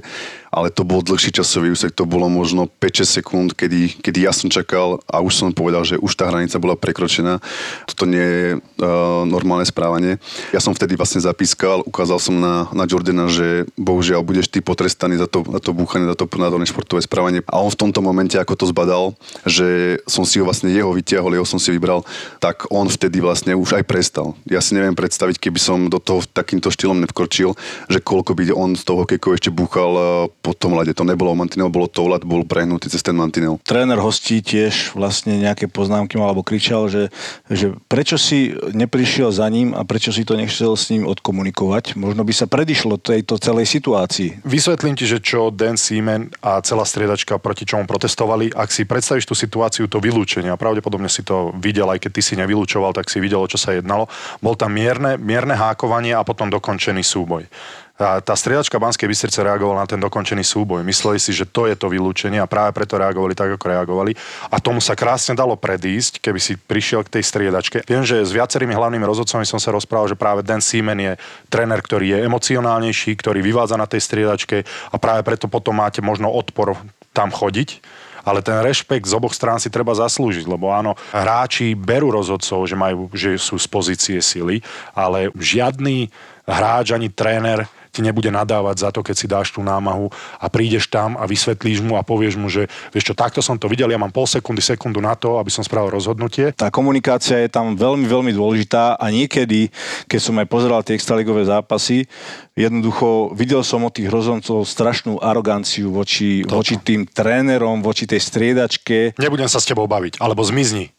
ale 0.54 0.70
to 0.70 0.86
bol 0.86 1.02
dlhší 1.02 1.34
časový 1.34 1.74
úsek, 1.74 1.90
to 1.90 2.06
bolo 2.06 2.30
možno 2.30 2.70
5-6 2.70 3.18
sekúnd, 3.20 3.48
kedy, 3.58 3.98
kedy 3.98 4.24
ja 4.24 4.32
som 4.32 4.46
čakal 4.46 5.02
a 5.10 5.18
už 5.18 5.34
som 5.34 5.50
povedal, 5.50 5.82
že 5.82 5.98
už 5.98 6.14
tá 6.14 6.30
hranica 6.30 6.62
bola 6.62 6.78
prekročená. 6.78 7.42
Toto 7.90 8.06
nie 8.06 8.22
je 8.22 8.46
uh, 8.56 9.26
normálne 9.26 9.66
správanie. 9.66 10.22
Ja 10.54 10.62
som 10.62 10.70
vtedy 10.70 10.94
vlastne 10.94 11.18
zapískal, 11.18 11.82
ukázal 11.82 12.22
som 12.22 12.38
na, 12.38 12.70
na 12.70 12.86
Jordana, 12.86 13.26
že 13.26 13.66
bohužiaľ 13.74 14.22
budeš 14.22 14.46
ty 14.46 14.62
potrestaný 14.62 15.18
za 15.18 15.26
to, 15.26 15.42
za 15.42 15.58
to 15.58 15.74
búchanie, 15.74 16.06
za 16.06 16.14
to 16.14 16.30
nádorné 16.30 16.70
športové 16.70 17.02
správanie. 17.02 17.42
A 17.50 17.58
on 17.58 17.74
v 17.74 17.80
tomto 17.80 17.98
momente, 17.98 18.38
ako 18.38 18.54
to 18.54 18.70
zbadal, 18.70 19.18
že 19.42 19.98
som 20.06 20.22
si 20.22 20.38
ho 20.38 20.46
vlastne 20.46 20.70
jeho 20.70 20.94
vytiahol, 20.94 21.34
jeho 21.34 21.48
som 21.48 21.58
si 21.58 21.74
vybral, 21.74 22.06
tak 22.38 22.70
on 22.70 22.86
vtedy 22.86 23.18
vlastne 23.18 23.58
už 23.58 23.82
aj 23.82 23.84
prestal. 23.88 24.38
Ja 24.46 24.62
si 24.62 24.78
neviem 24.78 24.94
predstaviť, 24.94 25.42
keby 25.42 25.58
som 25.58 25.78
do 25.90 25.98
toho 25.98 26.22
takýmto 26.22 26.70
štýlom 26.70 27.02
nevkročil, 27.02 27.58
že 27.90 27.98
koľko 27.98 28.38
by 28.38 28.54
on 28.54 28.78
z 28.78 28.86
toho 28.86 29.02
hokejkov 29.02 29.34
ešte 29.34 29.50
búchal 29.50 29.92
uh, 29.96 30.04
po 30.44 30.52
tom 30.52 30.76
lade. 30.76 30.92
To 30.92 31.09
nebolo 31.09 31.33
mantinel, 31.33 31.72
bolo 31.72 31.88
to 31.88 32.04
lad, 32.04 32.20
bol 32.28 32.44
prehnutý 32.44 32.92
cez 32.92 33.00
ten 33.00 33.16
mantinel. 33.16 33.57
Tréner 33.64 33.96
hostí 33.96 34.44
tiež 34.44 34.92
vlastne 34.92 35.40
nejaké 35.40 35.72
poznámky 35.72 36.20
mal, 36.20 36.28
alebo 36.28 36.44
kričal, 36.44 36.92
že, 36.92 37.09
že 37.48 37.72
prečo 37.88 38.20
si 38.20 38.52
neprišiel 38.76 39.33
za 39.33 39.48
ním 39.48 39.72
a 39.72 39.88
prečo 39.88 40.12
si 40.12 40.28
to 40.28 40.37
nechcel 40.37 40.76
s 40.76 40.92
ním 40.92 41.09
odkomunikovať. 41.09 41.96
Možno 41.96 42.20
by 42.28 42.33
sa 42.37 42.44
predišlo 42.44 43.00
tejto 43.00 43.40
celej 43.40 43.72
situácii. 43.72 44.44
Vysvetlím 44.44 44.92
ti, 44.92 45.09
že 45.09 45.24
čo 45.24 45.48
Dan 45.48 45.80
Seaman 45.80 46.28
a 46.44 46.61
celá 46.61 46.85
striedačka 46.85 47.40
proti 47.40 47.64
čomu 47.64 47.88
protestovali. 47.88 48.52
Ak 48.52 48.68
si 48.68 48.85
predstavíš 48.85 49.24
tú 49.24 49.33
situáciu, 49.33 49.88
to 49.88 50.02
vylúčenie, 50.02 50.52
a 50.52 50.61
pravdepodobne 50.61 51.09
si 51.09 51.24
to 51.24 51.57
videl, 51.57 51.88
aj 51.88 52.04
keď 52.04 52.11
ty 52.12 52.20
si 52.20 52.35
nevylúčoval, 52.37 52.92
tak 52.92 53.09
si 53.09 53.22
videl, 53.22 53.40
o 53.40 53.48
čo 53.48 53.57
sa 53.57 53.72
jednalo. 53.72 54.11
Bol 54.44 54.59
tam 54.59 54.76
mierne, 54.76 55.16
mierne 55.16 55.57
hákovanie 55.57 56.12
a 56.12 56.26
potom 56.26 56.52
dokončený 56.52 57.00
súboj. 57.00 57.48
A 57.94 58.18
tá 58.18 58.35
striedačka 58.35 58.83
Banskej 58.83 59.07
Bystrice 59.07 59.46
reagovala 59.46 59.87
na 59.87 59.90
ten 59.90 60.02
dokončený 60.02 60.42
súboj. 60.42 60.83
Mysleli 60.83 61.22
si, 61.22 61.30
že 61.30 61.46
to 61.46 61.70
je 61.70 61.78
to 61.78 61.87
vylúčenie 61.87 62.42
a 62.42 62.50
práve 62.50 62.74
preto 62.74 62.98
reagovali 62.98 63.38
tak, 63.38 63.54
ako 63.54 63.70
reagovali. 63.70 64.18
A 64.50 64.59
tomu 64.59 64.83
sa 64.83 64.98
krásne 64.98 65.38
dalo 65.38 65.54
predísť, 65.54 66.18
keby 66.18 66.42
si 66.42 66.59
prišiel 66.59 67.07
k 67.07 67.18
tej 67.18 67.22
striedačke. 67.22 67.87
Viem, 67.87 68.02
že 68.02 68.26
s 68.26 68.35
viacerými 68.35 68.74
hlavnými 68.74 69.07
rozhodcami 69.07 69.46
som 69.46 69.62
sa 69.62 69.70
rozprával, 69.70 70.11
že 70.11 70.18
práve 70.18 70.42
Dan 70.42 70.59
Seaman 70.59 70.98
je 70.98 71.12
tréner, 71.46 71.78
ktorý 71.78 72.18
je 72.18 72.26
emocionálnejší, 72.26 73.14
ktorý 73.14 73.38
vyvádza 73.46 73.78
na 73.78 73.87
tej 73.87 74.02
striedačke 74.02 74.66
a 74.90 74.96
práve 74.98 75.22
preto 75.22 75.46
potom 75.46 75.78
máte 75.78 76.02
možno 76.02 76.35
odpor 76.35 76.74
tam 77.14 77.30
chodiť 77.30 77.78
ale 78.24 78.40
ten 78.40 78.57
rešpekt 78.64 79.04
z 79.04 79.14
oboch 79.14 79.37
strán 79.37 79.61
si 79.61 79.68
treba 79.68 79.92
zaslúžiť, 79.92 80.48
lebo 80.48 80.72
áno, 80.72 80.96
hráči 81.12 81.76
berú 81.76 82.09
rozhodcov, 82.09 82.64
že, 82.64 82.72
majú, 82.72 83.12
že 83.12 83.37
sú 83.37 83.61
z 83.61 83.68
pozície 83.68 84.18
sily, 84.24 84.64
ale 84.96 85.28
žiadny 85.37 86.09
hráč 86.48 86.96
ani 86.96 87.12
tréner 87.12 87.68
ti 87.94 88.02
nebude 88.02 88.35
nadávať 88.35 88.76
za 88.83 88.90
to, 88.90 89.07
keď 89.07 89.14
si 89.14 89.26
dáš 89.30 89.54
tú 89.54 89.62
námahu 89.62 90.11
a 90.42 90.46
prídeš 90.50 90.90
tam 90.90 91.14
a 91.14 91.30
vysvetlíš 91.30 91.87
mu 91.87 91.94
a 91.94 92.02
povieš 92.02 92.35
mu, 92.35 92.50
že 92.50 92.66
vieš 92.90 93.11
čo, 93.11 93.14
takto 93.14 93.38
som 93.38 93.54
to 93.54 93.70
videl, 93.70 93.87
ja 93.87 93.98
mám 94.00 94.11
pol 94.11 94.26
sekundy, 94.26 94.59
sekundu 94.59 94.98
na 94.98 95.14
to, 95.14 95.38
aby 95.38 95.50
som 95.52 95.62
spravil 95.62 95.94
rozhodnutie. 95.94 96.50
Tá 96.57 96.74
komunikácia 96.74 97.38
je 97.46 97.50
tam 97.52 97.78
veľmi, 97.78 98.07
veľmi 98.07 98.33
dôležitá 98.35 98.98
a 98.98 99.07
niekedy, 99.12 99.70
keď 100.11 100.20
som 100.20 100.35
aj 100.42 100.46
pozeral 100.50 100.80
tie 100.83 100.96
extraligové 100.98 101.46
zápasy, 101.46 102.11
jednoducho 102.57 103.35
videl 103.35 103.66
som 103.66 103.83
od 103.87 103.92
tých 103.94 104.09
rozhodcov 104.09 104.66
strašnú 104.66 105.20
aroganciu 105.20 105.90
voči, 105.90 106.46
voči 106.46 106.80
tým 106.80 107.07
trénerom, 107.07 107.83
voči 107.85 108.07
tej 108.07 108.22
striedačke. 108.22 109.18
Nebudem 109.18 109.50
sa 109.50 109.59
s 109.59 109.68
tebou 109.68 109.90
baviť, 109.90 110.22
alebo 110.22 110.42
zmizni 110.46 110.93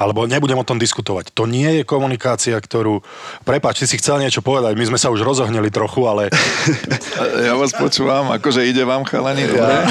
alebo 0.00 0.24
nebudem 0.24 0.56
o 0.56 0.64
tom 0.64 0.80
diskutovať. 0.80 1.36
To 1.36 1.44
nie 1.44 1.80
je 1.80 1.82
komunikácia, 1.84 2.56
ktorú... 2.56 3.04
Prepač, 3.44 3.84
ty 3.84 3.86
si 3.86 4.00
chcel 4.00 4.16
niečo 4.16 4.40
povedať, 4.40 4.72
my 4.72 4.88
sme 4.88 4.96
sa 4.96 5.12
už 5.12 5.20
rozohneli 5.20 5.68
trochu, 5.68 6.08
ale... 6.08 6.32
Ja 7.40 7.52
vás 7.52 7.76
počúvam, 7.76 8.32
akože 8.32 8.64
ide 8.64 8.80
vám, 8.86 9.04
chalani, 9.04 9.44
dobre? 9.44 9.60
Ja. 9.60 9.84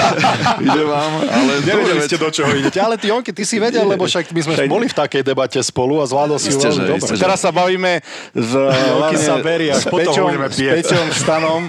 ide 0.72 0.82
vám, 0.88 1.10
ale... 1.20 1.52
Nevedeli 1.68 2.00
ste, 2.08 2.16
do 2.16 2.32
čoho 2.32 2.48
idete, 2.56 2.80
ale 2.80 2.96
ty, 2.96 3.12
Jonky, 3.12 3.36
ty 3.36 3.44
si 3.44 3.60
vedel, 3.60 3.84
lebo 3.84 4.08
však 4.08 4.32
my 4.32 4.40
sme 4.40 4.54
boli 4.70 4.88
v 4.88 4.96
takej 4.96 5.20
debate 5.20 5.60
spolu 5.60 6.00
a 6.00 6.08
zvládol 6.08 6.40
si 6.40 6.48
Ste, 6.48 6.72
veľmi 6.72 6.96
dobre. 6.96 7.12
Teraz 7.20 7.44
sa 7.44 7.52
bavíme 7.52 8.00
s, 8.32 8.52
Jonky 8.88 9.16
sa 9.20 9.36
verí, 9.42 9.68
s, 9.68 9.84
Peťom, 9.84 10.32
s. 10.48 10.56
Peťom 10.56 11.06
Stanom. 11.12 11.62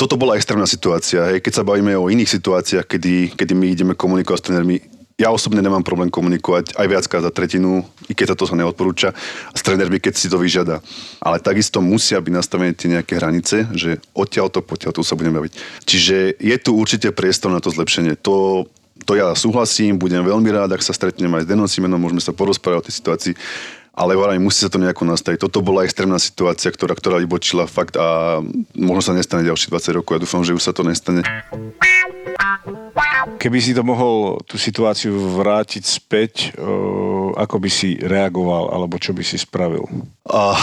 Toto 0.00 0.16
bola 0.16 0.40
extrémna 0.40 0.64
situácia. 0.64 1.36
Hej. 1.36 1.44
Keď 1.44 1.52
sa 1.52 1.62
bavíme 1.66 1.92
o 2.00 2.08
iných 2.08 2.30
situáciách, 2.40 2.86
kedy, 2.88 3.36
kedy 3.36 3.52
my 3.52 3.66
ideme 3.68 3.92
komunikovať 3.92 4.38
s 4.40 4.44
trénermi, 4.48 4.99
ja 5.20 5.28
osobne 5.28 5.60
nemám 5.60 5.84
problém 5.84 6.08
komunikovať 6.08 6.80
aj 6.80 6.86
viackrát 6.88 7.20
za 7.20 7.28
tretinu, 7.28 7.84
i 8.08 8.16
keď 8.16 8.32
sa 8.32 8.36
to 8.40 8.48
sa 8.48 8.56
neodporúča, 8.56 9.12
s 9.52 9.60
trénermi, 9.60 10.00
keď 10.00 10.16
si 10.16 10.32
to 10.32 10.40
vyžiada. 10.40 10.80
Ale 11.20 11.44
takisto 11.44 11.84
musia 11.84 12.16
byť 12.24 12.32
nastavené 12.32 12.72
tie 12.72 12.88
nejaké 12.88 13.20
hranice, 13.20 13.68
že 13.76 14.00
odtiaľ 14.16 14.48
to, 14.48 14.64
potiaľ 14.64 14.96
tu 14.96 15.04
sa 15.04 15.20
budeme 15.20 15.36
baviť. 15.36 15.52
Čiže 15.84 16.40
je 16.40 16.56
tu 16.56 16.72
určite 16.72 17.12
priestor 17.12 17.52
na 17.52 17.60
to 17.60 17.68
zlepšenie. 17.68 18.16
To, 18.24 18.64
to 19.04 19.12
ja 19.12 19.36
súhlasím, 19.36 20.00
budem 20.00 20.24
veľmi 20.24 20.48
rád, 20.48 20.72
ak 20.72 20.80
sa 20.80 20.96
stretnem 20.96 21.28
aj 21.36 21.44
s 21.44 21.48
Denom 21.52 21.68
Simenom, 21.68 22.00
môžeme 22.00 22.24
sa 22.24 22.32
porozprávať 22.32 22.80
o 22.80 22.86
tej 22.88 22.94
situácii. 22.96 23.34
Ale 23.90 24.16
hovorím, 24.16 24.48
musí 24.48 24.64
sa 24.64 24.72
to 24.72 24.80
nejako 24.80 25.04
nastaviť. 25.04 25.44
Toto 25.44 25.60
bola 25.60 25.84
extrémna 25.84 26.16
situácia, 26.16 26.72
ktorá, 26.72 26.96
ktorá 26.96 27.20
vybočila 27.20 27.68
fakt 27.68 28.00
a 28.00 28.40
možno 28.72 29.02
sa 29.04 29.12
nestane 29.12 29.44
ďalších 29.44 29.68
20 29.68 29.98
rokov. 30.00 30.16
Ja 30.16 30.24
dúfam, 30.24 30.40
že 30.46 30.56
už 30.56 30.62
sa 30.64 30.72
to 30.72 30.86
nestane. 30.86 31.20
Keby 33.36 33.58
si 33.60 33.72
to 33.76 33.84
mohol 33.84 34.40
tú 34.48 34.56
situáciu 34.56 35.12
vrátiť 35.38 35.84
späť, 35.84 36.32
o, 36.56 37.32
ako 37.36 37.56
by 37.60 37.70
si 37.70 37.96
reagoval, 38.00 38.72
alebo 38.72 38.96
čo 38.96 39.12
by 39.12 39.22
si 39.24 39.36
spravil? 39.36 39.84
Uh, 40.24 40.56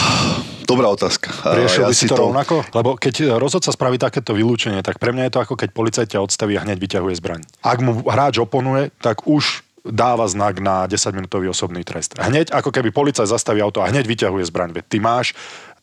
dobrá 0.66 0.90
otázka. 0.90 1.30
A 1.46 1.58
Riešil 1.58 1.86
by 1.90 1.96
si 1.96 2.10
to, 2.10 2.18
to 2.18 2.24
rovnako? 2.30 2.56
Lebo 2.74 2.98
keď 2.98 3.38
rozhodca 3.38 3.70
spraví 3.70 4.02
takéto 4.02 4.34
vylúčenie, 4.34 4.82
tak 4.82 4.98
pre 4.98 5.14
mňa 5.14 5.30
je 5.30 5.34
to 5.38 5.44
ako 5.44 5.54
keď 5.56 5.70
policajt 5.72 6.08
ťa 6.18 6.24
odstaví 6.24 6.58
a 6.58 6.66
hneď 6.66 6.78
vyťahuje 6.82 7.14
zbraň. 7.18 7.42
Ak 7.62 7.80
mu 7.80 8.02
hráč 8.06 8.42
oponuje, 8.42 8.90
tak 9.00 9.26
už 9.30 9.68
dáva 9.88 10.28
znak 10.28 10.60
na 10.60 10.86
10-minútový 10.86 11.48
osobný 11.52 11.84
trest. 11.88 12.16
Hneď 12.20 12.52
ako 12.52 12.70
keby 12.76 12.92
policajt 12.92 13.32
zastaví 13.32 13.64
auto 13.64 13.80
a 13.80 13.90
hneď 13.90 14.04
vyťahuje 14.04 14.44
zbraň. 14.52 14.70
Veď 14.76 14.86
ty 14.88 14.98
máš 15.00 15.32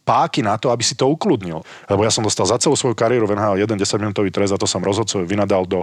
páky 0.05 0.45
na 0.45 0.61
to, 0.61 0.69
aby 0.69 0.85
si 0.85 0.95
to 0.95 1.09
ukludnil. 1.09 1.65
Lebo 1.89 2.05
ja 2.05 2.13
som 2.13 2.23
dostal 2.23 2.45
za 2.45 2.61
celú 2.61 2.77
svoju 2.77 2.93
kariéru 2.93 3.25
v 3.25 3.41
NHL 3.41 3.65
jeden 3.65 3.81
10-minútový 3.81 4.29
trest 4.29 4.53
a 4.53 4.61
to 4.61 4.69
som 4.69 4.85
rozhodcovi 4.85 5.25
vynadal 5.25 5.65
do 5.65 5.83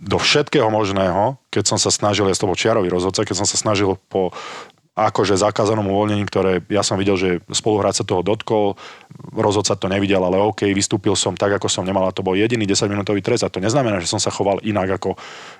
do 0.00 0.16
všetkého 0.16 0.72
možného, 0.72 1.36
keď 1.52 1.76
som 1.76 1.76
sa 1.76 1.92
snažil, 1.92 2.24
ja 2.24 2.32
to 2.32 2.48
bol 2.48 2.56
čiarový 2.56 2.88
rozhodca, 2.88 3.20
keď 3.20 3.44
som 3.44 3.44
sa 3.44 3.60
snažil 3.60 4.00
po 4.08 4.32
akože 5.00 5.38
zakázanom 5.38 5.86
uvoľnení, 5.86 6.26
ktoré 6.26 6.60
ja 6.66 6.82
som 6.84 7.00
videl, 7.00 7.14
že 7.14 7.28
spoluhráč 7.48 8.02
sa 8.02 8.04
toho 8.04 8.20
dotkol, 8.20 8.74
rozhodca 9.32 9.78
to 9.78 9.86
nevidel, 9.86 10.20
ale 10.20 10.36
OK, 10.36 10.66
vystúpil 10.74 11.14
som 11.14 11.38
tak, 11.38 11.56
ako 11.56 11.70
som 11.70 11.86
nemal 11.86 12.04
a 12.04 12.12
to 12.12 12.26
bol 12.26 12.34
jediný 12.36 12.66
10-minútový 12.66 13.22
trest 13.24 13.46
a 13.46 13.52
to 13.52 13.62
neznamená, 13.62 14.02
že 14.02 14.10
som 14.10 14.18
sa 14.20 14.34
choval 14.34 14.58
inak 14.60 15.00
ako 15.00 15.14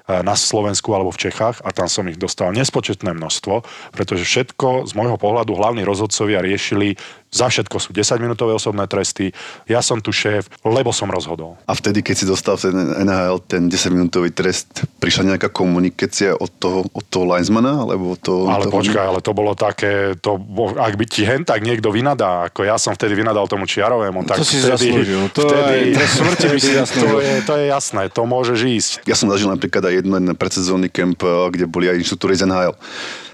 na 0.08 0.34
Slovensku 0.34 0.92
alebo 0.94 1.10
v 1.10 1.28
Čechách 1.28 1.60
a 1.64 1.70
tam 1.74 1.90
som 1.90 2.06
ich 2.08 2.16
dostal 2.16 2.54
nespočetné 2.54 3.12
množstvo, 3.12 3.62
pretože 3.92 4.24
všetko 4.24 4.88
z 4.88 4.92
môjho 4.94 5.16
pohľadu 5.20 5.52
hlavní 5.56 5.82
rozhodcovia 5.82 6.40
riešili 6.40 6.96
za 7.30 7.46
všetko 7.46 7.78
sú 7.78 7.94
10-minútové 7.94 8.58
osobné 8.58 8.90
tresty, 8.90 9.30
ja 9.70 9.78
som 9.80 10.02
tu 10.02 10.10
šéf, 10.10 10.50
lebo 10.66 10.90
som 10.90 11.06
rozhodol. 11.06 11.54
A 11.70 11.78
vtedy, 11.78 12.02
keď 12.02 12.14
si 12.18 12.26
dostal 12.26 12.58
ten 12.58 12.74
NHL 12.74 13.38
ten 13.46 13.70
10-minútový 13.70 14.34
trest, 14.34 14.82
prišla 14.98 15.34
nejaká 15.34 15.46
komunikácia 15.46 16.34
od 16.34 16.50
toho, 16.58 16.90
od 16.90 17.04
toho 17.06 17.30
linesmana? 17.30 17.86
Alebo 17.86 18.18
od 18.18 18.20
toho, 18.20 18.50
Ale 18.50 18.66
toho... 18.66 18.82
počkaj, 18.82 19.04
ale 19.14 19.20
to 19.22 19.30
bolo 19.30 19.54
také, 19.54 20.18
to, 20.18 20.42
ak 20.74 20.94
by 20.98 21.06
ti 21.06 21.22
hen 21.22 21.46
tak 21.46 21.62
niekto 21.62 21.94
vynadá, 21.94 22.50
ako 22.50 22.66
ja 22.66 22.74
som 22.82 22.98
vtedy 22.98 23.14
vynadal 23.14 23.46
tomu 23.46 23.62
Čiarovému, 23.62 24.26
tak 24.26 24.42
To 24.42 24.44
si 24.44 24.58
vtedy, 24.58 24.90
zaslúžil. 24.90 25.22
To 25.30 25.46
vtedy, 25.46 25.62
aj 25.62 25.80
trest 25.94 26.14
smrti 26.18 26.46
by 26.50 26.58
si 26.58 26.66
vtedy- 26.66 26.80
zaslúžil. 26.82 27.06
To 27.06 27.18
je, 27.22 27.34
to 27.46 27.52
je 27.54 27.64
jasné, 27.70 28.02
to 28.10 28.22
môžeš 28.26 28.58
ísť. 28.58 28.90
Ja 29.06 29.14
som 29.14 29.30
zažil 29.30 29.46
napríklad 29.46 29.86
aj 29.86 29.99
jeden 30.00 30.34
predsezónny 30.34 30.88
kemp, 30.88 31.20
eh, 31.22 31.30
kde 31.52 31.64
boli 31.68 31.86
aj 31.92 32.00
inštruktúry 32.00 32.34
z 32.34 32.48
NHL. 32.48 32.74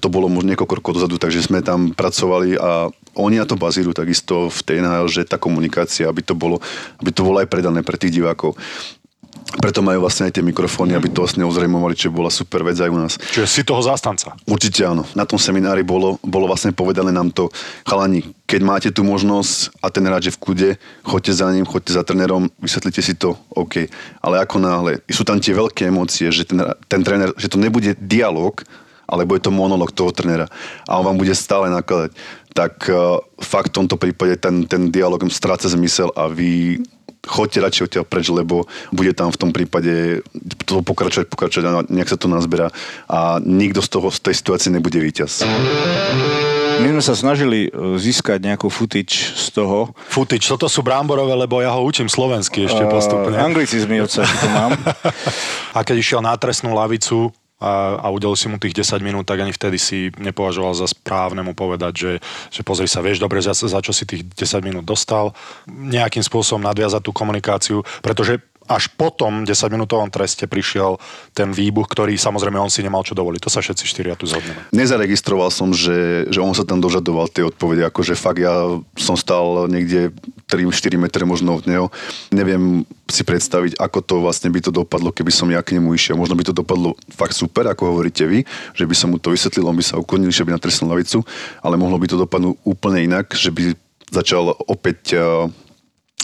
To 0.04 0.08
bolo 0.12 0.26
možno 0.28 0.52
niekoľko 0.52 0.74
rokov 0.82 0.92
dozadu, 0.98 1.16
takže 1.16 1.46
sme 1.46 1.64
tam 1.64 1.94
pracovali 1.94 2.58
a 2.58 2.90
oni 3.16 3.40
na 3.40 3.48
to 3.48 3.56
bazírujú 3.56 3.96
takisto 3.96 4.52
v 4.52 4.60
tej 4.60 4.76
NHL, 4.84 5.08
že 5.08 5.22
tá 5.24 5.40
komunikácia, 5.40 6.04
aby 6.04 6.20
to 6.20 6.36
bolo, 6.36 6.60
aby 7.00 7.10
to 7.10 7.24
bolo 7.24 7.40
aj 7.40 7.48
predané 7.48 7.80
pre 7.80 7.96
tých 7.96 8.12
divákov. 8.20 8.58
Preto 9.46 9.78
majú 9.78 10.02
vlastne 10.02 10.26
aj 10.26 10.34
tie 10.36 10.44
mikrofóny, 10.44 10.98
aby 10.98 11.06
to 11.06 11.22
vlastne 11.22 11.46
ozrejmovali, 11.46 11.94
čo 11.94 12.10
bola 12.10 12.34
super 12.34 12.66
vec 12.66 12.82
aj 12.82 12.90
u 12.90 12.98
nás. 12.98 13.14
Čiže 13.14 13.46
si 13.46 13.62
toho 13.62 13.78
zastanca. 13.78 14.34
Určite 14.42 14.82
áno. 14.82 15.06
Na 15.14 15.22
tom 15.22 15.38
seminári 15.38 15.86
bolo, 15.86 16.18
bolo 16.26 16.50
vlastne 16.50 16.74
povedané 16.74 17.14
nám 17.14 17.30
to, 17.30 17.46
chalani, 17.86 18.26
keď 18.50 18.60
máte 18.66 18.88
tú 18.90 19.06
možnosť 19.06 19.78
a 19.78 19.86
ten 19.94 20.02
hráč 20.02 20.28
je 20.28 20.34
v 20.34 20.42
kľude, 20.42 20.70
choďte 21.06 21.32
za 21.32 21.46
ním, 21.54 21.62
choďte 21.62 21.94
za 21.94 22.02
trénerom, 22.02 22.50
vysvetlite 22.58 23.00
si 23.00 23.14
to, 23.14 23.38
OK. 23.54 23.86
Ale 24.18 24.42
ako 24.42 24.58
náhle, 24.58 24.98
sú 25.06 25.22
tam 25.22 25.38
tie 25.38 25.54
veľké 25.54 25.94
emócie, 25.94 26.26
že 26.34 26.42
ten, 26.42 26.58
ten 26.90 27.00
tréner, 27.06 27.30
že 27.38 27.46
to 27.46 27.56
nebude 27.56 27.94
dialog, 28.02 28.66
ale 29.06 29.22
bude 29.22 29.38
to 29.38 29.54
monolog 29.54 29.94
toho 29.94 30.10
trénera 30.10 30.50
a 30.90 30.98
on 30.98 31.06
vám 31.06 31.18
bude 31.18 31.30
stále 31.38 31.70
nakladať, 31.70 32.10
tak 32.50 32.90
uh, 32.90 33.22
fakt 33.38 33.70
v 33.70 33.78
tomto 33.78 33.94
prípade 33.94 34.34
ten, 34.42 34.66
ten 34.66 34.90
dialog 34.90 35.22
stráca 35.30 35.70
zmysel 35.70 36.10
a 36.18 36.26
vy 36.26 36.82
choďte 37.26 37.58
radšej 37.62 37.84
odtiaľ 37.90 38.04
preč, 38.06 38.26
lebo 38.30 38.70
bude 38.94 39.12
tam 39.12 39.34
v 39.34 39.38
tom 39.38 39.50
prípade 39.50 40.22
to 40.64 40.80
pokračovať, 40.80 41.26
pokračovať 41.28 41.64
a 41.66 41.70
nejak 41.90 42.10
sa 42.10 42.18
to 42.18 42.30
nazberá 42.30 42.70
a 43.10 43.42
nikto 43.42 43.82
z 43.82 43.88
toho, 43.90 44.08
z 44.08 44.18
tej 44.22 44.34
situácie 44.38 44.70
nebude 44.70 44.96
víťaz. 44.96 45.42
My 46.76 46.92
sme 46.92 47.00
sa 47.00 47.16
snažili 47.16 47.72
e, 47.72 47.96
získať 47.96 48.36
nejakú 48.52 48.68
footage 48.68 49.32
z 49.32 49.48
toho. 49.48 49.96
Futič, 50.12 50.44
toto 50.44 50.68
sú 50.68 50.84
bramborové, 50.84 51.32
lebo 51.32 51.64
ja 51.64 51.72
ho 51.72 51.80
učím 51.80 52.04
slovensky 52.04 52.68
ešte 52.68 52.84
postupne. 52.84 53.32
Uh, 53.32 53.48
anglicizmy 53.48 53.96
od 54.04 54.12
to 54.12 54.48
mám. 54.52 54.76
A 55.76 55.80
keď 55.80 55.96
išiel 55.96 56.20
na 56.20 56.36
trestnú 56.36 56.76
lavicu 56.76 57.32
a, 57.56 58.04
a 58.04 58.06
udelil 58.12 58.36
si 58.36 58.52
mu 58.52 58.60
tých 58.60 58.76
10 58.76 59.00
minút, 59.00 59.24
tak 59.24 59.40
ani 59.40 59.52
vtedy 59.52 59.80
si 59.80 60.12
nepovažoval 60.20 60.76
za 60.76 60.92
správne 60.92 61.40
mu 61.40 61.56
povedať, 61.56 61.92
že, 61.96 62.12
že 62.52 62.60
pozri 62.60 62.84
sa, 62.84 63.00
vieš 63.00 63.22
dobre, 63.22 63.40
za, 63.40 63.56
za 63.56 63.80
čo 63.80 63.96
si 63.96 64.04
tých 64.04 64.28
10 64.28 64.60
minút 64.60 64.84
dostal. 64.84 65.32
Nejakým 65.68 66.20
spôsobom 66.20 66.60
nadviazať 66.60 67.00
tú 67.00 67.16
komunikáciu, 67.16 67.80
pretože 68.04 68.44
až 68.66 68.90
po 68.94 69.14
tom 69.14 69.46
10-minútovom 69.46 70.10
treste 70.10 70.50
prišiel 70.50 70.98
ten 71.32 71.54
výbuch, 71.54 71.86
ktorý 71.86 72.18
samozrejme 72.18 72.58
on 72.58 72.70
si 72.70 72.82
nemal 72.82 73.06
čo 73.06 73.14
dovoliť. 73.14 73.40
To 73.46 73.50
sa 73.50 73.62
všetci 73.62 73.84
štyria 73.86 74.18
tu 74.18 74.26
zhodneme. 74.26 74.68
Nezaregistroval 74.74 75.50
som, 75.54 75.70
že, 75.70 76.26
že 76.28 76.42
on 76.42 76.52
sa 76.52 76.66
tam 76.66 76.82
dožadoval 76.82 77.30
tie 77.30 77.46
odpovede, 77.46 77.86
akože 77.86 78.18
fakt 78.18 78.42
ja 78.42 78.78
som 78.98 79.14
stal 79.14 79.70
niekde 79.70 80.12
3-4 80.50 80.98
metre 80.98 81.22
možno 81.26 81.58
od 81.58 81.64
neho. 81.66 81.88
Neviem 82.30 82.86
si 83.06 83.22
predstaviť, 83.22 83.78
ako 83.78 83.98
to 84.02 84.14
vlastne 84.18 84.50
by 84.50 84.58
to 84.58 84.74
dopadlo, 84.74 85.14
keby 85.14 85.30
som 85.30 85.46
ja 85.50 85.62
k 85.62 85.78
nemu 85.78 85.94
išiel. 85.94 86.18
Možno 86.18 86.34
by 86.34 86.44
to 86.50 86.54
dopadlo 86.54 86.98
fakt 87.14 87.38
super, 87.38 87.70
ako 87.70 87.94
hovoríte 87.94 88.26
vy, 88.26 88.42
že 88.74 88.84
by 88.86 88.94
som 88.98 89.14
mu 89.14 89.22
to 89.22 89.30
vysvetlil, 89.30 89.70
on 89.70 89.78
by 89.78 89.84
sa 89.86 89.98
uklonil, 89.98 90.34
že 90.34 90.42
by 90.42 90.54
na 90.54 90.62
trestnú 90.62 90.90
lavicu, 90.90 91.22
ale 91.62 91.78
mohlo 91.78 91.98
by 92.02 92.06
to 92.10 92.18
dopadnúť 92.18 92.58
úplne 92.66 93.06
inak, 93.06 93.30
že 93.34 93.54
by 93.54 93.78
začal 94.10 94.54
opäť 94.66 95.18
uh, 95.18 95.50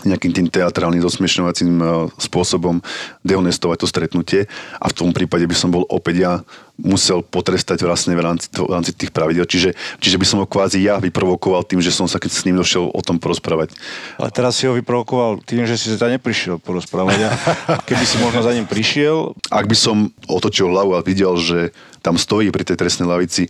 nejakým 0.09 0.33
tým 0.33 0.47
teatrálnym 0.49 1.03
zosmiešňovacím 1.03 1.71
e, 1.79 1.85
spôsobom 2.19 2.81
dehonestovať 3.23 3.77
to 3.83 3.87
stretnutie 3.87 4.41
a 4.79 4.87
v 4.91 4.97
tom 4.97 5.11
prípade 5.11 5.47
by 5.47 5.57
som 5.57 5.71
bol 5.71 5.87
opäť 5.88 6.17
ja 6.19 6.33
musel 6.81 7.21
potrestať 7.23 7.85
vlastne 7.85 8.17
v 8.17 8.25
rámci, 8.25 8.49
v 8.51 8.73
rámci 8.73 8.97
tých 8.97 9.12
pravidel. 9.15 9.45
Čiže, 9.45 9.77
čiže 10.01 10.17
by 10.19 10.27
som 10.27 10.38
ho 10.43 10.47
kvázi 10.49 10.81
ja 10.81 10.99
vyprovokoval 10.99 11.69
tým, 11.69 11.85
že 11.85 11.95
som 11.95 12.09
sa 12.11 12.19
s 12.19 12.45
ním 12.49 12.59
došiel 12.59 12.91
o 12.91 13.01
tom 13.05 13.21
porozprávať. 13.21 13.77
Ale 14.19 14.33
teraz 14.33 14.59
si 14.59 14.67
ho 14.67 14.75
vyprovokoval 14.75 15.45
tým, 15.45 15.69
že 15.69 15.77
si 15.77 15.93
sa 15.95 16.09
neprišiel 16.09 16.59
porozprávať. 16.59 17.29
A 17.69 17.79
keby 17.85 18.05
si 18.09 18.17
možno 18.19 18.41
za 18.43 18.57
ním 18.57 18.67
prišiel... 18.67 19.37
Ak 19.53 19.69
by 19.69 19.77
som 19.77 20.11
otočil 20.27 20.73
hlavu 20.73 20.97
a 20.97 21.05
videl, 21.05 21.37
že 21.38 21.71
tam 22.03 22.19
stojí 22.19 22.51
pri 22.51 22.67
tej 22.67 22.81
trestnej 22.81 23.07
lavici 23.07 23.47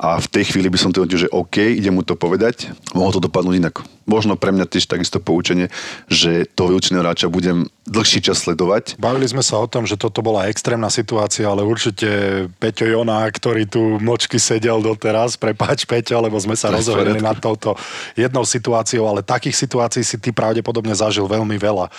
a 0.00 0.16
v 0.16 0.32
tej 0.32 0.48
chvíli 0.48 0.72
by 0.72 0.80
som 0.80 0.90
to 0.96 1.04
že 1.04 1.28
OK, 1.28 1.60
idem 1.60 1.92
mu 1.92 2.00
to 2.00 2.16
povedať, 2.16 2.72
mohlo 2.96 3.12
to 3.12 3.20
dopadnúť 3.20 3.60
inak. 3.60 3.84
Možno 4.08 4.32
pre 4.32 4.48
mňa 4.48 4.64
tiež 4.64 4.88
takisto 4.88 5.20
poučenie, 5.20 5.68
že 6.08 6.48
toho 6.56 6.72
vyučeného 6.72 7.04
hráča 7.04 7.28
budem 7.28 7.68
dlhší 7.84 8.24
čas 8.24 8.40
sledovať. 8.42 8.96
Bavili 8.96 9.28
sme 9.28 9.44
sa 9.44 9.60
o 9.60 9.68
tom, 9.68 9.84
že 9.84 10.00
toto 10.00 10.24
bola 10.24 10.48
extrémna 10.48 10.88
situácia, 10.88 11.44
ale 11.44 11.60
určite 11.68 12.08
Peťo 12.56 12.88
Jona, 12.88 13.28
ktorý 13.28 13.68
tu 13.68 14.00
močky 14.00 14.40
sedel 14.40 14.80
doteraz, 14.80 15.36
prepáč 15.36 15.84
Peťo, 15.84 16.24
lebo 16.24 16.40
sme 16.40 16.56
sa 16.56 16.72
rozhovorili 16.72 17.20
nad 17.20 17.36
touto 17.36 17.76
jednou 18.16 18.48
situáciou, 18.48 19.04
ale 19.04 19.20
takých 19.20 19.54
situácií 19.54 20.00
si 20.00 20.16
ty 20.16 20.32
pravdepodobne 20.32 20.96
zažil 20.96 21.28
veľmi 21.28 21.60
veľa 21.60 21.92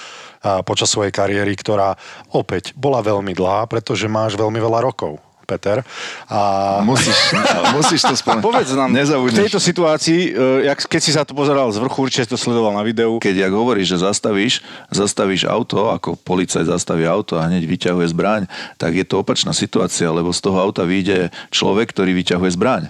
počas 0.65 0.89
svojej 0.89 1.13
kariéry, 1.13 1.53
ktorá 1.53 1.93
opäť 2.33 2.73
bola 2.73 2.97
veľmi 3.05 3.37
dlhá, 3.37 3.69
pretože 3.69 4.09
máš 4.09 4.33
veľmi 4.33 4.57
veľa 4.57 4.81
rokov. 4.89 5.21
Peter. 5.51 5.83
A... 6.31 6.79
Musíš, 6.87 7.35
musíš 7.75 8.01
to 8.07 8.15
spomenúť. 8.15 8.43
Povedz 8.47 8.71
nám, 8.71 8.95
Nezabudneš. 8.95 9.35
v 9.35 9.41
tejto 9.43 9.59
situácii, 9.59 10.21
e, 10.31 10.71
jak, 10.71 10.79
keď 10.87 11.01
si 11.03 11.11
sa 11.11 11.27
to 11.27 11.35
pozeral 11.35 11.67
z 11.75 11.83
vrchu, 11.83 12.07
určite 12.07 12.31
to 12.31 12.39
sledoval 12.39 12.71
na 12.71 12.87
videu. 12.87 13.19
Keď 13.19 13.35
jak 13.47 13.53
hovoríš, 13.53 13.91
že 13.91 13.97
zastavíš, 14.07 14.63
zastavíš 14.87 15.43
auto, 15.43 15.91
ako 15.91 16.15
policajt 16.15 16.71
zastaví 16.71 17.03
auto 17.03 17.35
a 17.35 17.51
hneď 17.51 17.67
vyťahuje 17.67 18.07
zbraň, 18.15 18.47
tak 18.79 18.95
je 18.95 19.03
to 19.03 19.19
opačná 19.19 19.51
situácia, 19.51 20.07
lebo 20.07 20.31
z 20.31 20.39
toho 20.39 20.63
auta 20.63 20.87
vyjde 20.87 21.27
človek, 21.51 21.91
ktorý 21.91 22.15
vyťahuje 22.15 22.55
zbraň. 22.55 22.83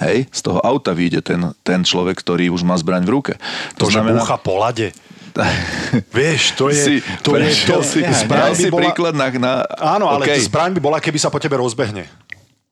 Hej, 0.00 0.32
z 0.32 0.40
toho 0.40 0.64
auta 0.64 0.96
vyjde 0.96 1.20
ten, 1.20 1.52
ten 1.60 1.84
človek, 1.84 2.16
ktorý 2.16 2.48
už 2.48 2.64
má 2.64 2.72
zbraň 2.80 3.04
v 3.04 3.12
ruke. 3.20 3.32
To, 3.76 3.84
to 3.84 3.92
znamená... 3.92 4.24
že 4.24 4.32
po 4.40 4.56
lade. 4.56 4.96
Vieš, 6.18 6.42
to 6.58 6.70
je... 6.70 6.80
Si, 6.80 6.94
to 7.22 7.36
je 7.38 7.50
to, 7.66 7.80
si, 7.82 8.00
zbraň 8.02 8.52
si 8.56 8.68
bola, 8.68 8.90
príklad 8.90 9.14
na... 9.14 9.26
na 9.34 9.52
áno, 9.78 10.10
ale 10.10 10.26
okay. 10.26 10.40
zbraň 10.42 10.76
by 10.76 10.80
bola, 10.80 10.98
keby 10.98 11.18
sa 11.18 11.30
po 11.30 11.38
tebe 11.38 11.58
rozbehne. 11.58 12.06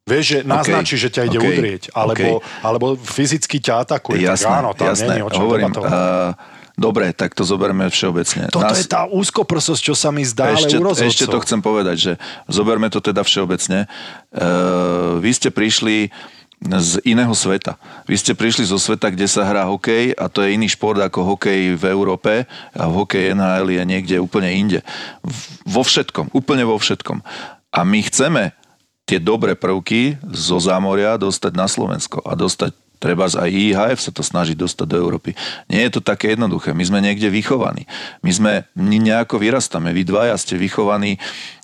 Vieš, 0.08 0.24
že 0.24 0.38
naznačí, 0.40 0.96
okay. 0.96 1.02
že 1.04 1.08
ťa 1.12 1.22
ide 1.28 1.38
okay. 1.38 1.50
udrieť, 1.52 1.82
alebo, 1.92 2.40
okay. 2.40 2.64
alebo 2.64 2.86
fyzicky 2.96 3.60
ťa 3.60 3.74
atakuje. 3.84 4.24
Jasné, 4.24 4.48
tak 4.48 4.58
áno, 4.64 4.70
tam 4.72 4.88
jasné. 4.96 5.06
není 5.12 5.22
o 5.22 5.30
čom 5.30 5.42
Hovorím, 5.44 5.72
uh, 5.76 6.32
Dobre, 6.78 7.10
tak 7.10 7.34
to 7.34 7.42
zoberme 7.42 7.90
všeobecne. 7.90 8.54
Toto 8.54 8.70
Nás... 8.70 8.78
je 8.78 8.86
tá 8.86 9.10
úzkoprsosť, 9.10 9.82
čo 9.82 9.94
sa 9.98 10.14
mi 10.14 10.22
zdá, 10.22 10.54
ešte, 10.54 10.78
ale 10.78 10.94
Ešte 10.94 11.26
to 11.26 11.42
chcem 11.42 11.58
povedať, 11.58 11.96
že 11.98 12.12
zoberme 12.46 12.86
to 12.86 13.02
teda 13.02 13.26
všeobecne. 13.26 13.90
Uh, 14.30 15.18
vy 15.18 15.30
ste 15.34 15.50
prišli 15.50 16.14
z 16.58 16.98
iného 17.06 17.30
sveta. 17.32 17.78
Vy 18.10 18.18
ste 18.18 18.32
prišli 18.34 18.66
zo 18.66 18.82
sveta, 18.82 19.14
kde 19.14 19.30
sa 19.30 19.46
hrá 19.46 19.62
hokej 19.70 20.18
a 20.18 20.26
to 20.26 20.42
je 20.42 20.58
iný 20.58 20.66
šport 20.66 20.98
ako 20.98 21.34
hokej 21.34 21.78
v 21.78 21.84
Európe 21.86 22.50
a 22.74 22.84
hokej 22.90 23.30
NHL 23.30 23.78
je 23.78 23.82
niekde 23.86 24.16
úplne 24.18 24.50
inde. 24.50 24.80
Vo 25.62 25.86
všetkom, 25.86 26.34
úplne 26.34 26.66
vo 26.66 26.74
všetkom. 26.74 27.22
A 27.70 27.80
my 27.86 28.02
chceme 28.02 28.58
tie 29.06 29.22
dobré 29.22 29.54
prvky 29.54 30.18
zo 30.34 30.58
zámoria 30.58 31.14
dostať 31.14 31.52
na 31.54 31.70
Slovensko 31.70 32.20
a 32.26 32.34
dostať 32.34 32.74
Treba 32.98 33.30
aj 33.30 33.46
IHF 33.46 34.02
sa 34.02 34.10
to 34.10 34.26
snaží 34.26 34.58
dostať 34.58 34.86
do 34.90 34.98
Európy. 34.98 35.30
Nie 35.70 35.86
je 35.86 35.98
to 35.98 36.02
také 36.02 36.34
jednoduché. 36.34 36.74
My 36.74 36.82
sme 36.82 36.98
niekde 36.98 37.30
vychovaní. 37.30 37.86
My 38.26 38.30
sme 38.34 38.52
nejako 38.74 39.38
vyrastáme. 39.38 39.94
Vy 39.94 40.02
dvaja 40.02 40.34
ste 40.34 40.58
vychovaní 40.58 41.14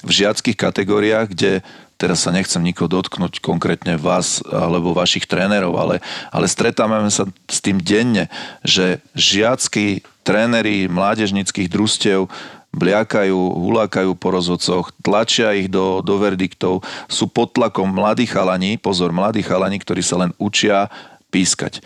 v 0.06 0.10
žiackých 0.14 0.54
kategóriách, 0.54 1.34
kde 1.34 1.66
teraz 1.96 2.26
sa 2.26 2.34
nechcem 2.34 2.60
nikoho 2.60 2.90
dotknúť 2.90 3.38
konkrétne 3.40 3.96
vás 3.96 4.42
alebo 4.50 4.94
vašich 4.94 5.24
trénerov, 5.24 5.74
ale, 5.78 6.02
ale 6.34 6.46
stretávame 6.50 7.08
sa 7.08 7.24
s 7.46 7.58
tým 7.62 7.78
denne, 7.80 8.28
že 8.66 9.00
žiackí 9.14 10.02
tréneri 10.26 10.90
mládežnických 10.90 11.68
družstiev 11.68 12.26
bliakajú, 12.74 13.38
hulákajú 13.38 14.18
po 14.18 14.34
rozhodcoch, 14.34 14.90
tlačia 14.98 15.54
ich 15.54 15.70
do, 15.70 16.02
do 16.02 16.18
verdiktov, 16.18 16.82
sú 17.06 17.30
pod 17.30 17.54
tlakom 17.54 17.86
mladí 17.86 18.26
chalani, 18.26 18.76
pozor, 18.76 19.14
mladí 19.14 19.46
chalani, 19.46 19.78
ktorí 19.78 20.02
sa 20.02 20.18
len 20.26 20.34
učia 20.42 20.90
pískať. 21.30 21.78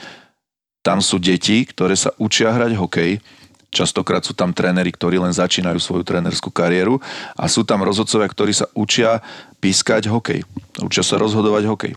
Tam 0.81 1.05
sú 1.05 1.21
deti, 1.21 1.69
ktoré 1.69 1.93
sa 1.93 2.17
učia 2.17 2.49
hrať 2.57 2.73
hokej, 2.81 3.21
Častokrát 3.69 4.25
sú 4.25 4.33
tam 4.33 4.57
tréneri, 4.57 4.89
ktorí 4.89 5.21
len 5.21 5.33
začínajú 5.33 5.77
svoju 5.77 6.01
trénerskú 6.01 6.49
kariéru 6.49 6.97
a 7.37 7.45
sú 7.53 7.69
tam 7.69 7.85
rozhodcovia, 7.85 8.25
ktorí 8.25 8.53
sa 8.57 8.67
učia 8.73 9.21
pískať 9.61 10.09
hokej. 10.09 10.41
Učia 10.81 11.05
sa 11.05 11.21
rozhodovať 11.21 11.65
hokej. 11.69 11.93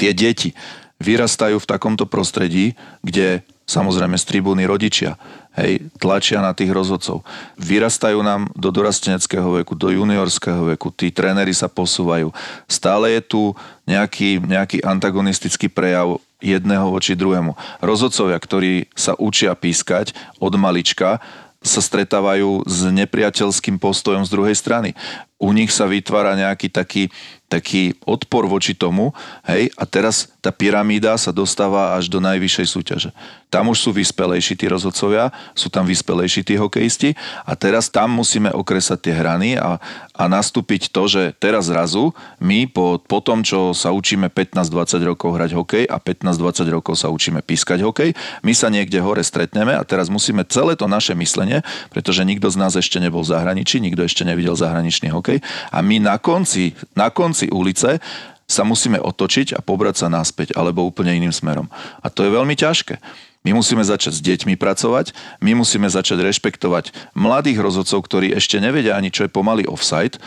Tie 0.00 0.10
deti 0.16 0.56
vyrastajú 0.96 1.60
v 1.60 1.68
takomto 1.68 2.08
prostredí, 2.08 2.72
kde 3.04 3.44
samozrejme 3.68 4.16
z 4.16 4.24
tribúny 4.24 4.64
rodičia, 4.64 5.20
hej, 5.58 5.84
tlačia 6.00 6.40
na 6.40 6.56
tých 6.56 6.72
rozhodcov. 6.72 7.20
Vyrastajú 7.60 8.22
nám 8.24 8.48
do 8.56 8.72
dorasteneckého 8.72 9.60
veku, 9.60 9.76
do 9.76 9.92
juniorského 9.92 10.72
veku, 10.72 10.88
tí 10.94 11.12
tréneri 11.12 11.52
sa 11.52 11.68
posúvajú. 11.68 12.32
Stále 12.64 13.18
je 13.18 13.22
tu 13.26 13.42
nejaký, 13.84 14.40
nejaký 14.40 14.80
antagonistický 14.80 15.68
prejav 15.68 16.16
jedného 16.40 16.92
voči 16.92 17.16
druhému. 17.16 17.56
Rozhodcovia, 17.80 18.36
ktorí 18.36 18.92
sa 18.92 19.16
učia 19.16 19.56
pískať 19.56 20.12
od 20.40 20.52
malička, 20.56 21.20
sa 21.66 21.82
stretávajú 21.82 22.62
s 22.68 22.86
nepriateľským 22.86 23.82
postojom 23.82 24.22
z 24.22 24.30
druhej 24.30 24.54
strany. 24.54 24.94
U 25.36 25.52
nich 25.52 25.68
sa 25.68 25.84
vytvára 25.84 26.32
nejaký 26.32 26.72
taký 26.72 27.12
taký 27.46 27.94
odpor 28.02 28.50
voči 28.50 28.74
tomu, 28.74 29.14
hej, 29.46 29.70
a 29.78 29.86
teraz 29.86 30.26
tá 30.42 30.50
pyramída 30.50 31.14
sa 31.14 31.30
dostáva 31.30 31.94
až 31.94 32.10
do 32.10 32.18
najvyššej 32.18 32.66
súťaže. 32.66 33.10
Tam 33.46 33.70
už 33.70 33.78
sú 33.78 33.90
vyspelejší 33.94 34.58
tí 34.58 34.66
rozhodcovia, 34.66 35.30
sú 35.54 35.70
tam 35.70 35.86
vyspelejší 35.86 36.42
tí 36.42 36.58
hokejisti 36.58 37.14
a 37.46 37.54
teraz 37.54 37.86
tam 37.86 38.18
musíme 38.18 38.50
okresať 38.50 38.98
tie 38.98 39.14
hrany 39.14 39.54
a, 39.54 39.78
a 40.18 40.24
nastúpiť 40.26 40.90
to, 40.90 41.06
že 41.06 41.22
teraz 41.38 41.70
zrazu 41.70 42.10
my 42.42 42.66
po, 42.66 42.98
po 42.98 43.22
tom, 43.22 43.46
čo 43.46 43.70
sa 43.70 43.94
učíme 43.94 44.26
15-20 44.26 45.06
rokov 45.06 45.38
hrať 45.38 45.50
hokej 45.54 45.84
a 45.86 46.02
15-20 46.02 46.66
rokov 46.74 46.98
sa 46.98 47.14
učíme 47.14 47.46
pískať 47.46 47.86
hokej, 47.86 48.18
my 48.42 48.52
sa 48.58 48.66
niekde 48.66 48.98
hore 48.98 49.22
stretneme 49.22 49.78
a 49.78 49.86
teraz 49.86 50.10
musíme 50.10 50.42
celé 50.50 50.74
to 50.74 50.90
naše 50.90 51.14
myslenie, 51.14 51.62
pretože 51.94 52.26
nikto 52.26 52.50
z 52.50 52.58
nás 52.58 52.74
ešte 52.74 52.98
nebol 52.98 53.22
v 53.22 53.30
zahraničí, 53.30 53.78
nikto 53.78 54.02
ešte 54.02 54.26
nevidel 54.26 54.58
zahraničný 54.58 55.14
hokej 55.14 55.25
a 55.72 55.78
my 55.82 55.96
na 56.02 56.16
konci, 56.16 56.72
na 56.94 57.10
konci 57.10 57.50
ulice 57.50 57.98
sa 58.46 58.62
musíme 58.62 59.02
otočiť 59.02 59.58
a 59.58 59.60
pobrať 59.60 60.06
sa 60.06 60.08
naspäť 60.08 60.54
alebo 60.54 60.86
úplne 60.86 61.18
iným 61.18 61.34
smerom. 61.34 61.66
A 61.98 62.06
to 62.06 62.22
je 62.22 62.30
veľmi 62.30 62.54
ťažké. 62.54 63.02
My 63.42 63.54
musíme 63.54 63.82
začať 63.82 64.18
s 64.18 64.24
deťmi 64.26 64.58
pracovať, 64.58 65.14
my 65.38 65.54
musíme 65.54 65.86
začať 65.86 66.18
rešpektovať 66.18 67.14
mladých 67.14 67.62
rozhodcov, 67.62 68.02
ktorí 68.06 68.34
ešte 68.34 68.58
nevedia 68.58 68.98
ani, 68.98 69.14
čo 69.14 69.22
je 69.22 69.30
pomaly 69.30 69.70
offside, 69.70 70.18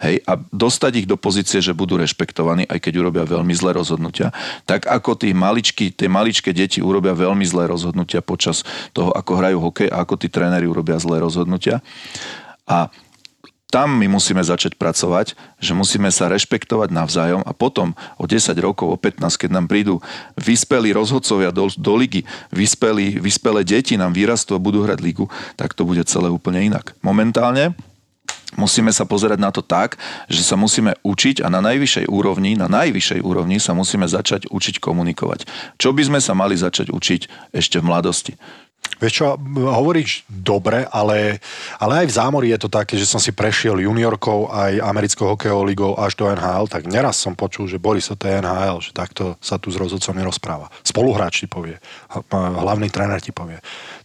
hej, 0.00 0.20
a 0.24 0.36
dostať 0.52 1.04
ich 1.04 1.08
do 1.08 1.16
pozície, 1.16 1.60
že 1.60 1.76
budú 1.76 2.00
rešpektovaní, 2.00 2.68
aj 2.68 2.80
keď 2.80 2.92
urobia 3.00 3.24
veľmi 3.24 3.52
zlé 3.56 3.76
rozhodnutia. 3.76 4.32
Tak 4.64 4.88
ako 4.88 5.24
tí 5.24 5.32
maličky, 5.32 5.92
tie 5.92 6.08
maličké 6.08 6.52
deti 6.52 6.84
urobia 6.84 7.16
veľmi 7.16 7.44
zlé 7.44 7.68
rozhodnutia 7.68 8.24
počas 8.24 8.64
toho, 8.92 9.12
ako 9.12 9.40
hrajú 9.40 9.58
hokej 9.60 9.88
a 9.92 10.04
ako 10.04 10.20
tí 10.20 10.28
tréneri 10.32 10.68
urobia 10.68 11.00
zlé 11.00 11.20
rozhodnutia. 11.20 11.84
A 12.68 12.92
tam 13.70 13.94
my 13.96 14.10
musíme 14.10 14.42
začať 14.42 14.74
pracovať, 14.74 15.38
že 15.62 15.72
musíme 15.72 16.10
sa 16.10 16.26
rešpektovať 16.26 16.90
navzájom 16.90 17.46
a 17.46 17.54
potom 17.54 17.94
o 18.18 18.26
10 18.26 18.52
rokov, 18.58 18.90
o 18.90 18.98
15, 18.98 19.22
keď 19.38 19.50
nám 19.54 19.70
prídu 19.70 20.02
vyspelí 20.34 20.90
rozhodcovia 20.90 21.54
do, 21.54 21.70
do 21.70 21.94
ligy, 21.94 22.26
vyspelí, 22.50 23.22
vyspelé 23.22 23.62
deti 23.62 23.94
nám 23.94 24.10
vyrastú 24.10 24.58
a 24.58 24.60
budú 24.60 24.82
hrať 24.82 24.98
ligu, 25.00 25.30
tak 25.54 25.72
to 25.78 25.86
bude 25.86 26.02
celé 26.10 26.26
úplne 26.26 26.66
inak. 26.66 26.98
Momentálne 27.00 27.78
musíme 28.58 28.90
sa 28.90 29.06
pozerať 29.06 29.38
na 29.38 29.54
to 29.54 29.62
tak, 29.62 29.94
že 30.26 30.42
sa 30.42 30.58
musíme 30.58 30.98
učiť 31.06 31.46
a 31.46 31.48
na 31.52 31.62
najvyššej 31.62 32.10
úrovni, 32.10 32.58
na 32.58 32.66
najvyššej 32.66 33.20
úrovni 33.22 33.62
sa 33.62 33.76
musíme 33.76 34.10
začať 34.10 34.50
učiť 34.50 34.82
komunikovať. 34.82 35.46
Čo 35.78 35.94
by 35.94 36.02
sme 36.10 36.20
sa 36.20 36.34
mali 36.34 36.58
začať 36.58 36.90
učiť 36.90 37.54
ešte 37.54 37.78
v 37.78 37.86
mladosti? 37.86 38.34
Vieš 39.00 39.12
čo, 39.16 39.26
hovoríš 39.56 40.28
dobre, 40.28 40.84
ale, 40.92 41.40
ale 41.80 42.04
aj 42.04 42.06
v 42.12 42.16
zámori 42.20 42.46
je 42.52 42.60
to 42.60 42.68
také, 42.68 43.00
že 43.00 43.08
som 43.08 43.16
si 43.16 43.32
prešiel 43.32 43.80
juniorkou 43.80 44.52
aj 44.52 44.76
americkou 44.76 45.24
hokejovou 45.32 45.64
ligou 45.64 45.92
až 45.96 46.20
do 46.20 46.28
NHL, 46.28 46.68
tak 46.68 46.84
neraz 46.84 47.16
som 47.16 47.32
počul, 47.32 47.64
že 47.64 47.80
Boris, 47.80 48.12
to 48.12 48.28
je 48.28 48.36
NHL, 48.44 48.84
že 48.84 48.92
takto 48.92 49.40
sa 49.40 49.56
tu 49.56 49.72
s 49.72 49.80
rozhodcom 49.80 50.12
nerozpráva. 50.12 50.68
Spoluhráč 50.84 51.44
ti 51.44 51.48
povie, 51.48 51.80
hlavný 52.36 52.92
tréner 52.92 53.24
ti 53.24 53.32
povie. 53.32 53.56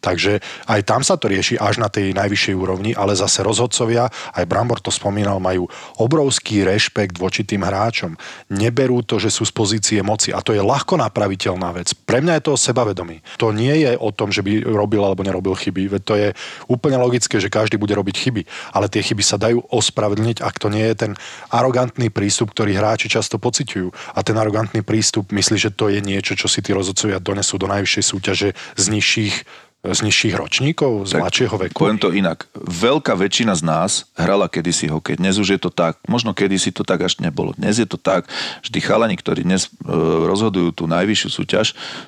Takže 0.05 0.37
aj 0.69 0.85
tam 0.85 1.01
sa 1.01 1.17
to 1.17 1.25
rieši 1.33 1.57
až 1.57 1.81
na 1.81 1.89
tej 1.89 2.13
najvyššej 2.13 2.53
úrovni, 2.53 2.93
ale 2.93 3.17
zase 3.17 3.41
rozhodcovia, 3.41 4.05
aj 4.37 4.45
Brambor 4.45 4.77
to 4.77 4.93
spomínal, 4.93 5.41
majú 5.41 5.65
obrovský 5.97 6.61
rešpekt 6.61 7.17
voči 7.17 7.41
tým 7.41 7.65
hráčom. 7.65 8.13
Neberú 8.53 9.01
to, 9.01 9.17
že 9.17 9.33
sú 9.33 9.49
z 9.49 9.53
pozície 9.57 9.99
moci 10.05 10.29
a 10.29 10.45
to 10.45 10.53
je 10.53 10.61
ľahko 10.61 11.01
napraviteľná 11.01 11.73
vec. 11.73 11.97
Pre 11.97 12.21
mňa 12.21 12.37
je 12.37 12.43
to 12.45 12.53
o 12.53 12.61
sebavedomí. 12.61 13.25
To 13.41 13.49
nie 13.49 13.81
je 13.81 13.97
o 13.97 14.13
tom, 14.13 14.29
že 14.29 14.45
by 14.45 14.61
robil 14.61 15.01
alebo 15.01 15.25
nerobil 15.25 15.57
chyby. 15.57 15.97
Veď 15.97 16.01
to 16.05 16.13
je 16.13 16.29
úplne 16.69 17.01
logické, 17.01 17.41
že 17.41 17.49
každý 17.49 17.81
bude 17.81 17.97
robiť 17.97 18.15
chyby. 18.15 18.41
Ale 18.77 18.85
tie 18.91 19.01
chyby 19.01 19.23
sa 19.25 19.41
dajú 19.41 19.65
ospravedlniť, 19.73 20.45
ak 20.45 20.55
to 20.61 20.69
nie 20.69 20.85
je 20.93 20.95
ten 21.07 21.11
arogantný 21.49 22.13
prístup, 22.13 22.53
ktorý 22.53 22.77
hráči 22.77 23.09
často 23.09 23.41
pociťujú. 23.41 24.13
A 24.13 24.21
ten 24.21 24.37
arogantný 24.37 24.85
prístup 24.85 25.33
myslí, 25.33 25.57
že 25.57 25.73
to 25.73 25.89
je 25.89 25.97
niečo, 26.03 26.37
čo 26.37 26.45
si 26.45 26.61
tí 26.61 26.75
rozhodcovia 26.75 27.17
donesú 27.17 27.57
do 27.57 27.65
najvyššej 27.65 28.03
súťaže 28.05 28.49
z 28.77 28.85
nižších 28.91 29.64
z 29.91 30.00
nižších 30.06 30.34
ročníkov, 30.34 31.06
z 31.06 31.12
tak, 31.17 31.21
mladšieho 31.21 31.56
veku? 31.67 31.78
Poviem 31.78 32.00
to 32.02 32.10
inak. 32.10 32.50
Veľká 32.56 33.13
väčšina 33.13 33.54
z 33.54 33.63
nás 33.67 34.10
hrala 34.17 34.50
kedysi 34.50 34.89
hokej. 34.89 35.21
Dnes 35.21 35.38
už 35.38 35.58
je 35.58 35.60
to 35.62 35.69
tak. 35.69 36.02
Možno 36.10 36.34
kedysi 36.34 36.74
to 36.74 36.82
tak 36.82 37.06
až 37.06 37.21
nebolo. 37.21 37.54
Dnes 37.54 37.78
je 37.78 37.86
to 37.86 38.00
tak, 38.00 38.26
že 38.65 38.74
tí 38.74 38.80
chalani, 38.82 39.13
ktorí 39.13 39.45
dnes 39.45 39.67
e, 39.67 39.91
rozhodujú 40.26 40.74
tú 40.74 40.89
najvyššiu 40.89 41.30
súťaž, 41.30 41.67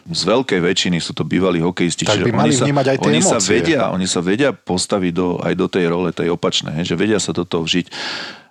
z 0.09 0.21
veľkej 0.25 0.59
väčšiny 0.63 0.97
sú 0.97 1.13
to 1.13 1.21
bývalí 1.27 1.61
hokejisti. 1.61 2.07
Tak 2.07 2.25
by 2.25 2.33
mali 2.33 2.55
oni 2.55 2.57
sa, 2.57 2.65
vnímať 2.65 2.85
aj 2.87 2.97
tie 2.97 3.07
oni 3.11 3.19
emócie. 3.21 3.33
sa 3.33 3.39
vedia, 3.43 3.81
oni 3.93 4.07
sa 4.07 4.19
vedia 4.23 4.49
postaviť 4.55 5.11
do, 5.13 5.27
aj 5.43 5.53
do 5.53 5.67
tej 5.69 5.85
role, 5.91 6.09
tej 6.15 6.33
opačnej, 6.33 6.81
že 6.81 6.97
vedia 6.97 7.21
sa 7.21 7.35
do 7.35 7.45
toho 7.45 7.67
vžiť 7.67 7.85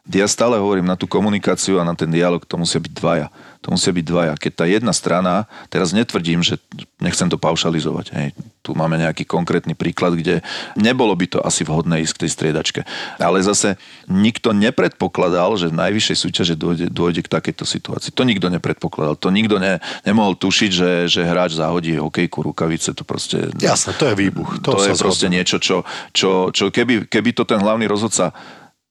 ja 0.06 0.26
stále 0.30 0.54
hovorím 0.62 0.86
na 0.86 0.94
tú 0.94 1.10
komunikáciu 1.10 1.82
a 1.82 1.86
na 1.86 1.98
ten 1.98 2.06
dialog, 2.06 2.46
to 2.46 2.54
musia 2.54 2.78
byť 2.78 2.92
dvaja. 2.94 3.26
To 3.66 3.74
musia 3.74 3.90
byť 3.90 4.04
dvaja. 4.06 4.32
Keď 4.38 4.52
tá 4.54 4.64
jedna 4.70 4.94
strana, 4.94 5.50
teraz 5.66 5.90
netvrdím, 5.90 6.38
že 6.38 6.62
nechcem 7.02 7.26
to 7.26 7.34
paušalizovať. 7.34 8.06
Hej. 8.14 8.28
Tu 8.62 8.70
máme 8.78 8.94
nejaký 8.94 9.26
konkrétny 9.26 9.74
príklad, 9.74 10.14
kde 10.14 10.38
nebolo 10.78 11.10
by 11.18 11.26
to 11.26 11.38
asi 11.42 11.66
vhodné 11.66 12.06
ísť 12.06 12.14
k 12.14 12.22
tej 12.22 12.30
striedačke. 12.30 12.80
Ale 13.18 13.42
zase 13.42 13.74
nikto 14.06 14.54
nepredpokladal, 14.54 15.58
že 15.58 15.74
v 15.74 15.82
najvyššej 15.82 16.16
súťaže 16.22 16.54
dôjde, 16.54 16.86
dôjde 16.94 17.26
k 17.26 17.32
takejto 17.32 17.66
situácii. 17.66 18.14
To 18.14 18.22
nikto 18.22 18.46
nepredpokladal. 18.46 19.18
To 19.18 19.34
nikto 19.34 19.58
ne, 19.58 19.82
nemohol 20.06 20.38
tušiť, 20.38 20.70
že, 20.70 20.90
že 21.10 21.26
hráč 21.26 21.58
zahodí 21.58 21.98
hokejku, 21.98 22.46
rukavice. 22.46 22.94
To 22.94 23.02
proste... 23.02 23.50
Jasné, 23.58 23.98
to 23.98 24.06
je 24.06 24.14
výbuch. 24.14 24.62
To, 24.62 24.78
to 24.78 24.86
je 24.86 24.94
proste 24.94 25.26
niečo, 25.26 25.58
čo, 25.58 25.82
čo, 26.14 26.54
čo 26.54 26.70
keby, 26.70 27.10
keby 27.10 27.34
to 27.34 27.42
ten 27.42 27.58
hlavný 27.58 27.90
rozhodca 27.90 28.30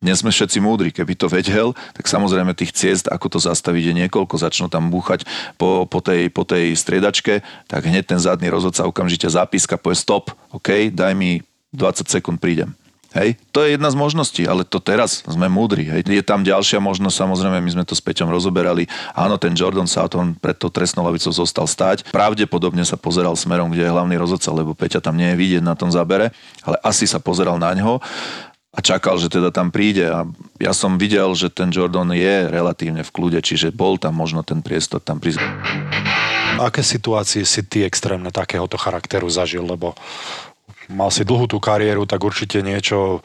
dnes 0.05 0.21
sme 0.21 0.29
všetci 0.29 0.61
múdri. 0.61 0.93
Keby 0.93 1.17
to 1.17 1.25
vedel, 1.25 1.73
tak 1.97 2.05
samozrejme 2.05 2.53
tých 2.53 2.77
ciest, 2.77 3.09
ako 3.09 3.25
to 3.33 3.39
zastaviť, 3.41 3.89
je 3.89 3.93
niekoľko. 4.05 4.37
Začnú 4.37 4.69
tam 4.69 4.93
búchať 4.93 5.25
po, 5.57 5.89
po, 5.89 5.97
tej, 5.97 6.29
po 6.29 6.45
tej 6.45 6.77
striedačke, 6.77 7.41
tak 7.65 7.89
hneď 7.89 8.13
ten 8.13 8.21
zadný 8.21 8.53
rozhodca 8.53 8.85
okamžite 8.85 9.25
zapíska, 9.25 9.81
povie 9.81 9.97
stop, 9.97 10.29
OK, 10.53 10.93
daj 10.93 11.17
mi 11.17 11.41
20 11.73 12.05
sekúnd, 12.05 12.37
prídem. 12.37 12.77
Hej, 13.15 13.39
to 13.55 13.63
je 13.63 13.79
jedna 13.79 13.87
z 13.87 13.95
možností, 13.95 14.43
ale 14.43 14.67
to 14.67 14.75
teraz 14.83 15.23
sme 15.23 15.47
múdri. 15.47 15.87
Hej. 15.87 16.03
Je 16.03 16.19
tam 16.19 16.43
ďalšia 16.43 16.83
možnosť, 16.83 17.15
samozrejme, 17.15 17.63
my 17.63 17.71
sme 17.71 17.87
to 17.87 17.95
s 17.95 18.03
Peťom 18.03 18.27
rozoberali. 18.27 18.91
Áno, 19.15 19.39
ten 19.39 19.55
Jordan 19.55 19.87
Southon 19.87 20.35
pred 20.35 20.59
tou 20.59 20.67
trestnou 20.67 21.07
lavicou 21.07 21.31
zostal 21.31 21.63
stáť. 21.63 22.11
Pravdepodobne 22.11 22.83
sa 22.83 22.99
pozeral 22.99 23.39
smerom, 23.39 23.71
kde 23.71 23.87
je 23.87 23.93
hlavný 23.95 24.19
rozhodca, 24.19 24.51
lebo 24.51 24.75
Peťa 24.75 24.99
tam 24.99 25.15
nie 25.15 25.31
je 25.31 25.39
vidieť 25.39 25.63
na 25.63 25.79
tom 25.79 25.87
zábere, 25.95 26.35
ale 26.67 26.75
asi 26.83 27.07
sa 27.07 27.23
pozeral 27.23 27.55
na 27.55 27.71
ňo 27.71 28.03
a 28.75 28.79
čakal, 28.83 29.15
že 29.15 29.31
teda 29.31 29.55
tam 29.55 29.71
príde 29.71 30.03
a 30.11 30.27
ja 30.59 30.75
som 30.75 30.99
videl, 30.99 31.31
že 31.31 31.47
ten 31.47 31.71
Jordan 31.71 32.11
je 32.11 32.51
relatívne 32.51 33.07
v 33.07 33.13
kľude, 33.15 33.39
čiže 33.39 33.71
bol 33.71 33.95
tam 33.95 34.19
možno 34.19 34.43
ten 34.43 34.59
priestor 34.59 34.99
tam 34.99 35.23
prísť. 35.23 35.39
Aké 36.59 36.83
situácie 36.83 37.47
si 37.47 37.63
ty 37.63 37.88
extrémne 37.88 38.31
takéhoto 38.31 38.75
charakteru 38.75 39.31
zažil, 39.31 39.63
lebo 39.63 39.95
mal 40.89 41.10
si 41.10 41.26
dlhú 41.26 41.50
tú 41.50 41.58
kariéru, 41.58 42.06
tak 42.06 42.21
určite 42.21 42.62
niečo, 42.62 43.21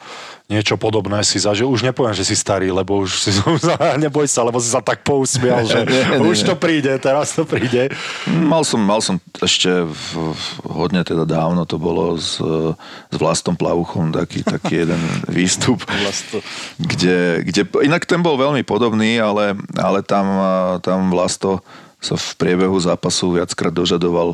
niečo 0.49 0.75
podobné 0.75 1.21
si 1.21 1.37
zažil. 1.37 1.69
Už 1.69 1.85
nepoviem, 1.85 2.17
že 2.17 2.25
si 2.25 2.33
starý, 2.33 2.73
lebo 2.73 3.05
už 3.05 3.11
si, 3.21 3.31
neboj 4.03 4.25
sa, 4.25 4.41
lebo 4.41 4.57
si 4.57 4.69
sa 4.69 4.81
tak 4.81 5.05
pousmial, 5.05 5.65
že 5.65 5.85
už 6.31 6.43
to 6.43 6.55
príde, 6.57 6.91
teraz 6.97 7.37
to 7.37 7.45
príde. 7.45 7.93
Mal 8.27 8.65
som, 8.65 8.81
mal 8.81 8.99
som 8.99 9.21
ešte 9.39 9.69
v, 9.85 10.33
hodne 10.65 11.05
teda 11.05 11.23
dávno, 11.23 11.63
to 11.69 11.77
bolo 11.77 12.17
s, 12.17 12.41
s 13.09 13.15
Vlastom 13.15 13.53
Plavuchom 13.53 14.11
taký, 14.11 14.41
taký 14.41 14.85
jeden 14.87 15.01
výstup, 15.37 15.85
kde, 16.81 17.45
kde, 17.45 17.61
inak 17.85 18.03
ten 18.09 18.19
bol 18.19 18.35
veľmi 18.35 18.65
podobný, 18.65 19.21
ale, 19.21 19.53
ale 19.77 20.01
tam, 20.01 20.25
tam 20.81 21.13
Vlasto 21.13 21.61
sa 22.01 22.17
v 22.17 22.29
priebehu 22.41 22.73
zápasu 22.81 23.37
viackrát 23.37 23.69
dožadoval 23.69 24.33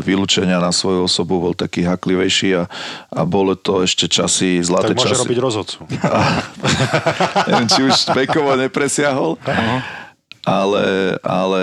vylúčenia 0.00 0.56
na 0.56 0.72
svoju 0.72 1.04
osobu, 1.04 1.36
bol 1.36 1.52
taký 1.52 1.84
haklivejší 1.84 2.56
a, 2.56 2.64
a 3.12 3.20
bolo 3.28 3.52
to 3.52 3.84
ešte 3.84 4.08
časy, 4.08 4.64
zlaté 4.64 4.96
tak 4.96 5.04
môže 5.04 5.12
časy. 5.12 5.20
robiť 5.20 5.38
rozhodcu. 5.38 5.78
A, 6.00 6.18
neviem, 7.52 7.68
či 7.68 7.80
už 7.84 7.96
vekovo 8.16 8.56
nepresiahol. 8.56 9.36
Ale, 10.44 11.16
ale 11.20 11.62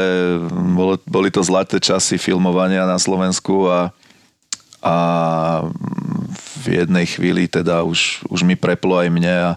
bolo, 0.77 1.01
boli 1.09 1.29
to 1.33 1.41
zlaté 1.41 1.81
časy 1.81 2.21
filmovania 2.21 2.85
na 2.85 3.01
Slovensku 3.01 3.65
a, 3.65 3.89
a 4.85 4.95
v 6.29 6.50
jednej 6.67 7.05
chvíli 7.09 7.49
teda 7.49 7.81
už, 7.81 8.25
už 8.29 8.45
mi 8.45 8.53
preplo 8.53 9.01
aj 9.01 9.09
mne 9.09 9.33
a 9.33 9.49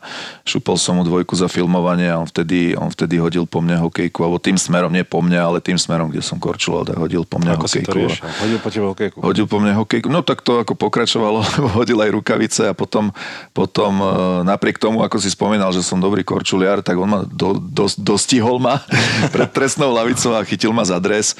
šupol 0.47 0.81
som 0.81 0.97
mu 0.97 1.03
dvojku 1.05 1.37
za 1.37 1.51
filmovanie 1.51 2.09
a 2.09 2.17
on 2.17 2.29
vtedy, 2.29 2.73
on 2.79 2.89
vtedy 2.89 3.21
hodil 3.21 3.45
po 3.45 3.61
mne 3.61 3.77
hokejku, 3.85 4.25
alebo 4.25 4.41
tým 4.41 4.57
smerom, 4.57 4.89
nie 4.89 5.05
po 5.05 5.21
mne, 5.21 5.37
ale 5.37 5.59
tým 5.61 5.77
smerom, 5.77 6.09
kde 6.09 6.25
som 6.25 6.41
korčuloval, 6.41 6.89
tak 6.89 6.97
hodil 6.97 7.27
po 7.29 7.37
mne 7.37 7.59
ako 7.59 7.67
hokejku. 7.67 7.99
To 7.99 8.29
hodil 8.45 8.59
po 8.63 8.69
tebe 8.73 8.87
hokejku? 8.89 9.19
Hodil 9.21 9.47
po 9.51 9.57
mne 9.61 9.73
hokejku. 9.77 10.09
No 10.09 10.25
tak 10.25 10.41
to 10.41 10.63
ako 10.63 10.73
pokračovalo, 10.79 11.43
hodil 11.79 11.99
aj 12.01 12.11
rukavice 12.15 12.63
a 12.71 12.75
potom, 12.77 13.11
potom 13.51 13.93
e, 14.01 14.07
napriek 14.47 14.81
tomu, 14.81 15.03
ako 15.03 15.21
si 15.21 15.29
spomínal, 15.29 15.75
že 15.75 15.85
som 15.85 16.01
dobrý 16.01 16.25
korčuliar, 16.25 16.81
tak 16.81 16.97
on 16.97 17.09
ma 17.11 17.21
do, 17.27 17.59
do, 17.59 17.91
dostihol 18.01 18.63
ma 18.63 18.81
pred 19.35 19.51
trestnou 19.51 19.93
lavicou 19.93 20.33
a 20.33 20.47
chytil 20.47 20.73
ma 20.73 20.87
za 20.87 20.97
dres 21.03 21.37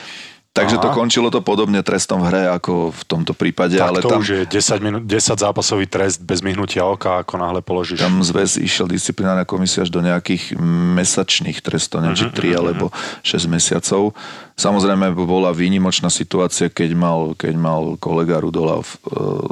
Takže 0.55 0.79
Aha. 0.79 0.85
to 0.87 0.89
končilo 0.95 1.35
to 1.35 1.43
podobne 1.43 1.83
trestom 1.83 2.23
v 2.23 2.31
hre 2.31 2.43
ako 2.47 2.95
v 2.95 3.03
tomto 3.11 3.35
prípade. 3.35 3.75
Tak 3.75 3.91
ale 3.91 3.99
to 4.07 4.15
tam, 4.15 4.23
už 4.23 4.29
je 4.31 4.43
10, 4.47 4.87
minút, 4.87 5.03
10 5.03 5.35
zápasový 5.35 5.91
trest 5.91 6.23
bez 6.23 6.47
myhnutia 6.47 6.87
oka, 6.87 7.27
ako 7.27 7.43
náhle 7.43 7.59
položíš. 7.59 7.99
Tam 7.99 8.23
zväz 8.23 8.63
išiel 8.63 8.87
disciplinárna 8.87 9.43
komisia 9.43 9.83
až 9.83 9.91
do 9.91 9.99
nejakých 9.99 10.55
mesačných 10.95 11.59
trestov, 11.59 12.07
neviem, 12.07 12.31
uh-huh, 12.31 12.39
či 12.39 12.39
3 12.39 12.55
uh-huh. 12.55 12.61
alebo 12.63 12.87
6 13.27 13.51
mesiacov. 13.51 14.15
Samozrejme 14.55 15.11
bola 15.19 15.51
výnimočná 15.51 16.07
situácia, 16.07 16.71
keď 16.71 16.91
mal, 16.95 17.35
keď 17.35 17.55
mal 17.59 17.99
kolega 17.99 18.39
Rudolaf 18.39 19.03
uh, 19.11 19.43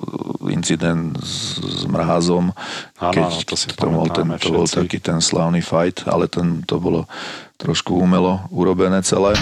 incident 0.54 1.18
s, 1.18 1.58
s 1.58 1.82
mrházom. 1.90 2.54
Keď, 3.02 3.26
áno, 3.26 3.42
to 3.42 3.58
si 3.58 3.66
to 3.74 3.90
bol, 3.90 4.06
ten, 4.06 4.30
to 4.38 4.54
bol 4.54 4.70
taký 4.70 5.02
ten 5.02 5.18
slávny 5.18 5.66
fight, 5.66 6.06
ale 6.06 6.30
ten, 6.30 6.62
to 6.62 6.78
bolo 6.78 7.10
trošku 7.58 7.98
umelo 7.98 8.46
urobené 8.54 9.02
celé. 9.02 9.34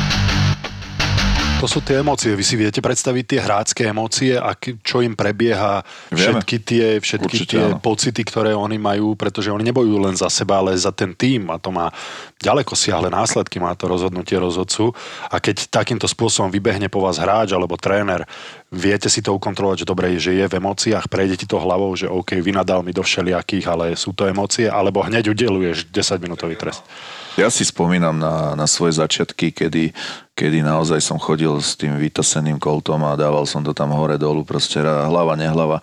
To 1.60 1.68
sú 1.68 1.84
tie 1.84 2.00
emócie. 2.00 2.32
Vy 2.32 2.40
si 2.40 2.56
viete 2.56 2.80
predstaviť 2.80 3.24
tie 3.28 3.40
hrácké 3.44 3.82
emócie 3.92 4.32
a 4.32 4.56
čo 4.56 5.04
im 5.04 5.12
prebieha, 5.12 5.84
Vieme. 6.08 6.16
všetky 6.16 6.56
tie, 6.64 6.86
všetky 6.96 7.36
Určite, 7.36 7.52
tie 7.52 7.64
áno. 7.68 7.76
pocity, 7.76 8.22
ktoré 8.24 8.56
oni 8.56 8.80
majú, 8.80 9.12
pretože 9.12 9.52
oni 9.52 9.68
nebojujú 9.68 9.98
len 10.00 10.16
za 10.16 10.32
seba, 10.32 10.64
ale 10.64 10.72
za 10.80 10.88
ten 10.88 11.12
tým 11.12 11.52
a 11.52 11.60
to 11.60 11.68
má 11.68 11.92
ďaleko 12.40 12.72
siahle 12.72 13.12
následky, 13.12 13.60
má 13.60 13.76
to 13.76 13.92
rozhodnutie 13.92 14.40
rozhodcu 14.40 14.96
a 15.28 15.36
keď 15.36 15.68
takýmto 15.68 16.08
spôsobom 16.08 16.48
vybehne 16.48 16.88
po 16.88 17.04
vás 17.04 17.20
hráč 17.20 17.52
alebo 17.52 17.76
tréner, 17.76 18.24
viete 18.70 19.10
si 19.10 19.18
to 19.18 19.34
ukontrolovať, 19.34 19.82
že 19.82 19.90
dobre, 19.90 20.14
že 20.16 20.32
je 20.32 20.46
v 20.46 20.56
emóciách, 20.62 21.10
prejde 21.10 21.42
ti 21.42 21.46
to 21.46 21.58
hlavou, 21.58 21.90
že 21.98 22.06
OK, 22.06 22.38
vynadal 22.38 22.86
mi 22.86 22.94
do 22.94 23.02
všelijakých, 23.02 23.66
ale 23.66 23.84
sú 23.98 24.14
to 24.14 24.30
emócie, 24.30 24.70
alebo 24.70 25.02
hneď 25.02 25.34
udeluješ 25.34 25.90
10 25.90 26.22
minútový 26.22 26.54
trest. 26.54 26.86
Ja 27.34 27.50
si 27.50 27.66
spomínam 27.66 28.18
na, 28.18 28.54
na 28.54 28.66
svoje 28.70 28.98
začiatky, 28.98 29.54
kedy, 29.54 29.94
kedy 30.34 30.62
naozaj 30.62 31.02
som 31.02 31.18
chodil 31.18 31.50
s 31.58 31.74
tým 31.74 31.98
vytaseným 31.98 32.58
koltom 32.62 33.02
a 33.06 33.18
dával 33.18 33.46
som 33.46 33.62
to 33.62 33.74
tam 33.74 33.90
hore 33.94 34.18
dolu, 34.18 34.46
proste 34.46 34.82
hlava, 34.82 35.34
nehlava. 35.34 35.82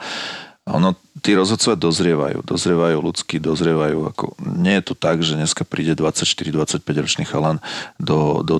Ono, 0.67 0.91
tí 1.23 1.31
rozhodcovia 1.31 1.79
dozrievajú, 1.79 2.43
dozrievajú 2.43 2.97
ľudsky, 2.99 3.39
dozrievajú. 3.39 4.11
Ako, 4.11 4.35
nie 4.43 4.75
je 4.79 4.83
to 4.91 4.95
tak, 4.99 5.23
že 5.23 5.39
dneska 5.39 5.63
príde 5.63 5.95
24-25 5.95 6.83
ročný 6.83 7.23
chalan 7.23 7.63
do, 7.95 8.43
do 8.43 8.59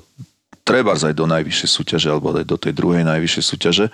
treba 0.67 0.99
aj 0.99 1.15
do 1.15 1.23
najvyššej 1.23 1.69
súťaže 1.71 2.07
alebo 2.11 2.35
aj 2.35 2.43
do 2.43 2.59
tej 2.59 2.75
druhej 2.75 3.07
najvyššej 3.07 3.43
súťaže 3.47 3.87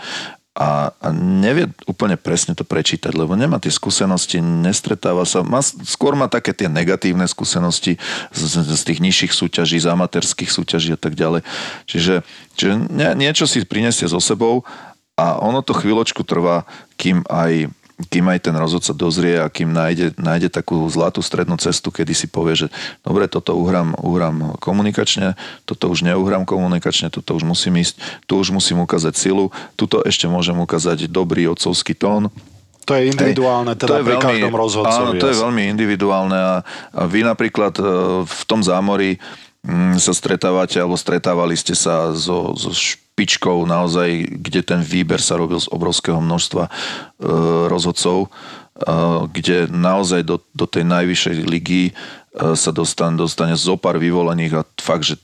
a, 0.54 0.94
a 0.94 1.08
nevie 1.14 1.66
úplne 1.90 2.14
presne 2.14 2.54
to 2.54 2.62
prečítať, 2.62 3.10
lebo 3.18 3.34
nemá 3.34 3.58
tie 3.58 3.74
skúsenosti, 3.74 4.38
nestretáva 4.38 5.26
sa, 5.26 5.42
má, 5.42 5.66
skôr 5.66 6.14
má 6.14 6.30
také 6.30 6.54
tie 6.54 6.70
negatívne 6.70 7.26
skúsenosti 7.26 7.98
z, 8.30 8.62
z 8.62 8.82
tých 8.86 9.02
nižších 9.02 9.34
súťaží, 9.34 9.82
z 9.82 9.90
amatérských 9.90 10.54
súťaží 10.54 10.94
a 10.94 11.00
tak 11.02 11.18
ďalej. 11.18 11.42
Čiže, 11.90 12.22
čiže 12.54 12.74
nie, 12.94 13.10
niečo 13.18 13.50
si 13.50 13.66
prinesie 13.66 14.06
so 14.06 14.22
sebou 14.22 14.62
a 15.18 15.42
ono 15.42 15.66
to 15.66 15.74
chvíľočku 15.74 16.22
trvá, 16.22 16.70
kým 17.02 17.26
aj 17.34 17.74
kým 18.08 18.26
aj 18.30 18.50
ten 18.50 18.56
rozhodca 18.56 18.92
dozrie 18.96 19.40
a 19.40 19.48
kým 19.48 19.72
nájde, 19.72 20.18
nájde 20.20 20.50
takú 20.52 20.86
zlatú 20.90 21.24
strednú 21.24 21.56
cestu, 21.60 21.90
kedy 21.90 22.14
si 22.16 22.28
povie, 22.30 22.66
že 22.66 22.68
dobre, 23.02 23.28
toto 23.28 23.56
uhrám, 23.56 23.98
uhrám 24.00 24.58
komunikačne, 24.60 25.36
toto 25.64 25.92
už 25.92 26.06
neuhrám 26.08 26.44
komunikačne, 26.48 27.12
toto 27.14 27.36
už 27.36 27.44
musím 27.44 27.82
ísť, 27.82 28.00
tu 28.28 28.40
už 28.40 28.52
musím 28.52 28.84
ukázať 28.84 29.14
silu, 29.16 29.50
tuto 29.80 30.04
ešte 30.04 30.28
môžem 30.28 30.56
ukázať 30.58 31.08
dobrý 31.08 31.48
otcovský 31.52 31.96
tón, 31.98 32.32
To 32.84 33.00
je 33.00 33.16
individuálne, 33.16 33.80
teda 33.80 33.88
to 33.88 33.96
je 33.96 34.04
pri 34.04 34.16
veľmi, 34.20 34.28
každom 34.28 34.54
rozhodcovi. 34.60 35.16
Áno, 35.16 35.22
to 35.24 35.32
je 35.32 35.40
veľmi 35.40 35.64
individuálne 35.72 36.36
a, 36.36 36.56
a 36.92 37.02
vy 37.08 37.24
napríklad 37.24 37.80
e, 37.80 37.84
v 38.28 38.42
tom 38.44 38.60
zámori 38.60 39.16
mm, 39.64 39.96
sa 40.04 40.12
stretávate 40.12 40.84
alebo 40.84 41.00
stretávali 41.00 41.56
ste 41.56 41.80
sa 41.80 42.12
so, 42.12 42.52
so 42.60 42.76
špičkou 43.14 43.70
naozaj, 43.70 44.42
kde 44.42 44.66
ten 44.66 44.82
výber 44.82 45.22
sa 45.22 45.38
robil 45.38 45.62
z 45.62 45.70
obrovského 45.70 46.18
množstva 46.18 46.66
e, 46.66 46.72
rozhodcov, 47.70 48.26
e, 48.26 48.30
kde 49.30 49.70
naozaj 49.70 50.26
do, 50.26 50.42
do 50.58 50.66
tej 50.66 50.82
najvyššej 50.82 51.36
ligy 51.46 51.84
e, 51.90 51.92
sa 52.58 52.74
dostane, 52.74 53.14
dostane 53.14 53.54
zo 53.54 53.78
pár 53.78 54.02
vyvolených 54.02 54.54
a 54.58 54.66
fakt, 54.82 55.06
že 55.06 55.22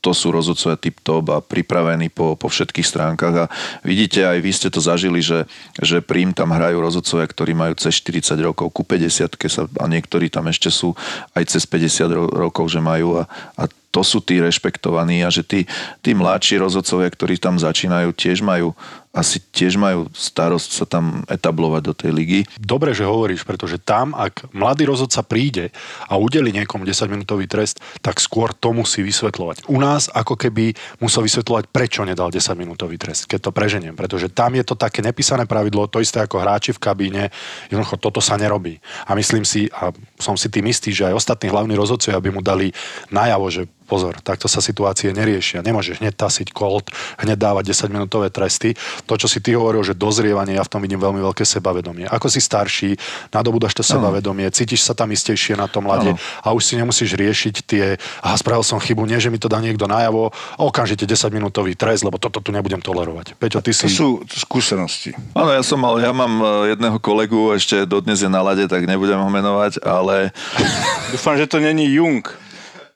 to 0.00 0.10
sú 0.14 0.30
rozhodcovia 0.30 0.78
tip-top 0.78 1.24
a 1.34 1.38
pripravení 1.42 2.08
po, 2.08 2.38
po 2.38 2.48
všetkých 2.48 2.86
stránkach. 2.86 3.34
A 3.34 3.50
vidíte, 3.82 4.24
aj 4.24 4.38
vy 4.38 4.50
ste 4.54 4.68
to 4.70 4.78
zažili, 4.78 5.18
že, 5.20 5.44
že 5.78 6.02
prím 6.02 6.30
tam 6.30 6.54
hrajú 6.54 6.78
rozhodcovia, 6.78 7.26
ktorí 7.26 7.52
majú 7.54 7.74
cez 7.78 7.98
40 8.00 8.38
rokov, 8.42 8.70
ku 8.70 8.82
50 8.86 9.34
sa, 9.50 9.62
a 9.66 9.84
niektorí 9.90 10.30
tam 10.30 10.46
ešte 10.46 10.70
sú 10.70 10.94
aj 11.34 11.44
cez 11.50 11.66
50 11.66 12.08
ro- 12.14 12.30
rokov, 12.30 12.70
že 12.70 12.80
majú. 12.82 13.20
A, 13.20 13.30
a 13.58 13.66
to 13.88 14.04
sú 14.04 14.20
tí 14.20 14.38
rešpektovaní 14.38 15.24
a 15.24 15.32
že 15.32 15.42
tí, 15.42 15.64
tí 16.04 16.12
mladší 16.12 16.60
rozhodcovia, 16.60 17.08
ktorí 17.08 17.40
tam 17.40 17.56
začínajú, 17.56 18.12
tiež 18.12 18.44
majú 18.44 18.76
asi 19.18 19.42
tiež 19.42 19.74
majú 19.74 20.06
starosť 20.14 20.70
sa 20.70 20.86
tam 20.86 21.26
etablovať 21.26 21.82
do 21.82 21.94
tej 21.94 22.10
ligy. 22.14 22.40
Dobre, 22.54 22.94
že 22.94 23.02
hovoríš, 23.02 23.42
pretože 23.42 23.82
tam, 23.82 24.14
ak 24.14 24.54
mladý 24.54 24.86
rozhodca 24.86 25.26
príde 25.26 25.74
a 26.06 26.14
udeli 26.14 26.54
niekomu 26.54 26.86
10-minútový 26.86 27.50
trest, 27.50 27.82
tak 27.98 28.22
skôr 28.22 28.54
to 28.54 28.70
musí 28.70 29.02
vysvetľovať. 29.02 29.66
U 29.66 29.82
nás 29.82 30.06
ako 30.14 30.38
keby 30.38 30.78
musel 31.02 31.26
vysvetľovať, 31.26 31.74
prečo 31.74 32.06
nedal 32.06 32.30
10-minútový 32.30 32.94
trest, 32.94 33.26
keď 33.26 33.50
to 33.50 33.54
preženiem, 33.54 33.98
pretože 33.98 34.30
tam 34.30 34.54
je 34.54 34.62
to 34.62 34.78
také 34.78 35.02
nepísané 35.02 35.50
pravidlo, 35.50 35.90
to 35.90 35.98
isté 35.98 36.22
ako 36.22 36.38
hráči 36.38 36.70
v 36.70 36.82
kabíne, 36.82 37.22
jednoducho 37.66 37.98
toto 37.98 38.22
sa 38.22 38.38
nerobí. 38.38 38.78
A 39.10 39.18
myslím 39.18 39.42
si, 39.42 39.66
a 39.74 39.90
som 40.22 40.38
si 40.38 40.46
tým 40.46 40.70
istý, 40.70 40.94
že 40.94 41.10
aj 41.10 41.18
ostatní 41.18 41.50
hlavní 41.50 41.74
rozhodcovia 41.74 42.22
by 42.22 42.30
mu 42.30 42.40
dali 42.44 42.70
najavo, 43.10 43.50
že 43.50 43.66
pozor, 43.88 44.20
takto 44.20 44.46
sa 44.46 44.60
situácie 44.60 45.10
neriešia. 45.16 45.64
Nemôžeš 45.64 46.04
hneď 46.04 46.12
tasiť 46.12 46.52
kolt, 46.52 46.92
hneď 47.24 47.40
dávať 47.40 47.72
10-minútové 47.72 48.28
tresty. 48.28 48.76
To, 49.08 49.16
čo 49.16 49.24
si 49.24 49.40
ty 49.40 49.56
hovoril, 49.56 49.80
že 49.80 49.96
dozrievanie, 49.96 50.60
ja 50.60 50.64
v 50.68 50.70
tom 50.76 50.84
vidím 50.84 51.00
veľmi 51.00 51.24
veľké 51.24 51.48
sebavedomie. 51.48 52.04
Ako 52.12 52.28
si 52.28 52.44
starší, 52.44 53.00
nadobúdaš 53.32 53.72
to 53.72 53.80
sebavedomie, 53.80 54.44
cítiš 54.52 54.84
sa 54.84 54.92
tam 54.92 55.08
istejšie 55.08 55.56
na 55.56 55.64
tom 55.64 55.88
lade 55.88 56.12
a 56.44 56.48
už 56.52 56.62
si 56.62 56.76
nemusíš 56.76 57.16
riešiť 57.16 57.54
tie, 57.64 57.96
aha, 58.20 58.36
spravil 58.36 58.62
som 58.62 58.76
chybu, 58.76 59.08
nie, 59.08 59.16
že 59.16 59.32
mi 59.32 59.40
to 59.40 59.48
dá 59.48 59.58
niekto 59.64 59.88
najavo, 59.88 60.28
okamžite 60.60 61.08
10-minútový 61.08 61.72
trest, 61.72 62.04
lebo 62.04 62.20
toto 62.20 62.44
tu 62.44 62.52
nebudem 62.52 62.84
tolerovať. 62.84 63.40
Peťo, 63.40 63.64
ty 63.64 63.72
To 63.72 63.88
si... 63.88 63.88
sú 63.88 64.20
skúsenosti. 64.28 65.16
Áno, 65.32 65.48
ja 65.48 65.64
som 65.64 65.80
mal, 65.80 65.96
ja 65.96 66.12
mám 66.12 66.36
e, 66.42 66.76
jedného 66.76 67.00
kolegu, 67.00 67.56
ešte 67.56 67.88
dodnes 67.88 68.20
je 68.20 68.28
na 68.28 68.44
lade, 68.44 68.68
tak 68.68 68.84
nebudem 68.84 69.16
ho 69.16 69.30
menovať, 69.32 69.80
ale 69.80 70.34
Dúfam, 71.14 71.38
že 71.38 71.46
to 71.46 71.58
není 71.58 71.88
Jung. 71.88 72.24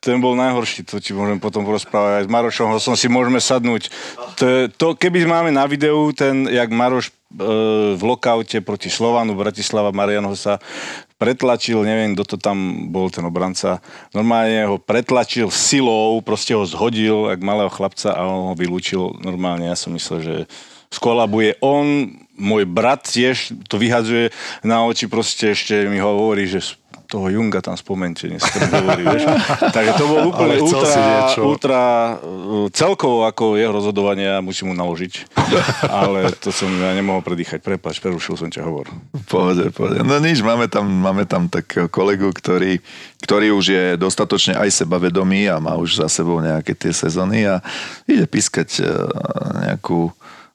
Ten 0.02 0.18
bol 0.18 0.34
najhorší, 0.34 0.82
to 0.82 0.98
ti 0.98 1.14
môžem 1.14 1.38
potom 1.38 1.62
porozprávať 1.62 2.12
aj 2.18 2.24
s 2.26 2.32
Marošom, 2.34 2.74
ho 2.74 2.82
som 2.82 2.98
si 2.98 3.06
môžeme 3.06 3.38
sadnúť. 3.38 3.86
To, 4.34 4.66
to 4.74 4.86
keby 4.98 5.22
máme 5.30 5.54
na 5.54 5.62
videu 5.70 6.10
ten, 6.10 6.50
jak 6.50 6.74
Maroš 6.74 7.06
e, 7.06 7.12
v 7.94 8.02
lokaute 8.02 8.58
proti 8.66 8.90
Slovanu 8.90 9.38
Bratislava 9.38 9.94
Marian 9.94 10.26
ho 10.26 10.34
sa 10.34 10.58
pretlačil, 11.22 11.86
neviem, 11.86 12.18
kto 12.18 12.34
to 12.34 12.36
tam 12.42 12.90
bol, 12.90 13.14
ten 13.14 13.22
obranca. 13.22 13.78
Normálne 14.10 14.66
ho 14.66 14.74
pretlačil 14.82 15.54
silou, 15.54 16.18
proste 16.18 16.58
ho 16.58 16.66
zhodil, 16.66 17.30
jak 17.30 17.38
malého 17.38 17.70
chlapca 17.70 18.10
a 18.10 18.26
on 18.26 18.50
ho 18.50 18.54
vylúčil. 18.58 19.22
Normálne, 19.22 19.70
ja 19.70 19.78
som 19.78 19.94
myslel, 19.94 20.18
že 20.18 20.34
skolabuje 20.90 21.62
on, 21.62 22.10
môj 22.36 22.66
brat 22.66 23.06
tiež 23.06 23.54
to 23.70 23.78
vyhadzuje 23.78 24.34
na 24.66 24.82
oči, 24.82 25.06
proste 25.06 25.54
ešte 25.54 25.86
mi 25.86 26.02
ho 26.02 26.10
hovorí, 26.10 26.50
že 26.50 26.74
toho 27.12 27.28
Junga 27.28 27.60
tam 27.60 27.76
spomente, 27.76 28.24
dnes 28.24 28.40
hovorí, 28.72 29.04
vieš. 29.04 29.28
Takže 29.76 29.92
to 30.00 30.04
bol 30.08 30.32
úplne 30.32 30.56
ultra, 30.64 30.96
ultra 31.44 31.80
uh, 32.16 32.72
celkovo 32.72 33.28
ako 33.28 33.60
jeho 33.60 33.68
rozhodovanie 33.68 34.32
a 34.32 34.40
musím 34.40 34.72
mu 34.72 34.74
naložiť. 34.80 35.36
Ale 36.00 36.32
to 36.40 36.48
som 36.48 36.72
ja 36.72 36.96
nemohol 36.96 37.20
predýchať. 37.20 37.60
Prepač, 37.60 38.00
prerušil 38.00 38.40
som 38.40 38.48
ťa 38.48 38.64
hovor. 38.64 38.88
Pohode, 39.28 39.68
pohode. 39.76 40.00
No 40.00 40.16
nič, 40.24 40.40
máme 40.40 40.72
tam, 40.72 40.88
máme 40.88 41.28
tam 41.28 41.52
takého 41.52 41.92
kolegu, 41.92 42.32
ktorý, 42.32 42.80
ktorý 43.20 43.52
už 43.52 43.64
je 43.68 43.84
dostatočne 44.00 44.56
aj 44.56 44.72
sebavedomý 44.72 45.52
a 45.52 45.60
má 45.60 45.76
už 45.76 46.00
za 46.00 46.08
sebou 46.08 46.40
nejaké 46.40 46.72
tie 46.72 46.96
sezóny 46.96 47.44
a 47.44 47.60
ide 48.08 48.24
pískať 48.24 48.80
eh, 48.80 48.88
nejakú, 49.68 50.08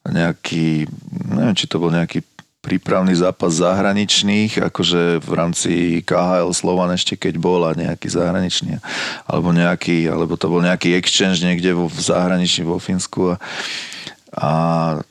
nejaký, 0.09 0.89
neviem, 1.37 1.53
či 1.53 1.69
to 1.69 1.77
bol 1.77 1.93
nejaký 1.93 2.25
prípravný 2.68 3.15
zápas 3.15 3.63
zahraničných, 3.63 4.68
akože 4.68 5.24
v 5.24 5.32
rámci 5.32 5.72
KHL 6.03 6.51
Slovan 6.51 6.91
ešte 6.91 7.15
keď 7.15 7.39
bol 7.39 7.63
a 7.63 7.72
nejaký 7.72 8.11
zahraničný, 8.11 8.84
alebo 9.24 9.55
nejaký, 9.55 10.11
alebo 10.11 10.36
to 10.36 10.51
bol 10.51 10.59
nejaký 10.59 10.99
exchange 10.99 11.39
niekde 11.39 11.72
vo, 11.72 11.88
v 11.88 11.95
zahraničí 11.95 12.68
vo 12.68 12.76
Fínsku 12.76 13.32
a, 13.32 13.36
a 14.36 14.49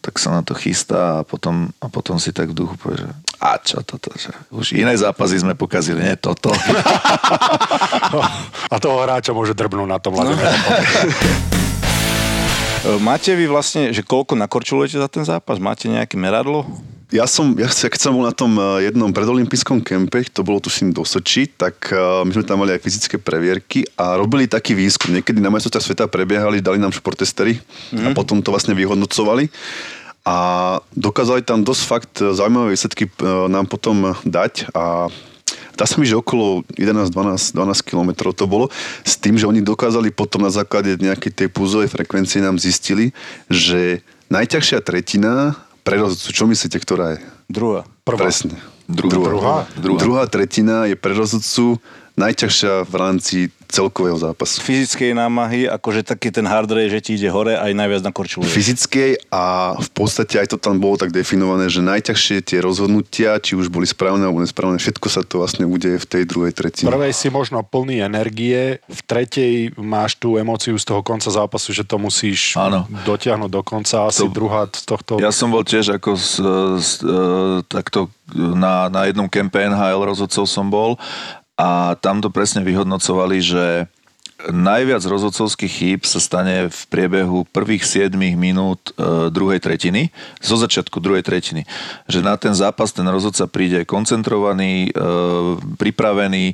tak 0.04 0.20
sa 0.20 0.36
na 0.36 0.44
to 0.44 0.52
chystá 0.52 1.20
a 1.20 1.24
potom, 1.24 1.72
a 1.80 1.88
potom 1.88 2.20
si 2.20 2.28
tak 2.36 2.52
v 2.52 2.60
duchu 2.60 2.76
povie, 2.76 3.00
že 3.00 3.08
a 3.36 3.60
čo 3.60 3.84
toto, 3.84 4.08
že 4.16 4.32
už 4.48 4.80
iné 4.80 4.96
zápasy 4.96 5.44
sme 5.44 5.52
pokazili, 5.52 6.00
nie 6.00 6.16
toto. 6.16 6.48
A 8.72 8.80
toho 8.80 9.04
hráča 9.04 9.36
môže 9.36 9.52
drbnúť 9.52 9.88
na 9.92 10.00
tom. 10.00 10.16
E, 10.16 10.24
Máte 13.04 13.36
vy 13.36 13.44
vlastne, 13.44 13.92
že 13.92 14.00
koľko 14.00 14.40
nakorčulujete 14.40 14.96
za 14.96 15.08
ten 15.12 15.20
zápas? 15.20 15.60
Máte 15.60 15.84
nejaké 15.84 16.16
meradlo? 16.16 16.64
Ja 17.14 17.22
som, 17.30 17.54
ja, 17.54 17.70
keď 17.70 18.00
som 18.02 18.18
bol 18.18 18.26
na 18.26 18.34
tom 18.34 18.58
eh, 18.58 18.90
jednom 18.90 19.14
predolympijskom 19.14 19.78
kempe, 19.78 20.26
to 20.26 20.42
bolo 20.42 20.58
tuším 20.58 20.90
do 20.90 21.06
Soči, 21.06 21.46
tak 21.46 21.94
uh, 21.94 22.26
my 22.26 22.34
sme 22.34 22.42
tam 22.42 22.58
mali 22.66 22.74
aj 22.74 22.82
fyzické 22.82 23.14
previerky 23.14 23.86
a 23.94 24.18
robili 24.18 24.50
taký 24.50 24.74
výskum. 24.74 25.14
Niekedy 25.14 25.38
na 25.38 25.54
majstrovstvách 25.54 25.86
sveta 25.86 26.04
prebiehali, 26.10 26.58
dali 26.58 26.82
nám 26.82 26.90
športestery 26.90 27.62
mm-hmm. 27.62 28.06
a 28.06 28.08
potom 28.10 28.42
to 28.42 28.50
vlastne 28.50 28.74
vyhodnocovali. 28.74 29.46
A 30.26 30.36
dokázali 30.98 31.46
tam 31.46 31.62
dosť 31.62 31.82
fakt 31.86 32.14
eh, 32.18 32.34
zaujímavé 32.34 32.74
výsledky 32.74 33.06
eh, 33.06 33.14
nám 33.46 33.70
potom 33.70 34.18
dať 34.26 34.74
a 34.74 35.06
Dá 35.76 35.84
sa 35.84 36.00
mi, 36.00 36.08
že 36.08 36.16
okolo 36.16 36.64
11-12 36.72 37.52
12 37.52 37.84
kilometrov 37.84 38.32
to 38.32 38.48
bolo, 38.48 38.72
s 39.04 39.20
tým, 39.20 39.36
že 39.36 39.44
oni 39.44 39.60
dokázali 39.60 40.08
potom 40.08 40.40
na 40.40 40.48
základe 40.48 40.96
nejakej 40.96 41.36
tej 41.36 41.48
púzovej 41.52 41.92
frekvencie 41.92 42.40
nám 42.40 42.56
zistili, 42.56 43.12
že 43.52 44.00
najťažšia 44.32 44.80
tretina 44.80 45.52
pre 45.86 46.02
rozhodcu, 46.02 46.28
čo 46.34 46.44
myslíte, 46.50 46.82
ktorá 46.82 47.14
je? 47.14 47.18
Druhá. 47.46 47.86
Prvá. 48.02 48.26
Presne. 48.26 48.58
Druhá. 48.90 49.14
Druhá. 49.14 49.56
Druhá? 49.78 49.98
Druhá. 50.02 50.22
Tretina 50.26 50.90
je 50.90 50.98
pre 50.98 51.14
rozhodcu 51.14 51.78
najťažšia 52.16 52.88
v 52.88 52.94
rámci 52.96 53.36
celkového 53.66 54.14
zápasu. 54.14 54.62
Fyzickej 54.62 55.10
námahy, 55.12 55.66
akože 55.66 56.06
taký 56.06 56.30
ten 56.30 56.46
hard 56.46 56.70
rate, 56.70 56.88
že 56.88 57.00
ti 57.02 57.10
ide 57.18 57.26
hore 57.26 57.58
aj 57.58 57.74
najviac 57.74 58.06
nakorčuluje. 58.06 58.46
Fyzickej 58.46 59.26
a 59.28 59.74
v 59.74 59.90
podstate 59.90 60.38
aj 60.38 60.54
to 60.54 60.56
tam 60.56 60.78
bolo 60.78 60.94
tak 60.94 61.10
definované, 61.10 61.66
že 61.66 61.82
najťažšie 61.82 62.46
tie 62.46 62.62
rozhodnutia, 62.62 63.36
či 63.42 63.58
už 63.58 63.66
boli 63.68 63.84
správne 63.84 64.22
alebo 64.22 64.38
nesprávne, 64.38 64.78
všetko 64.78 65.06
sa 65.10 65.20
to 65.20 65.42
vlastne 65.42 65.66
udeje 65.66 65.98
v 65.98 66.06
tej 66.06 66.22
druhej 66.24 66.54
V 66.54 66.56
tretine. 66.56 66.86
prvej 66.88 67.10
si 67.10 67.26
možno 67.28 67.60
plný 67.60 68.06
energie, 68.06 68.78
v 68.86 69.00
tretej 69.02 69.74
máš 69.76 70.14
tú 70.14 70.38
emóciu 70.38 70.78
z 70.78 70.86
toho 70.86 71.02
konca 71.02 71.26
zápasu, 71.28 71.74
že 71.74 71.82
to 71.82 71.98
musíš 71.98 72.54
Áno. 72.54 72.86
dotiahnuť 73.02 73.50
do 73.50 73.62
konca. 73.66 74.06
Asi 74.06 74.22
To- 74.22 74.30
druhá 74.30 74.70
z 74.70 74.86
tohto... 74.86 75.18
Ja 75.18 75.34
som 75.34 75.50
bol 75.50 75.66
tiež 75.66 75.90
ako 75.90 76.14
z, 76.14 76.30
z, 76.78 76.90
e, 77.02 77.18
takto 77.66 78.08
na, 78.32 78.86
na 78.86 79.10
jednom 79.10 79.26
kempe 79.26 79.58
NHL 79.60 80.06
rozhodcov 80.06 80.46
som 80.46 80.70
bol 80.70 80.94
a 81.56 81.96
tam 81.96 82.20
to 82.20 82.28
presne 82.28 82.60
vyhodnocovali, 82.60 83.40
že 83.40 83.64
najviac 84.52 85.00
rozhodcovských 85.00 85.72
chýb 85.72 86.00
sa 86.04 86.20
stane 86.20 86.68
v 86.68 86.80
priebehu 86.92 87.48
prvých 87.48 87.88
7 87.88 88.12
minút 88.36 88.92
e, 88.92 89.32
druhej 89.32 89.64
tretiny, 89.64 90.12
zo 90.44 90.60
začiatku 90.60 91.00
druhej 91.00 91.24
tretiny. 91.24 91.64
Že 92.04 92.20
na 92.20 92.36
ten 92.36 92.52
zápas 92.52 92.92
ten 92.92 93.08
rozhodca 93.08 93.48
príde 93.48 93.88
koncentrovaný, 93.88 94.92
e, 94.92 95.00
pripravený, 95.80 96.52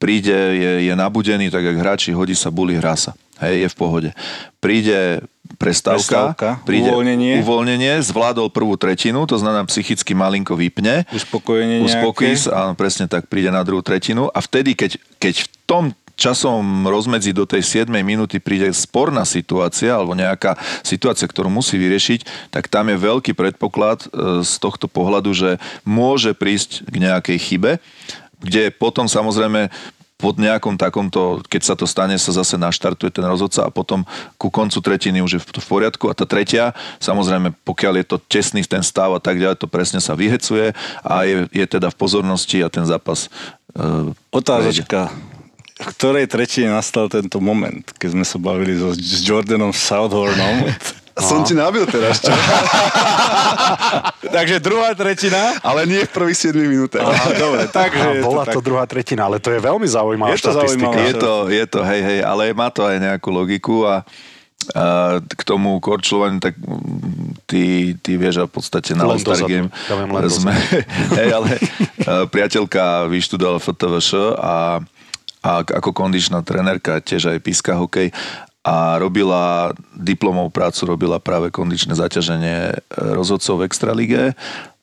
príde, 0.00 0.38
je, 0.56 0.72
je 0.88 0.94
nabudený, 0.96 1.52
tak 1.52 1.68
jak 1.68 1.76
hráči, 1.76 2.16
hodí 2.16 2.32
sa 2.32 2.48
buli, 2.48 2.80
hrá 2.80 2.96
sa. 2.96 3.12
Hej, 3.38 3.54
je 3.64 3.68
v 3.70 3.76
pohode. 3.78 4.10
Príde 4.58 5.22
prestávka, 5.58 6.34
Prestávka, 6.36 6.48
príde 6.62 6.90
uvoľnenie. 6.92 7.42
uvoľnenie, 7.42 7.92
zvládol 8.04 8.52
prvú 8.52 8.78
tretinu, 8.78 9.24
to 9.26 9.40
znamená 9.40 9.66
psychicky 9.66 10.14
malinko 10.14 10.54
vypne, 10.54 11.08
Uspokojenie 11.10 11.82
uspokojí 11.82 12.36
sa, 12.38 12.68
áno, 12.68 12.72
presne 12.78 13.10
tak, 13.10 13.26
príde 13.26 13.50
na 13.50 13.64
druhú 13.66 13.82
tretinu 13.82 14.30
a 14.30 14.38
vtedy, 14.38 14.78
keď, 14.78 15.00
keď 15.18 15.34
v 15.42 15.48
tom 15.66 15.84
časom 16.18 16.84
rozmedzi 16.90 17.30
do 17.30 17.46
tej 17.46 17.86
7 17.86 17.94
minúty 18.02 18.42
príde 18.42 18.66
sporná 18.74 19.22
situácia 19.22 19.94
alebo 19.94 20.18
nejaká 20.18 20.58
situácia, 20.82 21.30
ktorú 21.30 21.46
musí 21.46 21.78
vyriešiť, 21.78 22.50
tak 22.50 22.66
tam 22.66 22.90
je 22.90 22.98
veľký 22.98 23.38
predpoklad 23.38 24.10
e, 24.10 24.42
z 24.42 24.52
tohto 24.58 24.90
pohľadu, 24.90 25.30
že 25.30 25.62
môže 25.86 26.34
prísť 26.34 26.90
k 26.90 26.94
nejakej 26.98 27.38
chybe, 27.38 27.72
kde 28.42 28.74
potom 28.74 29.06
samozrejme 29.06 29.70
pod 30.18 30.34
nejakom 30.42 30.74
takomto, 30.74 31.38
keď 31.46 31.62
sa 31.62 31.74
to 31.78 31.86
stane, 31.86 32.18
sa 32.18 32.34
zase 32.34 32.58
naštartuje 32.58 33.14
ten 33.14 33.22
rozhodca 33.22 33.62
a 33.62 33.70
potom 33.70 34.02
ku 34.34 34.50
koncu 34.50 34.82
tretiny 34.82 35.22
už 35.22 35.38
je 35.38 35.40
v 35.40 35.68
poriadku. 35.70 36.10
A 36.10 36.18
tá 36.18 36.26
tretia, 36.26 36.74
samozrejme, 36.98 37.54
pokiaľ 37.62 38.02
je 38.02 38.06
to 38.10 38.16
tesný 38.26 38.66
ten 38.66 38.82
stav 38.82 39.14
a 39.14 39.22
tak 39.22 39.38
ďalej, 39.38 39.62
to 39.62 39.70
presne 39.70 40.02
sa 40.02 40.18
vyhecuje 40.18 40.74
a 41.06 41.14
je, 41.22 41.46
je 41.54 41.66
teda 41.70 41.94
v 41.94 41.96
pozornosti 41.96 42.58
a 42.60 42.68
ten 42.68 42.82
zápas 42.82 43.30
uh, 43.78 44.10
Otázočka. 44.34 45.14
V 45.78 45.86
ktorej 45.94 46.26
tretine 46.26 46.74
nastal 46.74 47.06
tento 47.06 47.38
moment, 47.38 47.86
keď 48.02 48.18
sme 48.18 48.26
sa 48.26 48.42
bavili 48.42 48.74
so, 48.74 48.90
s 48.90 49.22
Jordanom 49.22 49.70
Southornom? 49.70 50.66
Som 51.18 51.42
ti 51.42 51.52
nabil 51.52 51.84
teraz, 51.84 52.18
čo? 52.18 52.30
Takže 54.36 54.60
druhá 54.60 54.94
tretina. 54.94 55.56
Ale 55.62 55.84
nie 55.84 56.04
v 56.04 56.10
prvých 56.10 56.38
7 56.50 56.54
minútach. 56.62 57.02
Aha, 57.02 57.30
dobre, 57.34 57.62
takže 57.66 58.00
A 58.00 58.22
bola 58.22 58.42
to, 58.46 58.54
to, 58.54 58.58
tak. 58.60 58.64
druhá 58.64 58.84
tretina, 58.86 59.26
ale 59.26 59.42
to 59.42 59.50
je 59.50 59.58
veľmi 59.58 59.88
zaujímavá 59.88 60.34
Je 60.34 60.38
to 60.38 60.52
štatistika. 60.52 60.68
zaujímavé. 60.68 61.00
Je 61.02 61.14
to, 61.14 61.32
je 61.48 61.64
to, 61.66 61.80
hej, 61.82 62.00
hej, 62.02 62.18
ale 62.22 62.42
má 62.52 62.68
to 62.70 62.82
aj 62.84 62.96
nejakú 62.98 63.28
logiku 63.30 63.82
a, 63.82 64.04
a 64.74 64.84
k 65.22 65.42
tomu 65.42 65.78
korčľovaniu, 65.80 66.38
tak 66.38 66.54
mm, 66.54 67.46
ty, 67.46 67.94
ty 67.98 68.10
vieš, 68.14 68.42
a 68.42 68.44
v 68.46 68.52
podstate 68.52 68.94
na 68.94 69.08
All-Star 69.08 69.38
dozadu. 69.38 69.50
Game 69.50 69.68
Ja 69.88 69.94
viem, 69.96 70.10
len 70.12 70.22
sme, 70.28 70.52
hej, 71.18 71.28
ale 71.32 71.50
a, 72.04 72.26
priateľka 72.28 73.08
vyštudovala 73.08 73.58
FTVŠ 73.58 74.10
a, 74.36 74.56
a 75.40 75.50
ako 75.62 75.90
kondičná 75.90 76.42
trenérka 76.42 77.00
tiež 77.00 77.32
aj 77.32 77.38
píska 77.40 77.74
hokej 77.74 78.12
a 78.68 79.00
robila 79.00 79.72
diplomovú 79.96 80.52
prácu, 80.52 80.84
robila 80.84 81.16
práve 81.16 81.48
kondičné 81.48 81.96
zaťaženie 81.96 82.58
e, 82.68 82.74
rozhodcov 83.16 83.64
v 83.64 83.64
Extralige, 83.64 84.22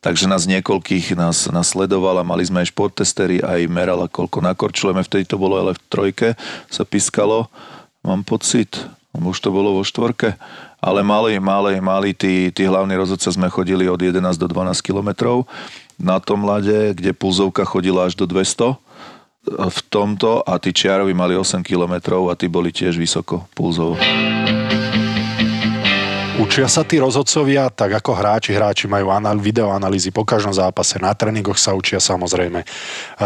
takže 0.01 0.25
nás 0.25 0.49
niekoľkých 0.49 1.13
nás, 1.13 1.53
nás 1.53 1.77
mali 2.25 2.41
sme 2.41 2.65
aj 2.65 2.73
športtestery, 2.73 3.45
aj 3.45 3.69
merala, 3.69 4.09
koľko 4.09 4.41
nakorčujeme, 4.41 5.05
vtedy 5.05 5.29
to 5.29 5.37
bolo 5.37 5.61
ale 5.61 5.77
v 5.77 5.81
trojke, 5.85 6.27
sa 6.65 6.81
pískalo, 6.81 7.45
mám 8.01 8.25
pocit, 8.25 8.73
už 9.13 9.37
to 9.37 9.53
bolo 9.53 9.77
vo 9.77 9.83
štvorke, 9.85 10.33
ale 10.81 11.05
mali, 11.05 11.37
mali, 11.37 11.77
mali 11.77 12.17
tí, 12.17 12.49
tí 12.49 12.65
hlavní 12.65 12.97
rozhodca 12.97 13.29
sme 13.29 13.53
chodili 13.53 13.85
od 13.85 14.01
11 14.01 14.33
do 14.41 14.49
12 14.49 14.81
kilometrov, 14.81 15.45
na 16.01 16.17
tom 16.17 16.43
ľade, 16.43 16.97
kde 16.97 17.13
pulzovka 17.15 17.63
chodila 17.63 18.09
až 18.09 18.17
do 18.17 18.25
200, 18.27 18.81
v 19.45 19.79
tomto 19.93 20.41
a 20.41 20.57
tí 20.57 20.73
čiarovi 20.73 21.13
mali 21.13 21.37
8 21.37 21.61
kilometrov 21.61 22.33
a 22.33 22.37
tí 22.37 22.49
boli 22.49 22.73
tiež 22.73 22.97
vysoko 22.97 23.45
pulzovo. 23.53 23.95
Učia 26.35 26.67
sa 26.67 26.83
tí 26.83 26.99
rozhodcovia, 26.99 27.71
tak 27.71 27.95
ako 27.95 28.11
hráči, 28.11 28.51
hráči 28.51 28.91
majú 28.91 29.07
anal- 29.07 29.39
videoanalýzy 29.39 30.11
po 30.11 30.27
každom 30.27 30.51
zápase, 30.51 30.99
na 30.99 31.15
tréningoch 31.15 31.55
sa 31.55 31.71
učia 31.71 31.95
samozrejme, 31.95 32.59
e, 32.59 32.67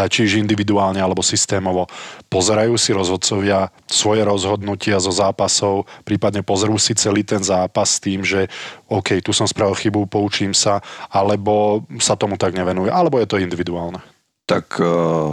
či 0.06 0.30
už 0.30 0.38
individuálne 0.38 1.02
alebo 1.02 1.18
systémovo. 1.18 1.90
Pozerajú 2.30 2.78
si 2.78 2.94
rozhodcovia 2.94 3.66
svoje 3.90 4.22
rozhodnutia 4.22 5.02
zo 5.02 5.10
zápasov, 5.10 5.90
prípadne 6.06 6.46
pozrú 6.46 6.78
si 6.78 6.94
celý 6.94 7.26
ten 7.26 7.42
zápas 7.42 7.98
s 7.98 7.98
tým, 7.98 8.22
že 8.22 8.46
OK, 8.86 9.18
tu 9.26 9.34
som 9.34 9.50
spravil 9.50 9.74
chybu, 9.74 10.06
poučím 10.06 10.54
sa, 10.54 10.78
alebo 11.10 11.82
sa 11.98 12.14
tomu 12.14 12.38
tak 12.38 12.54
nevenujú, 12.54 12.94
alebo 12.94 13.18
je 13.18 13.26
to 13.26 13.42
individuálne. 13.42 13.98
Tak 14.50 14.82
eh, 14.82 14.86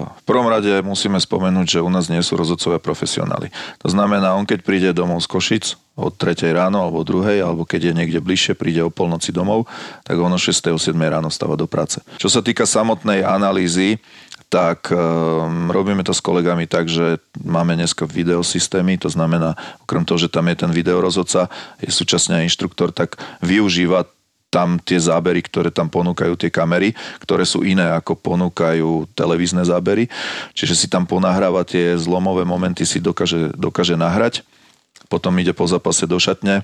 v 0.06 0.24
prvom 0.30 0.46
rade 0.46 0.70
musíme 0.86 1.18
spomenúť, 1.18 1.66
že 1.66 1.80
u 1.82 1.90
nás 1.90 2.06
nie 2.06 2.22
sú 2.22 2.38
rozhodcovia 2.38 2.78
profesionáli. 2.78 3.50
To 3.82 3.90
znamená, 3.90 4.38
on 4.38 4.46
keď 4.46 4.60
príde 4.62 4.90
domov 4.94 5.26
z 5.26 5.28
Košic 5.34 5.66
od 5.98 6.14
3 6.14 6.54
ráno 6.54 6.86
alebo 6.86 7.02
2, 7.02 7.42
alebo 7.42 7.66
keď 7.66 7.90
je 7.90 7.94
niekde 7.98 8.20
bližšie, 8.22 8.54
príde 8.54 8.86
o 8.86 8.94
polnoci 8.94 9.34
domov, 9.34 9.66
tak 10.06 10.22
on 10.22 10.30
o 10.30 10.38
6. 10.38 10.54
o 10.70 10.78
7 10.78 10.94
ráno 10.94 11.34
stáva 11.34 11.58
do 11.58 11.66
práce. 11.66 11.98
Čo 12.22 12.30
sa 12.30 12.46
týka 12.46 12.70
samotnej 12.70 13.26
analýzy, 13.26 13.98
tak 14.48 14.94
um, 14.94 15.68
robíme 15.74 16.06
to 16.08 16.16
s 16.16 16.24
kolegami 16.24 16.70
tak, 16.70 16.88
že 16.88 17.20
máme 17.42 17.76
dneska 17.76 18.08
videosystémy, 18.08 18.96
to 18.96 19.12
znamená, 19.12 19.60
okrem 19.84 20.08
toho, 20.08 20.16
že 20.16 20.32
tam 20.32 20.48
je 20.48 20.56
ten 20.56 20.72
videorozhodca, 20.72 21.52
je 21.84 21.92
súčasne 21.92 22.48
inštruktor, 22.48 22.96
tak 22.96 23.20
využíva 23.44 24.08
tam 24.48 24.80
tie 24.80 24.96
zábery, 24.96 25.44
ktoré 25.44 25.70
tam 25.70 25.92
ponúkajú 25.92 26.40
tie 26.40 26.48
kamery, 26.48 26.96
ktoré 27.20 27.44
sú 27.44 27.68
iné 27.68 27.84
ako 27.92 28.16
ponúkajú 28.16 29.12
televízne 29.12 29.68
zábery. 29.68 30.08
Čiže 30.56 30.74
si 30.76 30.88
tam 30.88 31.04
ponahráva 31.04 31.68
tie 31.68 32.00
zlomové 32.00 32.48
momenty, 32.48 32.88
si 32.88 33.04
dokáže, 33.04 33.52
dokáže 33.60 34.00
nahrať. 34.00 34.48
Potom 35.12 35.36
ide 35.40 35.52
po 35.52 35.68
zápase 35.68 36.08
do 36.08 36.16
šatne. 36.16 36.64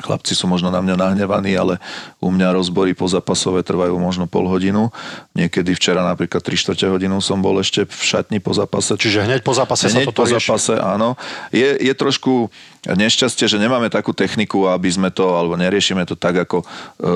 Chlapci 0.00 0.32
sú 0.32 0.48
možno 0.48 0.72
na 0.72 0.80
mňa 0.80 0.96
nahnevaní, 0.96 1.52
ale 1.52 1.76
u 2.16 2.32
mňa 2.32 2.56
rozbory 2.56 2.96
pozapasové 2.96 3.60
trvajú 3.60 3.92
možno 4.00 4.24
pol 4.24 4.48
hodinu. 4.48 4.88
Niekedy 5.36 5.76
včera 5.76 6.00
napríklad 6.00 6.40
3 6.40 6.48
čtvrte 6.56 6.88
hodinu 6.88 7.20
som 7.20 7.44
bol 7.44 7.60
ešte 7.60 7.84
v 7.84 8.00
šatni 8.00 8.40
po 8.40 8.56
zápase. 8.56 8.96
Čiže 8.96 9.28
hneď 9.28 9.44
po 9.44 9.52
zápase 9.52 9.92
Hneď 9.92 9.92
sa 9.92 10.08
toto 10.08 10.24
po 10.24 10.24
rieši. 10.24 10.48
zápase, 10.48 10.74
áno. 10.80 11.20
Je, 11.52 11.76
je 11.76 11.92
trošku 11.92 12.48
nešťastie, 12.82 13.46
že 13.46 13.62
nemáme 13.62 13.86
takú 13.86 14.10
techniku, 14.10 14.66
aby 14.66 14.90
sme 14.90 15.14
to, 15.14 15.38
alebo 15.38 15.54
neriešime 15.54 16.02
to 16.02 16.18
tak 16.18 16.34
ako 16.42 16.62
e, 16.62 16.66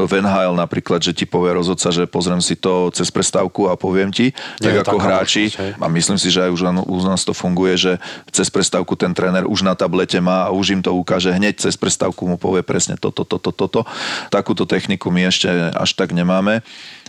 v 0.06 0.12
NHL 0.22 0.54
napríklad, 0.54 1.02
že 1.02 1.10
ti 1.10 1.26
povie 1.26 1.58
rozhodca, 1.58 1.90
že 1.90 2.06
pozriem 2.06 2.38
si 2.38 2.54
to 2.54 2.94
cez 2.94 3.10
prestávku 3.10 3.66
a 3.66 3.74
poviem 3.74 4.14
ti, 4.14 4.30
Nie 4.62 4.70
tak 4.70 4.86
ako 4.86 5.02
taká 5.02 5.06
hráči. 5.10 5.50
možnosť. 5.50 5.82
A 5.82 5.86
myslím 5.90 6.18
si, 6.22 6.28
že 6.30 6.46
aj 6.46 6.50
už 6.54 6.60
u 6.86 6.98
nás 7.02 7.22
to 7.26 7.34
funguje, 7.34 7.74
že 7.74 7.92
cez 8.30 8.46
prestávku 8.46 8.94
ten 8.94 9.10
tréner 9.10 9.42
už 9.42 9.66
na 9.66 9.74
tablete 9.74 10.22
má 10.22 10.46
a 10.46 10.54
už 10.54 10.78
im 10.78 10.82
to 10.86 10.94
ukáže 10.94 11.34
hneď 11.34 11.58
cez 11.58 11.74
prestávku 11.74 12.22
mu 12.30 12.38
povie 12.38 12.62
presne 12.62 12.94
toto, 12.94 13.26
toto, 13.26 13.50
toto. 13.50 13.82
Takúto 14.30 14.70
techniku 14.70 15.10
my 15.10 15.26
ešte 15.26 15.50
až 15.74 15.98
tak 15.98 16.14
nemáme. 16.14 16.62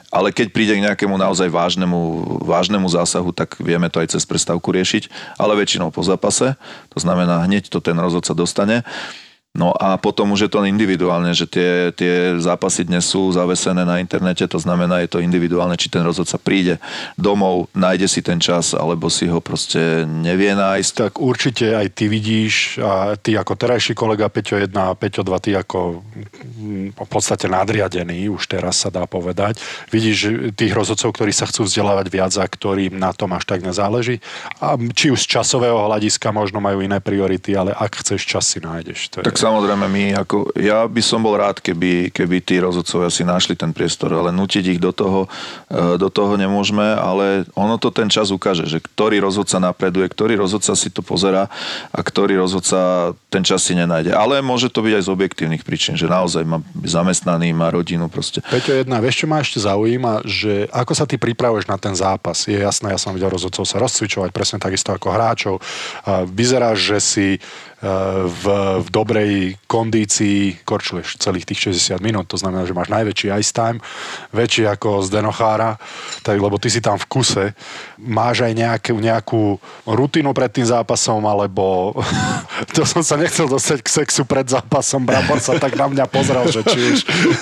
Ale 0.07 0.31
keď 0.31 0.55
príde 0.55 0.73
k 0.79 0.85
nejakému 0.87 1.19
naozaj 1.19 1.51
vážnemu, 1.51 1.99
vážnemu 2.47 2.87
zásahu, 2.87 3.35
tak 3.35 3.59
vieme 3.59 3.91
to 3.91 3.99
aj 3.99 4.15
cez 4.15 4.23
prestávku 4.23 4.71
riešiť, 4.71 5.35
ale 5.35 5.59
väčšinou 5.59 5.91
po 5.91 5.99
zápase. 5.99 6.55
To 6.95 6.97
znamená, 7.03 7.43
hneď 7.43 7.67
to 7.67 7.83
ten 7.83 7.99
rozhodca 7.99 8.31
dostane. 8.31 8.87
No 9.57 9.73
a 9.73 9.97
potom 9.97 10.37
už 10.37 10.45
je 10.45 10.51
to 10.53 10.61
individuálne, 10.61 11.33
že 11.33 11.49
tie, 11.49 11.89
tie 11.89 12.37
zápasy 12.37 12.85
dnes 12.85 13.09
sú 13.09 13.33
zavesené 13.33 13.81
na 13.81 13.97
internete, 13.97 14.45
to 14.45 14.61
znamená, 14.61 15.01
je 15.01 15.09
to 15.09 15.19
individuálne, 15.19 15.73
či 15.73 15.89
ten 15.89 16.05
rozhodca 16.05 16.37
príde 16.37 16.77
domov, 17.17 17.65
nájde 17.73 18.05
si 18.05 18.21
ten 18.21 18.37
čas, 18.37 18.77
alebo 18.77 19.09
si 19.09 19.25
ho 19.25 19.41
proste 19.41 20.05
nevie 20.05 20.53
nájsť. 20.53 20.91
Tak 21.09 21.13
určite 21.17 21.73
aj 21.73 21.89
ty 21.97 22.05
vidíš, 22.05 22.77
a 22.85 23.17
ty 23.17 23.33
ako 23.33 23.57
terajší 23.57 23.97
kolega 23.97 24.29
Peťo 24.29 24.61
1 24.61 24.69
a 24.77 24.93
Peťo 24.93 25.25
2, 25.25 25.41
ty 25.41 25.57
ako 25.57 26.05
mm, 26.05 26.93
v 26.93 27.09
podstate 27.09 27.49
nadriadený, 27.49 28.29
už 28.29 28.45
teraz 28.45 28.85
sa 28.85 28.93
dá 28.93 29.09
povedať. 29.09 29.57
Vidíš 29.89 30.53
tých 30.53 30.69
rozhodcov, 30.69 31.17
ktorí 31.17 31.33
sa 31.33 31.49
chcú 31.49 31.65
vzdelávať 31.65 32.05
viac 32.13 32.33
a 32.37 32.45
ktorým 32.45 32.93
na 32.93 33.09
tom 33.09 33.33
až 33.33 33.49
tak 33.49 33.65
nezáleží. 33.65 34.21
A 34.61 34.77
či 34.93 35.09
už 35.09 35.25
z 35.25 35.41
časového 35.41 35.89
hľadiska 35.89 36.29
možno 36.29 36.61
majú 36.61 36.85
iné 36.85 37.01
priority, 37.01 37.57
ale 37.57 37.73
ak 37.73 38.05
chceš 38.05 38.21
čas 38.21 38.45
si 38.45 38.61
nájdeš. 38.61 39.17
To 39.17 39.25
je... 39.25 39.46
Samozrejme 39.47 39.87
my, 39.87 40.05
ako, 40.27 40.51
ja 40.59 40.83
by 40.83 40.99
som 40.99 41.23
bol 41.23 41.39
rád, 41.39 41.63
keby, 41.63 42.11
keby 42.11 42.43
tí 42.43 42.59
rozhodcovia 42.59 43.07
si 43.07 43.23
našli 43.23 43.55
ten 43.55 43.71
priestor, 43.71 44.11
ale 44.11 44.35
nutiť 44.35 44.75
ich 44.75 44.79
do 44.83 44.91
toho, 44.91 45.31
e, 45.71 45.95
do 45.95 46.11
toho 46.11 46.35
nemôžeme, 46.35 46.83
ale 46.83 47.47
ono 47.55 47.79
to 47.79 47.87
ten 47.87 48.11
čas 48.11 48.27
ukáže, 48.27 48.67
že 48.67 48.83
ktorý 48.83 49.23
rozhodca 49.23 49.55
napreduje, 49.63 50.03
ktorý 50.11 50.35
rozhodca 50.35 50.75
si 50.75 50.91
to 50.91 50.99
pozera 50.99 51.47
a 51.95 51.99
ktorý 52.03 52.43
rozhodca 52.43 53.15
ten 53.31 53.39
čas 53.39 53.63
si 53.63 53.71
nenájde. 53.71 54.11
Ale 54.11 54.43
môže 54.43 54.67
to 54.67 54.83
byť 54.83 54.93
aj 54.99 55.03
z 55.07 55.13
objektívnych 55.15 55.63
príčin, 55.63 55.95
že 55.95 56.11
naozaj 56.11 56.43
má 56.43 56.59
zamestnaný, 56.83 57.55
má 57.55 57.71
rodinu 57.71 58.11
proste. 58.11 58.43
Peťo, 58.43 58.75
jedna, 58.83 58.99
vieš, 58.99 59.23
čo 59.23 59.31
ma 59.31 59.39
ešte 59.39 59.63
zaujíma, 59.63 60.27
že 60.27 60.67
ako 60.75 60.91
sa 60.91 61.07
ty 61.07 61.15
pripravuješ 61.15 61.71
na 61.71 61.79
ten 61.79 61.95
zápas? 61.95 62.51
Je 62.51 62.59
jasné, 62.59 62.91
ja 62.91 62.99
som 62.99 63.15
videl 63.15 63.31
rozhodcov 63.31 63.63
sa 63.63 63.79
rozcvičovať 63.79 64.35
presne 64.35 64.59
takisto 64.59 64.91
ako 64.91 65.07
hráčov. 65.07 65.55
A 66.03 66.27
Vyzeráš, 66.27 66.83
že 66.83 66.97
si 66.99 67.27
v, 68.25 68.43
v 68.81 68.87
dobrej 68.89 69.33
kondícii 69.69 70.65
korčuleš 70.65 71.21
celých 71.21 71.45
tých 71.45 71.69
60 71.77 72.01
minút, 72.01 72.25
to 72.25 72.37
znamená, 72.37 72.65
že 72.65 72.73
máš 72.73 72.89
najväčší 72.89 73.29
ice 73.37 73.53
time, 73.53 73.77
väčší 74.33 74.65
ako 74.65 75.05
z 75.05 75.13
Denochára, 75.13 75.77
tak, 76.25 76.41
lebo 76.41 76.57
ty 76.57 76.73
si 76.73 76.81
tam 76.81 76.97
v 76.97 77.05
kuse. 77.05 77.45
Máš 77.97 78.45
aj 78.45 78.53
nejakú, 78.53 78.93
nejakú 79.01 79.43
rutinu 79.89 80.29
pred 80.31 80.53
tým 80.53 80.69
zápasom, 80.69 81.25
alebo 81.25 81.97
to 82.77 82.85
som 82.85 83.01
sa 83.01 83.17
nechcel 83.17 83.49
dostať 83.49 83.79
k 83.81 83.89
sexu 83.89 84.23
pred 84.23 84.45
zápasom, 84.45 85.01
Brabor 85.01 85.41
sa 85.41 85.57
tak 85.57 85.73
na 85.73 85.89
mňa 85.89 86.05
pozrel, 86.05 86.45
že 86.49 86.61
či 86.61 86.79
už... 86.93 86.97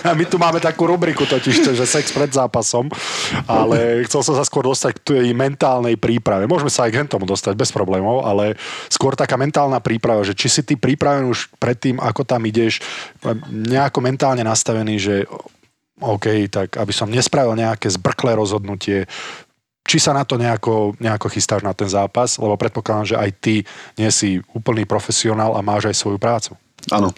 A 0.07 0.15
my 0.15 0.23
tu 0.23 0.39
máme 0.39 0.63
takú 0.63 0.87
rubriku 0.87 1.27
totiž, 1.27 1.75
že 1.75 1.85
sex 1.85 2.15
pred 2.15 2.31
zápasom, 2.31 2.87
ale 3.45 4.07
chcel 4.07 4.23
som 4.23 4.35
sa 4.35 4.47
skôr 4.47 4.63
dostať 4.63 4.91
k 4.95 5.03
tej 5.03 5.27
mentálnej 5.35 5.99
príprave. 5.99 6.47
Môžeme 6.47 6.71
sa 6.71 6.87
aj 6.87 6.95
k 6.95 7.11
tomu 7.11 7.27
dostať 7.27 7.53
bez 7.53 7.69
problémov, 7.75 8.23
ale 8.23 8.55
skôr 8.87 9.13
taká 9.13 9.35
mentálna 9.35 9.83
príprava, 9.83 10.23
že 10.23 10.33
či 10.33 10.47
si 10.47 10.61
ty 10.63 10.79
pripravený 10.79 11.27
už 11.27 11.51
pred 11.59 11.75
tým, 11.75 11.99
ako 11.99 12.23
tam 12.23 12.47
ideš, 12.47 12.79
nejako 13.51 13.99
mentálne 13.99 14.41
nastavený, 14.41 14.95
že 14.95 15.15
OK, 16.03 16.51
tak 16.51 16.75
aby 16.75 16.91
som 16.91 17.07
nespravil 17.07 17.55
nejaké 17.55 17.87
zbrklé 17.87 18.35
rozhodnutie, 18.35 19.07
či 19.85 20.01
sa 20.01 20.17
na 20.17 20.25
to 20.25 20.41
nejako, 20.41 20.97
nejako 20.97 21.29
chystáš 21.29 21.61
na 21.61 21.71
ten 21.77 21.85
zápas, 21.85 22.41
lebo 22.41 22.57
predpokladám, 22.57 23.05
že 23.05 23.15
aj 23.21 23.29
ty 23.37 23.55
nie 23.95 24.09
si 24.09 24.41
úplný 24.51 24.83
profesionál 24.89 25.53
a 25.53 25.61
máš 25.61 25.93
aj 25.93 25.95
svoju 25.95 26.17
prácu. 26.17 26.57
Áno. 26.89 27.13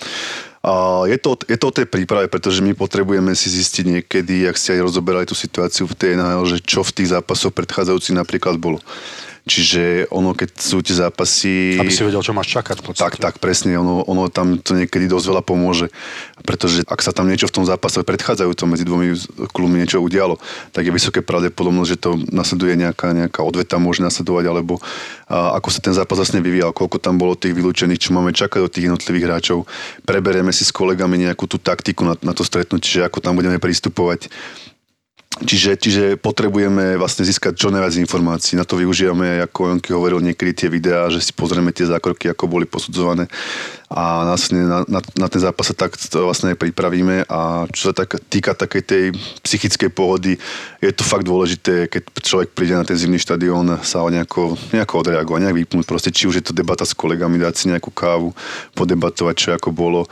A 0.67 1.07
je, 1.07 1.15
to, 1.15 1.39
je 1.47 1.55
to 1.55 1.71
o 1.71 1.75
tej 1.75 1.87
príprave, 1.87 2.27
pretože 2.27 2.59
my 2.59 2.75
potrebujeme 2.75 3.31
si 3.39 3.47
zistiť 3.47 3.85
niekedy, 3.87 4.51
ak 4.51 4.59
ste 4.59 4.75
aj 4.75 4.83
rozoberali 4.83 5.23
tú 5.23 5.31
situáciu 5.31 5.87
v 5.87 5.95
tej 5.95 6.19
NHL, 6.19 6.43
že 6.43 6.57
čo 6.59 6.83
v 6.83 6.91
tých 6.91 7.15
zápasoch 7.15 7.55
predchádzajúcich 7.55 8.19
napríklad 8.19 8.59
bolo. 8.59 8.83
Čiže 9.47 10.11
ono, 10.11 10.35
keď 10.35 10.49
sú 10.59 10.83
tie 10.83 10.91
zápasy... 10.91 11.79
Aby 11.79 11.87
si 11.87 12.03
vedel, 12.03 12.19
čo 12.19 12.35
máš 12.35 12.51
čakať. 12.51 12.83
Tak, 12.93 13.15
tak, 13.15 13.39
presne. 13.39 13.79
Ono, 13.79 14.03
ono 14.03 14.27
tam 14.27 14.59
to 14.59 14.75
niekedy 14.75 15.07
dosť 15.07 15.25
veľa 15.31 15.43
pomôže. 15.47 15.87
Pretože 16.43 16.83
ak 16.83 16.99
sa 16.99 17.15
tam 17.15 17.31
niečo 17.31 17.47
v 17.47 17.55
tom 17.55 17.65
zápase 17.65 18.03
predchádzajúcom 18.03 18.67
medzi 18.75 18.83
dvomi 18.83 19.15
klubmi 19.55 19.79
niečo 19.79 20.03
udialo, 20.03 20.35
tak 20.75 20.83
je 20.83 20.91
vysoké 20.91 21.23
pravdepodobnosť, 21.23 21.89
že 21.89 21.97
to 21.97 22.19
nasleduje 22.27 22.75
nejaká, 22.75 23.15
nejaká 23.15 23.39
odveta 23.39 23.79
môže 23.79 24.03
nasledovať, 24.03 24.45
alebo 24.51 24.83
a, 25.31 25.55
ako 25.55 25.67
sa 25.71 25.79
ten 25.79 25.95
zápas 25.95 26.19
vlastne 26.19 26.43
vyvíjal, 26.43 26.75
koľko 26.75 26.99
tam 26.99 27.15
bolo 27.15 27.39
tých 27.39 27.55
vylúčených, 27.55 28.03
čo 28.03 28.11
máme 28.11 28.35
čakať 28.35 28.59
od 28.67 28.71
tých 28.71 28.91
jednotlivých 28.91 29.25
hráčov. 29.31 29.63
Preberieme 30.03 30.51
si 30.51 30.67
s 30.67 30.75
kolegami 30.75 31.23
nejakú 31.23 31.47
tú 31.47 31.55
taktiku 31.55 32.03
na, 32.03 32.19
na 32.19 32.35
to 32.35 32.43
stretnutie, 32.43 32.99
že 32.99 33.07
ako 33.07 33.23
tam 33.23 33.39
budeme 33.39 33.57
pristupovať 33.57 34.27
Čiže, 35.37 35.71
čiže 35.77 36.03
potrebujeme 36.17 36.97
vlastne 36.97 37.21
získať 37.21 37.53
čo 37.53 37.69
najviac 37.69 37.93
informácií. 38.01 38.57
Na 38.57 38.65
to 38.65 38.81
využívame, 38.81 39.37
ako 39.45 39.69
Jonky 39.69 39.93
hovoril, 39.93 40.17
niekedy 40.23 40.65
tie 40.65 40.69
videá, 40.71 41.05
že 41.13 41.21
si 41.21 41.29
pozrieme 41.29 41.69
tie 41.69 41.85
zákroky, 41.85 42.33
ako 42.33 42.49
boli 42.49 42.65
posudzované 42.65 43.29
a 43.87 44.27
následne 44.27 44.67
na, 44.67 44.79
na, 44.83 44.99
na 44.99 45.27
ten 45.31 45.39
zápas 45.39 45.71
sa 45.71 45.75
tak 45.75 45.95
vlastne 46.11 46.59
pripravíme. 46.59 47.23
A 47.31 47.63
čo 47.71 47.91
sa 47.91 47.93
tak, 47.95 48.19
týka 48.27 48.51
takej 48.51 48.83
tej 48.83 49.03
psychickej 49.47 49.87
pohody, 49.95 50.35
je 50.83 50.91
to 50.91 51.07
fakt 51.07 51.23
dôležité, 51.23 51.87
keď 51.87 52.03
človek 52.19 52.51
príde 52.51 52.75
na 52.75 52.83
ten 52.83 52.99
zimný 52.99 53.15
štadión 53.15 53.79
sa 53.87 54.03
ho 54.03 54.11
nejako, 54.11 54.59
nejako 54.75 55.07
odreagovať, 55.07 55.39
nejak 55.39 55.59
vypnúť, 55.63 55.85
proste. 55.87 56.11
Či 56.11 56.27
už 56.27 56.43
je 56.43 56.45
to 56.51 56.57
debata 56.57 56.83
s 56.83 56.91
kolegami, 56.91 57.39
dať 57.39 57.55
si 57.55 57.65
nejakú 57.71 57.95
kávu, 57.95 58.35
podebatovať, 58.75 59.35
čo 59.39 59.49
ako 59.55 59.71
bolo, 59.71 60.03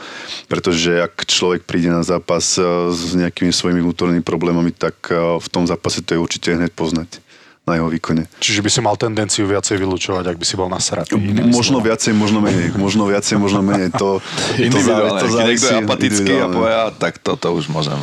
pretože 0.48 0.96
ak 0.96 1.28
človek 1.28 1.68
príde 1.68 1.92
na 1.92 2.00
zápas 2.00 2.56
s 2.56 3.12
nejakými 3.12 3.52
svojimi 3.52 3.84
vnútornými 3.84 4.24
problémami, 4.24 4.72
tak 4.72 5.12
v 5.12 5.48
tom 5.52 5.68
zápase 5.68 6.00
to 6.00 6.16
je 6.16 6.22
určite 6.24 6.48
hneď 6.48 6.72
poznať 6.72 7.25
na 7.66 7.82
jeho 7.82 7.90
výkone. 7.90 8.30
Čiže 8.38 8.62
by 8.62 8.70
si 8.70 8.78
mal 8.78 8.94
tendenciu 8.94 9.42
viacej 9.50 9.82
vylúčovať, 9.82 10.30
ak 10.30 10.36
by 10.38 10.46
si 10.46 10.54
bol 10.54 10.70
nasratý. 10.70 11.18
Možno 11.50 11.82
viacej, 11.82 12.14
možno 12.14 12.38
menej. 12.38 12.70
Možno 12.78 13.10
viacej, 13.10 13.42
možno 13.42 13.58
menej. 13.58 13.90
To, 13.98 14.22
individuálne. 14.54 15.18
To, 15.18 15.26
to 15.26 15.34
Keď 15.34 15.46
niekto 15.50 15.66
je 15.66 15.78
apatický 15.82 16.32
a 16.38 16.46
povie, 16.46 16.74
tak 17.02 17.18
toto 17.18 17.50
už 17.50 17.66
môžem 17.66 17.98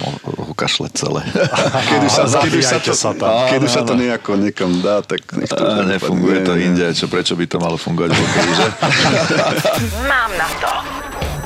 ukašľať 0.51 0.91
celé. 0.99 1.23
keď 1.95 1.99
už 2.03 2.11
sa, 2.11 2.23
keď 2.43 2.51
už 2.59 2.65
sa, 2.67 2.79
to, 2.83 2.91
sa 2.91 3.11
tam. 3.15 3.47
Keď 3.55 3.59
už 3.63 3.71
sa 3.71 3.81
to 3.87 3.93
nejako 3.95 4.31
niekam 4.35 4.71
dá, 4.83 4.99
tak 4.99 5.23
nech 5.31 5.47
to 5.47 5.63
Nefunguje 5.63 6.43
to 6.43 6.59
inde, 6.59 6.91
čo 6.91 7.07
prečo 7.07 7.39
by 7.39 7.47
to 7.47 7.55
malo 7.63 7.79
fungovať 7.79 8.11
v 8.11 8.19
že? 8.19 8.67
Mám 10.11 10.31
na 10.35 10.49
to. 10.59 10.71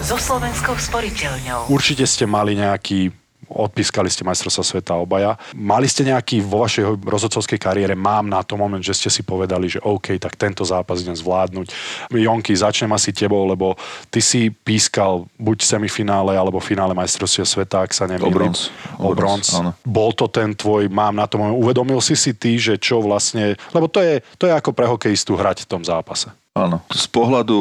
So 0.01 0.17
Slovenskou 0.17 0.73
sporiteľňou. 0.73 1.69
Určite 1.69 2.09
ste 2.09 2.25
mali 2.25 2.57
nejaký 2.57 3.13
odpískali 3.47 4.11
ste 4.11 4.27
majstrovstva 4.27 4.63
sveta 4.63 4.93
obaja. 4.95 5.39
Mali 5.55 5.87
ste 5.87 6.07
nejaký 6.07 6.43
vo 6.43 6.63
vašej 6.63 6.99
rozhodcovskej 7.03 7.59
kariére, 7.59 7.93
mám 7.95 8.27
na 8.27 8.43
to 8.43 8.59
moment, 8.59 8.83
že 8.83 8.93
ste 8.93 9.09
si 9.09 9.23
povedali, 9.23 9.71
že 9.71 9.79
OK, 9.81 10.19
tak 10.19 10.35
tento 10.35 10.67
zápas 10.67 11.01
idem 11.01 11.15
zvládnuť. 11.15 11.67
Jonky, 12.11 12.53
začnem 12.53 12.91
asi 12.93 13.15
tebou, 13.15 13.47
lebo 13.47 13.79
ty 14.11 14.19
si 14.19 14.51
pískal 14.51 15.25
buď 15.39 15.63
semifinále 15.63 16.35
alebo 16.35 16.61
finále 16.61 16.91
majstrovstva 16.93 17.47
sveta, 17.47 17.87
ak 17.87 17.91
sa 17.95 18.05
nemýlim. 18.05 18.29
O 18.29 18.35
bronz. 18.35 18.59
O 18.99 19.11
bronz. 19.15 19.47
Bol 19.87 20.11
to 20.13 20.27
ten 20.27 20.53
tvoj, 20.53 20.91
mám 20.91 21.15
na 21.15 21.25
to 21.25 21.39
moment. 21.39 21.57
Uvedomil 21.57 21.99
si 22.03 22.13
si 22.13 22.35
ty, 22.35 22.59
že 22.59 22.75
čo 22.77 22.99
vlastne, 22.99 23.55
lebo 23.71 23.87
to 23.87 24.03
je, 24.03 24.19
to 24.35 24.45
je 24.45 24.53
ako 24.53 24.71
pre 24.75 24.85
hokejistu 24.85 25.39
hrať 25.39 25.63
v 25.63 25.69
tom 25.69 25.81
zápase. 25.81 26.29
Áno. 26.57 26.81
Z 26.89 27.05
pohľadu 27.13 27.57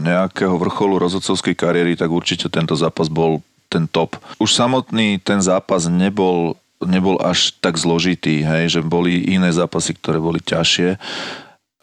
nejakého 0.00 0.56
vrcholu 0.56 0.96
rozhodcovskej 1.04 1.52
kariéry, 1.52 1.92
tak 2.00 2.08
určite 2.08 2.48
tento 2.48 2.72
zápas 2.72 3.12
bol 3.12 3.44
ten 3.72 3.88
top. 3.88 4.20
Už 4.36 4.52
samotný 4.52 5.16
ten 5.24 5.40
zápas 5.40 5.88
nebol, 5.88 6.60
nebol 6.84 7.16
až 7.24 7.56
tak 7.64 7.80
zložitý, 7.80 8.44
hej, 8.44 8.76
že 8.76 8.80
boli 8.84 9.24
iné 9.24 9.48
zápasy, 9.48 9.96
ktoré 9.96 10.20
boli 10.20 10.44
ťažšie 10.44 11.00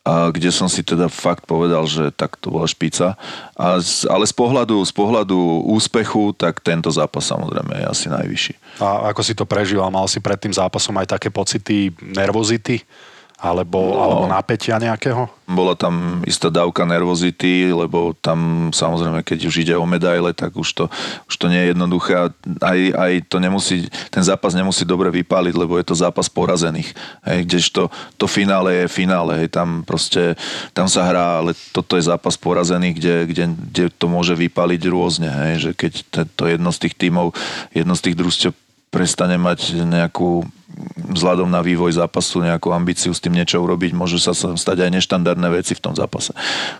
a 0.10 0.34
kde 0.34 0.50
som 0.50 0.66
si 0.66 0.82
teda 0.82 1.06
fakt 1.12 1.46
povedal, 1.46 1.86
že 1.86 2.10
tak 2.10 2.40
to 2.42 2.50
bola 2.50 2.66
špica. 2.66 3.14
A 3.54 3.78
z, 3.78 4.10
ale 4.10 4.26
z 4.26 4.34
pohľadu, 4.34 4.82
z 4.82 4.94
pohľadu 4.96 5.70
úspechu, 5.70 6.34
tak 6.34 6.64
tento 6.66 6.90
zápas 6.90 7.30
samozrejme 7.30 7.78
je 7.78 7.86
asi 7.86 8.08
najvyšší. 8.10 8.82
A 8.82 9.12
ako 9.14 9.22
si 9.22 9.38
to 9.38 9.46
prežil? 9.46 9.84
Mal 9.86 10.10
si 10.10 10.18
pred 10.18 10.40
tým 10.42 10.56
zápasom 10.56 10.98
aj 10.98 11.20
také 11.20 11.30
pocity 11.30 11.94
nervozity? 12.02 12.82
Alebo, 13.40 13.96
no, 13.96 14.04
alebo 14.04 14.26
napätia 14.28 14.76
nejakého? 14.76 15.32
Bola 15.48 15.72
tam 15.74 16.20
istá 16.28 16.52
dávka 16.52 16.84
nervozity, 16.84 17.72
lebo 17.72 18.12
tam 18.20 18.70
samozrejme, 18.76 19.24
keď 19.24 19.40
už 19.48 19.56
ide 19.64 19.76
o 19.80 19.88
medaile, 19.88 20.36
tak 20.36 20.60
už 20.60 20.70
to, 20.76 20.86
už 21.32 21.36
to 21.40 21.48
nie 21.48 21.64
je 21.64 21.70
jednoduché 21.72 22.36
aj, 22.60 22.80
aj 23.00 23.14
to 23.32 23.40
nemusí, 23.40 23.88
ten 24.12 24.22
zápas 24.22 24.52
nemusí 24.52 24.84
dobre 24.84 25.08
vypáliť, 25.10 25.56
lebo 25.56 25.80
je 25.80 25.88
to 25.88 25.96
zápas 25.96 26.28
porazených. 26.28 26.92
Hej, 27.24 27.40
kdežto 27.48 27.88
to 28.20 28.28
finále 28.28 28.84
je 28.84 28.86
finále, 28.92 29.40
hej, 29.40 29.50
tam 29.56 29.88
proste, 29.88 30.36
tam 30.76 30.92
sa 30.92 31.08
hrá, 31.08 31.40
ale 31.40 31.56
toto 31.72 31.96
je 31.96 32.04
zápas 32.12 32.36
porazených, 32.36 32.96
kde, 33.00 33.16
kde, 33.32 33.44
kde 33.56 33.86
to 33.96 34.12
môže 34.12 34.36
vypáliť 34.36 34.82
rôzne, 34.92 35.32
hej, 35.32 35.56
že 35.64 35.72
keď 35.74 35.92
to 36.36 36.44
jedno 36.44 36.76
z 36.76 36.80
tých 36.86 36.96
tímov, 37.00 37.32
jedno 37.72 37.96
z 37.96 38.04
tých 38.04 38.20
družstiev 38.20 38.54
prestane 38.92 39.40
mať 39.40 39.86
nejakú 39.86 40.44
vzhľadom 41.10 41.50
na 41.50 41.60
vývoj 41.60 42.00
zápasu 42.00 42.46
nejakú 42.46 42.72
ambíciu 42.72 43.12
s 43.12 43.20
tým 43.20 43.36
niečo 43.36 43.60
urobiť, 43.60 43.92
môžu 43.92 44.22
sa 44.22 44.32
stať 44.34 44.88
aj 44.88 44.90
neštandardné 45.00 45.48
veci 45.52 45.74
v 45.76 45.82
tom 45.82 45.94
zápase. 45.98 46.32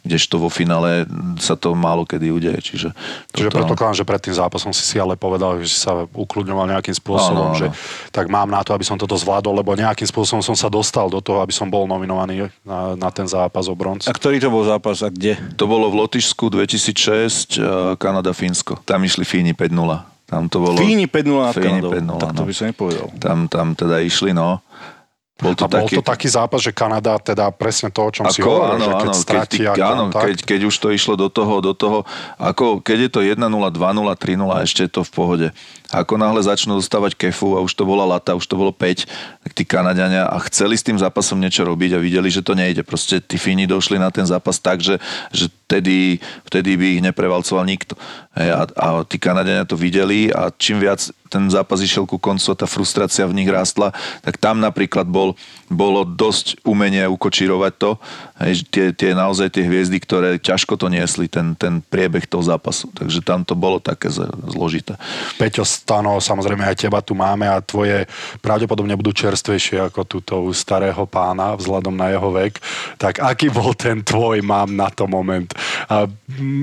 Kdežto 0.06 0.40
vo 0.40 0.48
finále 0.48 1.04
sa 1.42 1.58
to 1.58 1.74
málo 1.74 2.06
kedy 2.06 2.32
udeje. 2.32 2.60
Čiže, 2.62 2.90
Čiže 3.34 3.50
toto... 3.50 3.58
predpokladám, 3.64 3.98
že 4.00 4.06
pred 4.08 4.22
tým 4.22 4.36
zápasom 4.38 4.72
si 4.72 4.84
si 4.86 4.96
ale 5.02 5.20
povedal, 5.20 5.60
že 5.60 5.68
si 5.72 5.80
sa 5.82 6.06
ukludňoval 6.06 6.80
nejakým 6.80 6.96
spôsobom, 6.96 7.52
áno, 7.52 7.56
áno. 7.56 7.60
že 7.60 7.68
tak 8.14 8.30
mám 8.32 8.48
na 8.48 8.62
to, 8.62 8.72
aby 8.72 8.86
som 8.86 8.96
toto 8.96 9.18
zvládol, 9.18 9.60
lebo 9.60 9.76
nejakým 9.76 10.08
spôsobom 10.08 10.44
som 10.46 10.56
sa 10.56 10.72
dostal 10.72 11.10
do 11.12 11.20
toho, 11.20 11.42
aby 11.44 11.52
som 11.52 11.68
bol 11.68 11.90
nominovaný 11.90 12.48
na, 12.64 12.96
na 12.96 13.10
ten 13.10 13.26
zápas 13.26 13.68
o 13.68 13.76
bronz. 13.76 14.08
A 14.08 14.14
ktorý 14.14 14.38
to 14.40 14.54
bol 14.54 14.64
zápas 14.64 15.02
a 15.02 15.10
kde? 15.10 15.36
To 15.58 15.66
bolo 15.66 15.90
v 15.92 16.06
Lotyšsku 16.06 16.52
2006, 16.54 17.98
Kanada-Fínsko. 17.98 18.82
Tam 18.86 19.02
išli 19.04 19.26
Fíni 19.26 19.52
5-0. 19.52 20.19
Tam 20.30 20.46
to 20.46 20.62
bolo... 20.62 20.78
Fíni 20.78 21.10
5-0 21.10 21.26
nad 21.26 21.56
Kanadou. 21.58 21.92
Tak 22.22 22.32
to 22.38 22.42
no. 22.46 22.48
by 22.48 22.54
som 22.54 22.66
nepovedal. 22.70 23.08
Tam, 23.18 23.50
tam 23.50 23.74
teda 23.74 23.98
išli, 24.06 24.30
no. 24.30 24.62
Bol 25.40 25.56
to, 25.56 25.66
a 25.66 25.72
taký... 25.72 25.96
bol 25.96 26.04
to 26.04 26.12
taký 26.12 26.28
zápas, 26.28 26.60
že 26.60 26.76
Kanada 26.76 27.16
teda 27.16 27.48
presne 27.56 27.88
to, 27.90 28.04
o 28.04 28.12
čom 28.12 28.28
ako, 28.28 28.36
si 28.36 28.44
hovoril, 28.44 28.76
áno, 28.76 28.84
že 28.84 28.92
keď 28.92 29.08
áno, 29.08 29.16
stratí 29.16 29.60
keď, 29.64 29.80
áno, 29.80 30.04
keď, 30.12 30.38
keď 30.44 30.60
už 30.68 30.76
to 30.76 30.88
išlo 30.92 31.16
do 31.16 31.32
toho, 31.32 31.64
do 31.64 31.72
toho, 31.72 32.04
ako 32.36 32.84
keď 32.84 33.08
je 33.08 33.10
to 33.10 33.20
1-0, 33.24 33.40
2-0, 33.40 33.80
3-0, 33.80 34.68
ešte 34.68 34.82
je 34.84 34.92
to 34.92 35.02
v 35.08 35.12
pohode. 35.16 35.48
Ako 35.90 36.22
náhle 36.22 36.38
začnú 36.46 36.78
dostávať 36.78 37.18
kefu 37.18 37.58
a 37.58 37.66
už 37.66 37.74
to 37.74 37.82
bola 37.82 38.06
lata, 38.06 38.38
už 38.38 38.46
to 38.46 38.54
bolo 38.54 38.70
5, 38.70 39.10
tak 39.42 39.52
tí 39.58 39.64
Kanadiania 39.66 40.30
a 40.30 40.38
chceli 40.46 40.78
s 40.78 40.86
tým 40.86 41.02
zápasom 41.02 41.42
niečo 41.42 41.66
robiť 41.66 41.98
a 41.98 42.04
videli, 42.04 42.30
že 42.30 42.46
to 42.46 42.54
nejde. 42.54 42.86
Proste 42.86 43.18
tí 43.18 43.42
Fíni 43.42 43.66
došli 43.66 43.98
na 43.98 44.14
ten 44.14 44.22
zápas 44.22 44.62
tak, 44.62 44.86
že, 44.86 45.02
že 45.34 45.50
vtedy, 45.66 46.22
vtedy 46.46 46.78
by 46.78 46.88
ich 46.98 47.06
neprevalcoval 47.06 47.66
nikto. 47.66 47.98
Hej, 48.38 48.50
a, 48.54 48.62
a 48.70 48.88
tí 49.02 49.18
Kanadiania 49.18 49.66
to 49.66 49.74
videli 49.74 50.30
a 50.30 50.54
čím 50.54 50.78
viac 50.78 51.10
ten 51.30 51.46
zápas 51.50 51.78
išiel 51.78 52.10
ku 52.10 52.18
koncu 52.18 52.54
a 52.54 52.58
tá 52.58 52.66
frustrácia 52.66 53.30
v 53.30 53.38
nich 53.38 53.46
rástla, 53.46 53.94
tak 54.26 54.42
tam 54.42 54.58
napríklad 54.58 55.06
bol, 55.06 55.38
bolo 55.70 56.02
dosť 56.02 56.66
umenie 56.66 57.06
ukočírovať 57.06 57.74
to. 57.78 57.92
Hej, 58.42 58.66
tie, 58.74 58.86
tie 58.98 59.14
naozaj 59.14 59.54
tie 59.54 59.64
hviezdy, 59.70 60.02
ktoré 60.02 60.42
ťažko 60.42 60.74
to 60.82 60.90
niesli, 60.90 61.30
ten, 61.30 61.54
ten 61.54 61.86
priebeh 61.86 62.26
toho 62.26 62.42
zápasu. 62.42 62.90
Takže 62.98 63.22
tam 63.22 63.46
to 63.46 63.54
bolo 63.54 63.78
také 63.78 64.10
zložité. 64.50 64.98
Peťo 65.38 65.62
Stano, 65.80 66.20
samozrejme 66.20 66.68
aj 66.68 66.76
teba 66.76 67.00
tu 67.00 67.16
máme 67.16 67.48
a 67.48 67.64
tvoje 67.64 68.04
pravdepodobne 68.44 69.00
budú 69.00 69.16
čerstvejšie 69.16 69.88
ako 69.88 70.04
túto 70.04 70.36
starého 70.52 71.08
pána 71.08 71.56
vzhľadom 71.56 71.96
na 71.96 72.12
jeho 72.12 72.30
vek. 72.36 72.60
Tak 73.00 73.24
aký 73.24 73.48
bol 73.48 73.72
ten 73.72 74.04
tvoj 74.04 74.44
mám 74.44 74.76
na 74.76 74.92
to 74.92 75.08
moment? 75.08 75.48
A 75.88 76.04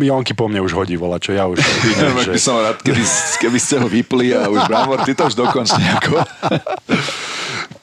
Jonky 0.04 0.36
po 0.36 0.52
mne 0.52 0.60
už 0.60 0.76
hodí 0.76 1.00
vola, 1.00 1.16
čo 1.16 1.32
ja 1.32 1.48
už 1.48 1.56
vidím, 1.88 2.12
že... 2.20 2.36
by 2.36 2.40
som 2.40 2.60
rád, 2.60 2.76
keby, 2.84 3.02
keby 3.40 3.58
ste 3.58 3.74
ho 3.80 3.88
vypli 3.88 4.36
a 4.36 4.52
už 4.52 4.68
Bramor, 4.68 5.00
ty 5.08 5.16
to 5.16 5.32
už 5.32 5.34
dokonč 5.34 5.72
nejako. 5.80 6.20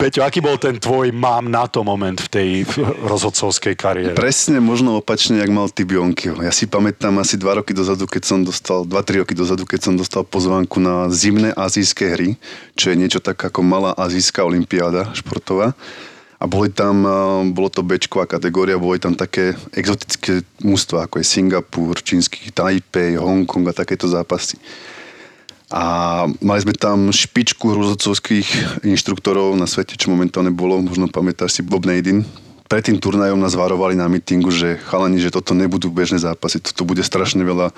Peťo, 0.03 0.25
aký 0.27 0.43
bol 0.43 0.59
ten 0.59 0.75
tvoj 0.83 1.15
mám 1.15 1.47
na 1.47 1.63
to 1.63 1.79
moment 1.79 2.19
v 2.19 2.27
tej 2.27 2.49
rozhodcovskej 3.07 3.79
kariére? 3.79 4.11
Presne 4.17 4.59
možno 4.59 4.99
opačne, 4.99 5.39
jak 5.39 5.47
mal 5.47 5.71
ty 5.71 5.87
Bionkyho. 5.87 6.43
Ja 6.43 6.51
si 6.51 6.67
pamätám 6.67 7.15
asi 7.23 7.39
dva 7.39 7.63
roky 7.63 7.71
dozadu, 7.71 8.03
keď 8.03 8.23
som 8.27 8.43
dostal, 8.43 8.83
dva, 8.83 8.99
tri 8.99 9.23
roky 9.23 9.31
dozadu, 9.31 9.63
keď 9.63 9.79
som 9.79 9.93
dostal 9.95 10.27
pozvánku 10.27 10.83
na 10.83 11.07
zimné 11.23 11.55
azijské 11.55 12.11
hry, 12.11 12.29
čo 12.75 12.91
je 12.91 12.99
niečo 12.99 13.23
tak 13.23 13.39
ako 13.39 13.63
malá 13.63 13.95
azijská 13.95 14.43
olimpiáda 14.43 15.15
športová. 15.15 15.71
A 16.43 16.49
boli 16.49 16.67
tam, 16.67 17.07
bolo 17.55 17.71
to 17.71 17.79
bečková 17.87 18.27
kategória, 18.27 18.75
boli 18.75 18.99
tam 18.99 19.15
také 19.15 19.55
exotické 19.71 20.43
mústva, 20.59 21.07
ako 21.07 21.23
je 21.23 21.31
Singapur, 21.31 21.95
čínsky 22.03 22.51
Taipei, 22.51 23.15
Hongkong 23.15 23.63
a 23.71 23.71
takéto 23.71 24.11
zápasy. 24.11 24.59
A 25.71 26.27
mali 26.43 26.59
sme 26.59 26.75
tam 26.75 27.15
špičku 27.15 27.63
hruzocovských 27.71 28.83
inštruktorov 28.83 29.55
na 29.55 29.63
svete, 29.71 29.95
čo 29.95 30.11
momentálne 30.11 30.51
bolo, 30.51 30.83
možno 30.83 31.07
pamätáš 31.07 31.57
si 31.57 31.61
Bob 31.63 31.87
Nadin. 31.87 32.27
Pred 32.67 32.91
tým 32.91 32.99
turnajom 32.99 33.39
nás 33.39 33.55
varovali 33.55 33.95
na 33.95 34.11
mítingu, 34.11 34.51
že 34.51 34.83
chalani, 34.83 35.23
že 35.23 35.31
toto 35.31 35.55
nebudú 35.55 35.87
bežné 35.95 36.19
zápasy, 36.19 36.59
toto 36.59 36.83
bude 36.83 37.07
strašne 37.07 37.39
veľa 37.41 37.71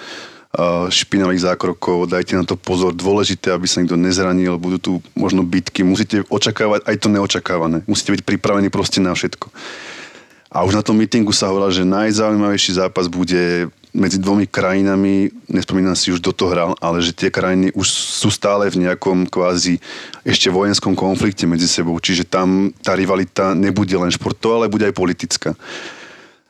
špinavých 0.89 1.45
zákrokov, 1.51 2.07
dajte 2.07 2.39
na 2.39 2.47
to 2.47 2.55
pozor, 2.55 2.95
dôležité, 2.95 3.51
aby 3.51 3.67
sa 3.67 3.83
nikto 3.83 3.99
nezranil, 3.99 4.55
budú 4.55 4.77
tu 4.79 4.91
možno 5.13 5.43
bitky, 5.43 5.83
musíte 5.83 6.23
očakávať 6.31 6.87
aj 6.87 6.95
to 6.99 7.07
neočakávané, 7.11 7.83
musíte 7.85 8.15
byť 8.15 8.23
pripravení 8.23 8.71
proste 8.71 9.03
na 9.03 9.11
všetko. 9.11 9.51
A 10.55 10.63
už 10.63 10.79
na 10.79 10.83
tom 10.87 10.95
mítingu 10.95 11.35
sa 11.35 11.51
hovorilo, 11.51 11.67
že 11.67 11.83
najzaujímavejší 11.83 12.79
zápas 12.79 13.11
bude 13.11 13.67
medzi 13.95 14.19
dvomi 14.19 14.47
krajinami, 14.47 15.31
nespomínam 15.51 15.95
si 15.95 16.11
už, 16.11 16.19
kto 16.19 16.31
to 16.31 16.45
hral, 16.51 16.71
ale 16.83 16.99
že 16.99 17.15
tie 17.15 17.31
krajiny 17.31 17.71
už 17.75 17.87
sú 17.91 18.27
stále 18.27 18.67
v 18.67 18.87
nejakom 18.87 19.27
kvázi 19.27 19.79
ešte 20.27 20.51
vojenskom 20.51 20.95
konflikte 20.95 21.47
medzi 21.47 21.67
sebou. 21.67 21.95
Čiže 21.99 22.27
tam 22.27 22.75
tá 22.83 22.95
rivalita 22.95 23.55
nebude 23.55 23.95
len 23.95 24.11
športová, 24.11 24.63
ale 24.63 24.71
bude 24.71 24.87
aj 24.87 24.95
politická. 24.95 25.55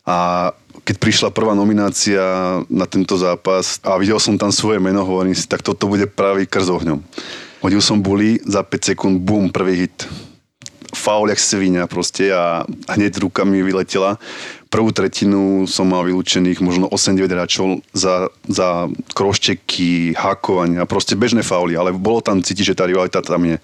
A 0.06 0.50
keď 0.86 0.96
prišla 1.02 1.30
prvá 1.34 1.58
nominácia 1.58 2.22
na 2.70 2.86
tento 2.86 3.18
zápas 3.18 3.82
a 3.82 3.98
videl 3.98 4.22
som 4.22 4.38
tam 4.38 4.54
svoje 4.54 4.78
meno, 4.78 5.02
hovorím 5.02 5.34
si, 5.34 5.50
tak 5.50 5.66
toto 5.66 5.90
bude 5.90 6.06
pravý 6.06 6.46
krz 6.46 6.70
ohňom. 6.70 7.02
Hodil 7.66 7.82
som 7.82 7.98
buli, 7.98 8.38
za 8.46 8.62
5 8.62 8.94
sekúnd, 8.94 9.26
bum, 9.26 9.50
prvý 9.50 9.90
hit 9.90 10.06
faul 10.96 11.28
jak 11.30 11.42
svinia 11.42 11.86
proste 11.92 12.32
a 12.32 12.64
hneď 12.96 13.20
ruka 13.20 13.44
mi 13.44 13.60
vyletela. 13.60 14.16
Prvú 14.72 14.96
tretinu 14.96 15.68
som 15.68 15.92
mal 15.92 16.08
vylúčených 16.08 16.64
možno 16.64 16.88
8-9 16.88 17.30
hráčov 17.30 17.68
za, 17.92 18.32
za 18.48 18.88
krošteky, 19.14 20.16
hakovania, 20.16 20.88
proste 20.88 21.20
bežné 21.20 21.44
fauly, 21.44 21.76
ale 21.76 21.92
bolo 21.92 22.24
tam 22.24 22.40
cítiť, 22.40 22.74
že 22.74 22.78
tá 22.80 22.88
rivalita 22.88 23.20
tam 23.20 23.44
je. 23.44 23.60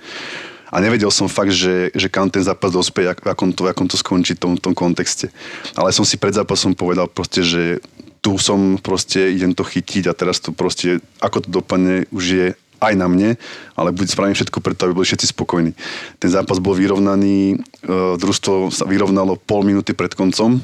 A 0.72 0.80
nevedel 0.80 1.12
som 1.12 1.28
fakt, 1.28 1.52
že, 1.52 1.92
že 1.92 2.08
kam 2.08 2.32
ten 2.32 2.42
zápas 2.42 2.72
dospie, 2.72 3.12
v 3.12 3.28
akom 3.28 3.52
to, 3.52 3.68
akom 3.68 3.92
to 3.92 4.00
skončí 4.00 4.40
v 4.40 4.42
tom, 4.42 4.54
tom 4.56 4.72
kontexte. 4.72 5.28
Ale 5.76 5.92
som 5.92 6.08
si 6.08 6.16
pred 6.16 6.32
zápasom 6.32 6.72
povedal 6.72 7.12
proste, 7.12 7.44
že 7.44 7.84
tu 8.24 8.40
som 8.40 8.80
proste, 8.80 9.36
idem 9.36 9.52
to 9.52 9.68
chytiť 9.68 10.08
a 10.08 10.16
teraz 10.16 10.40
to 10.40 10.56
proste, 10.56 11.04
ako 11.20 11.44
to 11.44 11.50
dopadne, 11.52 12.08
už 12.16 12.24
je 12.24 12.48
aj 12.82 12.94
na 12.98 13.06
mne, 13.06 13.38
ale 13.78 13.94
buď 13.94 14.08
spravím 14.10 14.34
všetko 14.34 14.58
preto, 14.58 14.90
aby 14.90 14.98
boli 14.98 15.06
všetci 15.06 15.38
spokojní. 15.38 15.72
Ten 16.18 16.30
zápas 16.34 16.58
bol 16.58 16.74
vyrovnaný, 16.74 17.54
e, 17.54 17.96
družstvo 18.18 18.74
sa 18.74 18.90
vyrovnalo 18.90 19.38
pol 19.38 19.62
minúty 19.62 19.94
pred 19.94 20.18
koncom 20.18 20.58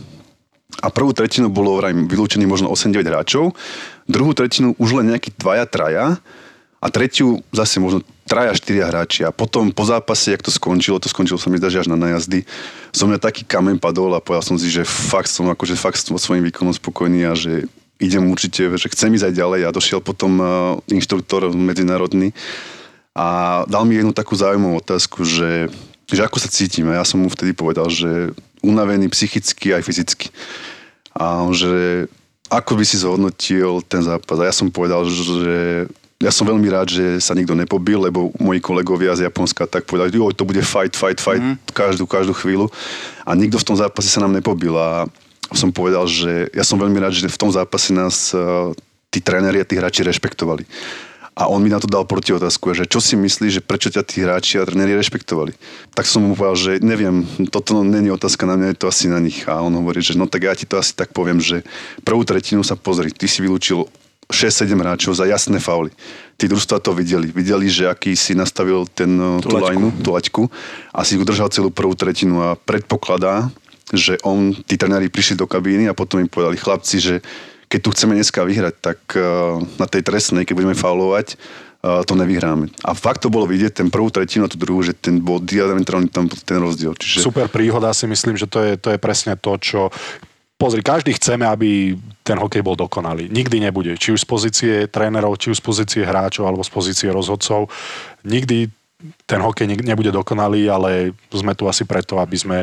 a 0.82 0.88
prvú 0.89 1.14
tretinu 1.14 1.53
bolo 1.53 1.78
vraj 1.78 1.93
vylúčený 1.93 2.49
možno 2.49 2.74
8-9 2.74 3.05
hráčov, 3.05 3.53
druhú 4.10 4.34
tretinu 4.34 4.74
už 4.82 5.01
len 5.01 5.14
nejakí 5.14 5.30
dvaja, 5.38 5.70
traja 5.70 6.18
a 6.82 6.86
tretiu 6.89 7.45
zase 7.53 7.78
možno 7.78 8.01
traja, 8.28 8.51
štyria 8.53 8.91
hráči 8.91 9.23
a 9.23 9.32
potom 9.32 9.71
po 9.71 9.88
zápase, 9.88 10.36
jak 10.36 10.43
to 10.43 10.51
skončilo, 10.51 10.99
to 10.99 11.07
skončilo 11.07 11.39
sa 11.39 11.47
mi 11.47 11.57
zdá, 11.57 11.71
že 11.71 11.82
až 11.82 11.89
na 11.89 11.97
najazdy, 11.97 12.43
som 12.91 13.07
mňa 13.07 13.23
taký 13.23 13.47
kameň 13.47 13.80
padol 13.80 14.11
a 14.13 14.21
povedal 14.21 14.43
som 14.43 14.59
si, 14.59 14.67
že 14.67 14.84
fakt 14.84 15.32
som 15.32 15.47
akože 15.47 15.80
fakt 15.80 15.97
som 15.97 16.19
svojím 16.19 16.45
výkonom 16.51 16.75
spokojný 16.75 17.23
a 17.25 17.34
že 17.34 17.65
idem 17.97 18.28
určite, 18.30 18.78
že 18.78 18.91
chcem 18.93 19.15
ísť 19.15 19.32
aj 19.32 19.34
ďalej. 19.34 19.61
A 19.65 19.73
došiel 19.73 20.05
potom 20.05 20.38
uh, 20.38 20.47
inštruktor 20.91 21.49
medzinárodný 21.55 22.30
a 23.17 23.65
dal 23.65 23.89
mi 23.89 23.97
jednu 23.97 24.13
takú 24.13 24.38
zaujímavú 24.38 24.78
otázku, 24.78 25.25
že, 25.25 25.73
že 26.05 26.21
ako 26.21 26.38
sa 26.38 26.53
cítim 26.53 26.86
a 26.93 27.01
ja 27.01 27.05
som 27.07 27.25
mu 27.25 27.34
vtedy 27.34 27.57
povedal, 27.57 27.89
že 27.89 28.30
unavený 28.61 29.09
psychicky 29.09 29.73
aj 29.73 29.82
fyzicky. 29.82 30.30
A 31.17 31.49
že 31.49 32.05
ako 32.53 32.78
by 32.78 32.86
si 32.86 33.01
zhodnotil 33.01 33.82
ten 33.89 34.05
zápas? 34.05 34.38
A 34.38 34.47
ja 34.47 34.53
som 34.53 34.69
povedal, 34.69 35.01
že 35.09 35.89
ja 36.18 36.34
som 36.34 36.49
veľmi 36.49 36.65
rád, 36.74 36.89
že 36.89 37.22
sa 37.22 37.38
nikto 37.38 37.53
nepobil, 37.53 38.09
lebo 38.09 38.34
moji 38.41 38.57
kolegovia 38.57 39.13
z 39.13 39.30
Japonska 39.30 39.70
tak 39.70 39.86
povedali, 39.86 40.09
že 40.09 40.34
to 40.34 40.49
bude 40.49 40.61
fight, 40.65 40.97
fight, 40.97 41.22
fight 41.22 41.41
mm. 41.41 41.55
každú, 41.78 42.09
každú 42.09 42.34
chvíľu 42.34 42.74
a 43.22 43.38
nikto 43.38 43.61
v 43.61 43.68
tom 43.68 43.78
zápase 43.78 44.09
sa 44.09 44.26
nám 44.26 44.34
nepobil 44.34 44.74
a 44.74 45.05
som 45.53 45.70
povedal, 45.70 46.09
že 46.09 46.49
ja 46.51 46.65
som 46.65 46.82
veľmi 46.82 46.97
rád, 46.97 47.13
že 47.13 47.30
v 47.30 47.39
tom 47.39 47.53
zápase 47.53 47.93
nás 47.93 48.34
uh, 48.34 48.74
tí 49.13 49.22
tréneri 49.22 49.61
a 49.61 49.68
tí 49.68 49.78
hráči 49.78 50.03
rešpektovali. 50.03 50.68
A 51.38 51.45
on 51.45 51.61
mi 51.61 51.70
na 51.70 51.78
to 51.78 51.86
dal 51.86 52.01
proti 52.01 52.34
otázku, 52.34 52.74
že 52.74 52.89
čo 52.89 52.97
si 52.97 53.13
myslíš, 53.13 53.61
že 53.61 53.63
prečo 53.63 53.93
ťa 53.93 54.01
tí 54.01 54.26
hráči 54.26 54.57
a 54.57 54.65
tréneri 54.65 54.97
rešpektovali. 54.97 55.53
Tak 55.93 56.09
som 56.09 56.26
mu 56.26 56.34
povedal, 56.34 56.57
že 56.57 56.72
neviem, 56.82 57.30
toto 57.53 57.78
není 57.86 58.09
otázka 58.09 58.49
na 58.49 58.57
mňa, 58.57 58.74
je 58.74 58.80
to 58.82 58.89
asi 58.89 59.05
na 59.05 59.22
nich. 59.22 59.45
A 59.45 59.61
on 59.61 59.70
hovorí, 59.78 60.01
že 60.01 60.18
no 60.18 60.26
tak 60.26 60.49
ja 60.49 60.57
ti 60.57 60.65
to 60.65 60.82
asi 60.82 60.97
tak 60.97 61.13
poviem, 61.13 61.38
že 61.38 61.61
prvú 62.01 62.26
tretinu 62.26 62.65
sa 62.65 62.74
pozri, 62.74 63.13
ty 63.13 63.30
si 63.30 63.45
vylúčil 63.45 63.86
6-7 64.28 64.75
hráčov 64.75 65.15
za 65.15 65.23
jasné 65.23 65.57
fauly. 65.63 65.91
Tí 66.36 66.51
družstva 66.51 66.84
to 66.84 66.91
videli. 66.91 67.32
Videli, 67.32 67.71
že 67.71 67.88
aký 67.88 68.13
si 68.13 68.36
nastavil 68.36 68.84
ten, 68.91 69.15
eh, 69.15 69.39
tú, 69.39 69.49
tú 69.49 69.55
lajnu, 69.57 69.88
tú 70.03 70.09
laťku 70.11 70.43
a 70.91 71.01
si 71.07 71.15
udržal 71.15 71.47
celú 71.49 71.71
prvú 71.71 71.95
tretinu 71.95 72.43
a 72.43 72.59
predpokladá, 72.59 73.47
že 73.95 74.19
on, 74.28 74.51
tí 74.51 74.75
trenári 74.75 75.07
prišli 75.07 75.39
do 75.39 75.47
kabíny 75.47 75.88
a 75.88 75.95
potom 75.95 76.19
im 76.19 76.28
povedali 76.28 76.59
chlapci, 76.59 76.99
že 76.99 77.15
keď 77.67 77.80
tu 77.84 77.89
chceme 77.95 78.15
dneska 78.15 78.43
vyhrať, 78.47 78.75
tak 78.80 78.99
uh, 79.15 79.59
na 79.75 79.88
tej 79.88 80.03
trestnej, 80.03 80.47
keď 80.47 80.55
budeme 80.55 80.75
faulovať, 80.75 81.36
uh, 81.84 82.03
to 82.07 82.15
nevyhráme. 82.15 82.71
A 82.84 82.95
fakt 82.95 83.28
to 83.28 83.32
bolo 83.32 83.43
vidieť, 83.43 83.84
ten 83.84 83.88
prvú 83.91 84.07
tretinu 84.07 84.47
a 84.47 84.51
tú 84.51 84.55
druhú, 84.55 84.80
že 84.84 84.95
ten 84.95 85.19
bol 85.19 85.43
diametrálny 85.43 86.07
tam 86.07 86.32
ten 86.32 86.59
rozdiel. 86.63 86.95
Čiže... 86.95 87.28
Super 87.28 87.51
príhoda 87.51 87.91
si 87.91 88.07
myslím, 88.07 88.39
že 88.39 88.47
to 88.47 88.63
je, 88.63 88.80
to 88.80 88.95
je 88.95 88.99
presne 88.99 89.36
to, 89.36 89.59
čo 89.59 89.91
Pozri, 90.58 90.82
každý 90.82 91.14
chceme, 91.14 91.45
aby 91.45 91.93
ten 92.26 92.34
hokej 92.34 92.66
bol 92.66 92.74
dokonalý. 92.74 93.30
Nikdy 93.30 93.62
nebude. 93.62 93.93
Či 93.93 94.18
už 94.18 94.26
z 94.26 94.28
pozície 94.28 94.74
trénerov, 94.89 95.38
či 95.38 95.53
už 95.53 95.62
z 95.62 95.66
pozície 95.66 96.01
hráčov, 96.01 96.49
alebo 96.49 96.66
z 96.66 96.74
pozície 96.74 97.14
rozhodcov. 97.14 97.70
Nikdy 98.26 98.66
ten 99.30 99.38
hokej 99.38 99.70
nebude 99.86 100.10
dokonalý, 100.10 100.66
ale 100.66 101.14
sme 101.30 101.53
tu 101.53 101.70
asi 101.70 101.86
preto, 101.86 102.18
aby 102.18 102.34
sme 102.34 102.58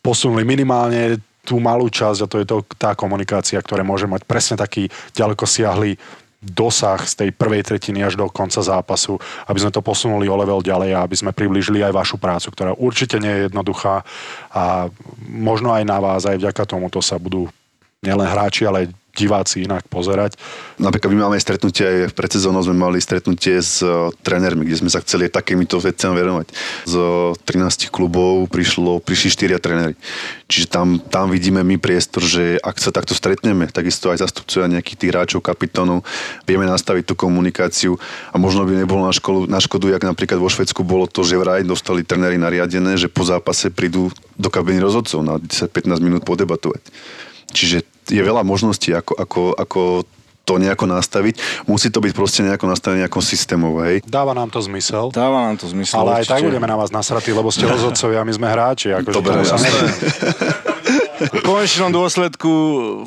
posunuli 0.00 0.40
minimálne 0.40 1.20
tú 1.44 1.60
malú 1.60 1.92
časť 1.92 2.24
a 2.24 2.30
to 2.32 2.36
je 2.40 2.46
to, 2.48 2.64
tá 2.80 2.96
komunikácia, 2.96 3.60
ktorá 3.60 3.84
môže 3.84 4.08
mať 4.08 4.24
presne 4.24 4.56
taký 4.56 4.88
ďaleko 5.12 5.44
siahly 5.44 6.00
dosah 6.44 7.00
z 7.08 7.14
tej 7.24 7.30
prvej 7.32 7.64
tretiny 7.64 8.04
až 8.04 8.20
do 8.20 8.28
konca 8.28 8.60
zápasu, 8.60 9.16
aby 9.48 9.58
sme 9.58 9.72
to 9.72 9.80
posunuli 9.80 10.28
o 10.28 10.36
level 10.36 10.60
ďalej 10.60 10.90
a 10.92 11.04
aby 11.04 11.16
sme 11.16 11.32
priblížili 11.32 11.80
aj 11.80 11.96
vašu 11.96 12.16
prácu, 12.20 12.52
ktorá 12.52 12.72
určite 12.76 13.16
nie 13.16 13.32
je 13.32 13.44
jednoduchá 13.48 14.04
a 14.52 14.92
možno 15.24 15.72
aj 15.72 15.84
na 15.88 15.98
vás, 15.98 16.28
aj 16.28 16.36
vďaka 16.36 16.62
tomuto 16.68 17.00
sa 17.00 17.16
budú 17.16 17.48
nielen 18.04 18.28
hráči, 18.28 18.68
ale 18.68 18.84
aj 18.84 19.03
diváci 19.14 19.62
inak 19.62 19.86
pozerať. 19.86 20.34
Napríklad 20.82 21.14
my 21.14 21.30
máme 21.30 21.38
stretnutie, 21.38 21.86
aj 21.86 21.98
v 22.10 22.18
predsezónou 22.18 22.60
sme 22.66 22.74
mali 22.74 22.98
stretnutie 22.98 23.62
s 23.62 23.80
uh, 23.80 24.10
trénermi, 24.26 24.66
kde 24.66 24.82
sme 24.82 24.90
sa 24.90 24.98
chceli 25.00 25.30
takýmito 25.30 25.78
veciam 25.78 26.12
verovať. 26.18 26.50
Z 26.90 26.94
uh, 26.98 27.32
13 27.46 27.94
klubov 27.94 28.50
prišlo, 28.50 28.98
prišli 28.98 29.54
4 29.54 29.62
tréneri. 29.62 29.94
Čiže 30.50 30.66
tam, 30.66 30.98
tam 30.98 31.30
vidíme 31.30 31.62
my 31.62 31.78
priestor, 31.78 32.26
že 32.26 32.58
ak 32.58 32.82
sa 32.82 32.90
takto 32.90 33.14
stretneme, 33.14 33.70
takisto 33.70 34.10
aj 34.10 34.26
zastupcovia 34.26 34.66
nejakých 34.68 34.98
tých 34.98 35.10
hráčov, 35.14 35.40
kapitónov, 35.46 36.02
vieme 36.44 36.66
nastaviť 36.66 37.06
tú 37.06 37.14
komunikáciu 37.14 37.96
a 38.34 38.36
možno 38.36 38.66
by 38.66 38.82
nebolo 38.82 39.06
na, 39.06 39.14
školu, 39.14 39.46
na 39.46 39.62
škodu, 39.62 39.94
jak 39.94 40.02
napríklad 40.02 40.42
vo 40.42 40.50
Švedsku 40.50 40.82
bolo 40.82 41.06
to, 41.06 41.22
že 41.22 41.38
vraj 41.38 41.62
dostali 41.62 42.02
tréneri 42.02 42.34
nariadené, 42.34 42.98
že 42.98 43.06
po 43.06 43.22
zápase 43.22 43.70
prídu 43.70 44.10
do 44.34 44.50
kabiny 44.50 44.82
rozhodcov 44.82 45.22
na 45.22 45.38
10-15 45.38 46.02
minút 46.02 46.22
podebatovať. 46.26 46.82
Čiže 47.54 47.93
je 48.08 48.22
veľa 48.22 48.44
možností, 48.44 48.92
ako, 48.92 49.12
ako, 49.16 49.42
ako 49.56 49.80
to 50.44 50.60
nejako 50.60 50.84
nastaviť. 50.84 51.64
Musí 51.64 51.88
to 51.88 52.04
byť 52.04 52.12
proste 52.12 52.44
nejako 52.44 52.68
nastavené 52.68 53.04
nejako 53.04 53.24
systémov, 53.24 53.80
hej. 53.88 54.04
Dáva 54.04 54.36
nám 54.36 54.52
to 54.52 54.60
zmysel. 54.60 55.08
Dáva 55.08 55.48
nám 55.48 55.56
to 55.56 55.66
zmysel. 55.72 56.04
Ale 56.04 56.20
určite. 56.20 56.20
aj 56.20 56.30
tak 56.36 56.40
budeme 56.44 56.68
na 56.68 56.76
vás 56.76 56.92
nasratí, 56.92 57.32
lebo 57.32 57.48
ste 57.48 57.64
rozhodcovia 57.64 58.20
a 58.20 58.28
my 58.28 58.32
sme 58.36 58.46
hráči. 58.52 58.92
Ako 58.92 59.08
Dobre, 59.08 59.40
sa 59.48 59.56
v 61.24 61.40
konečnom 61.40 61.88
dôsledku 61.88 62.52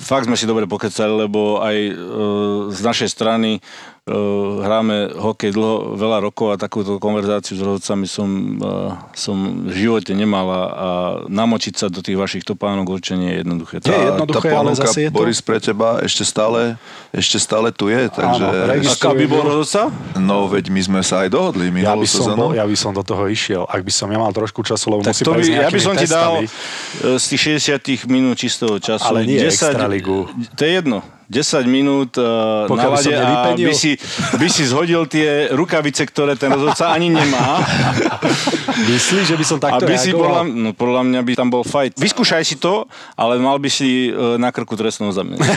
fakt 0.02 0.26
sme 0.26 0.40
si 0.40 0.50
dobre 0.50 0.66
pokecali, 0.66 1.28
lebo 1.28 1.62
aj 1.62 1.78
e, 1.78 1.94
z 2.74 2.80
našej 2.82 3.10
strany 3.14 3.62
hráme 4.64 5.12
hokej 5.16 5.52
dlho, 5.52 6.00
veľa 6.00 6.24
rokov 6.24 6.54
a 6.54 6.56
takúto 6.56 6.96
konverzáciu 7.00 7.60
s 7.60 7.62
rozhodcami 7.62 8.08
som, 8.08 8.30
uh, 8.60 8.96
som 9.12 9.68
v 9.68 9.74
živote 9.76 10.16
nemal 10.16 10.48
a, 10.48 10.64
a 10.64 10.90
namočiť 11.28 11.74
sa 11.76 11.86
do 11.92 12.00
tých 12.00 12.16
vašich 12.16 12.44
topánok 12.48 12.88
určite 12.88 13.20
nie 13.20 13.32
je 13.36 13.38
jednoduché. 13.44 13.76
Tá, 13.84 13.92
je 13.92 14.06
jednoduché, 14.16 14.50
tá 14.52 14.60
ale 14.60 14.72
zase 14.80 15.00
je 15.08 15.10
to... 15.12 15.18
Boris 15.20 15.40
pre 15.44 15.60
teba 15.60 16.00
ešte 16.00 16.24
stále, 16.24 16.80
ešte 17.12 17.38
stále 17.40 17.76
tu 17.76 17.92
je, 17.92 18.08
takže... 18.08 18.46
Áno, 18.48 18.88
Aká 18.88 19.12
by 19.12 19.26
bol 19.28 19.44
rozhodca? 19.44 19.92
No, 20.16 20.48
veď 20.48 20.72
my 20.72 20.82
sme 20.82 21.00
sa 21.04 21.28
aj 21.28 21.30
dohodli 21.34 21.68
ja 21.84 21.94
by, 21.94 22.08
som 22.08 22.32
bol, 22.34 22.52
ja 22.56 22.64
by 22.64 22.78
som 22.80 22.92
do 22.96 23.04
toho 23.04 23.28
išiel, 23.28 23.68
ak 23.68 23.84
by 23.84 23.92
som 23.92 24.08
ja 24.08 24.20
mal 24.20 24.32
trošku 24.32 24.64
času, 24.64 24.88
lebo 24.88 25.02
tak 25.04 25.16
musím 25.16 25.36
by, 25.36 25.68
Ja 25.68 25.70
by 25.70 25.82
som 25.84 25.96
testami. 25.96 26.04
ti 26.04 26.08
dal 26.08 26.34
e, 26.40 27.20
z 27.20 27.26
tých 27.36 27.42
60 27.76 28.08
minút 28.08 28.36
čistého 28.40 28.76
času. 28.80 29.04
Ale 29.04 29.28
nie 29.28 29.40
10, 29.40 29.52
extraligu. 29.52 30.32
To 30.56 30.62
je 30.64 30.72
jedno. 30.72 31.17
10 31.28 31.36
minút 31.68 32.16
uh, 32.16 32.24
na 32.66 32.72
Pokiaľ 32.72 32.92
lade 32.94 33.12
a 33.12 33.52
by 33.52 33.74
si, 33.74 34.00
by 34.34 34.48
si 34.48 34.64
zhodil 34.64 35.04
tie 35.06 35.52
rukavice, 35.52 36.04
ktoré 36.04 36.34
ten 36.34 36.48
rozhodca 36.48 36.88
ani 36.90 37.12
nemá. 37.12 37.60
Myslíš, 38.90 39.26
že 39.26 39.36
by 39.36 39.46
som 39.46 39.58
takto 39.58 39.84
Aby 39.84 39.96
si 39.96 40.12
podľa, 40.12 40.44
no, 40.46 40.72
podľa 40.72 41.02
mňa 41.04 41.20
by 41.22 41.34
tam 41.36 41.50
bol 41.50 41.62
fight. 41.62 41.92
Vyskúšaj 41.94 42.44
si 42.44 42.56
to, 42.56 42.88
ale 43.14 43.36
mal 43.38 43.58
by 43.58 43.68
si 43.68 44.08
uh, 44.08 44.38
na 44.38 44.50
krku 44.50 44.74
trestnú 44.74 45.10
oznámenie. 45.10 45.42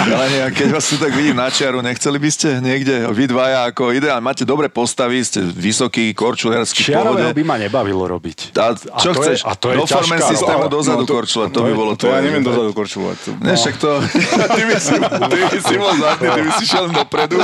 Ale 0.00 0.26
nie, 0.26 0.40
keď 0.50 0.68
vás 0.72 0.88
tu 0.88 0.96
tak 0.96 1.12
vidím 1.12 1.36
na 1.36 1.46
čiaru, 1.46 1.84
nechceli 1.84 2.16
by 2.16 2.30
ste 2.30 2.48
niekde, 2.58 3.04
vy 3.06 3.28
dvaja 3.28 3.68
ako 3.68 3.92
ideálne, 3.92 4.24
máte 4.24 4.42
dobre 4.42 4.66
postavy, 4.66 5.20
ste 5.20 5.44
vysoký, 5.44 6.10
korčulerský 6.10 6.88
Čiarového 6.88 7.30
pohode. 7.30 7.36
by 7.36 7.44
ma 7.44 7.56
nebavilo 7.58 8.08
robiť. 8.08 8.56
A 8.56 8.72
A 8.72 8.96
čo 8.96 9.12
to 9.12 9.20
je- 9.20 9.36
chceš? 9.36 9.38
a 9.44 9.52
to 9.54 9.66
je 9.68 9.76
Do 9.76 9.84
ťažká 9.84 10.16
systému 10.26 10.66
dozadu 10.66 11.04
No 11.04 11.06
to- 11.06 11.14
korčule, 11.14 11.44
to 11.46 11.60
by 11.60 11.72
bolo 11.72 11.92
to 11.94 12.08
ja 12.08 12.18
neviem 12.18 12.40
dozadu 12.40 12.72
korčulovať. 12.72 13.18
Však 13.44 13.74
to, 13.76 13.90
ty 14.48 14.62
by 14.64 14.76
si, 14.76 14.96
ty 14.96 15.36
by 15.40 15.58
si 15.60 15.74
bol 15.76 15.92
zlatý, 15.96 16.24
ty 16.28 16.40
by 16.40 16.50
si 16.56 16.64
šiel 16.64 16.86
dopredu. 16.88 17.36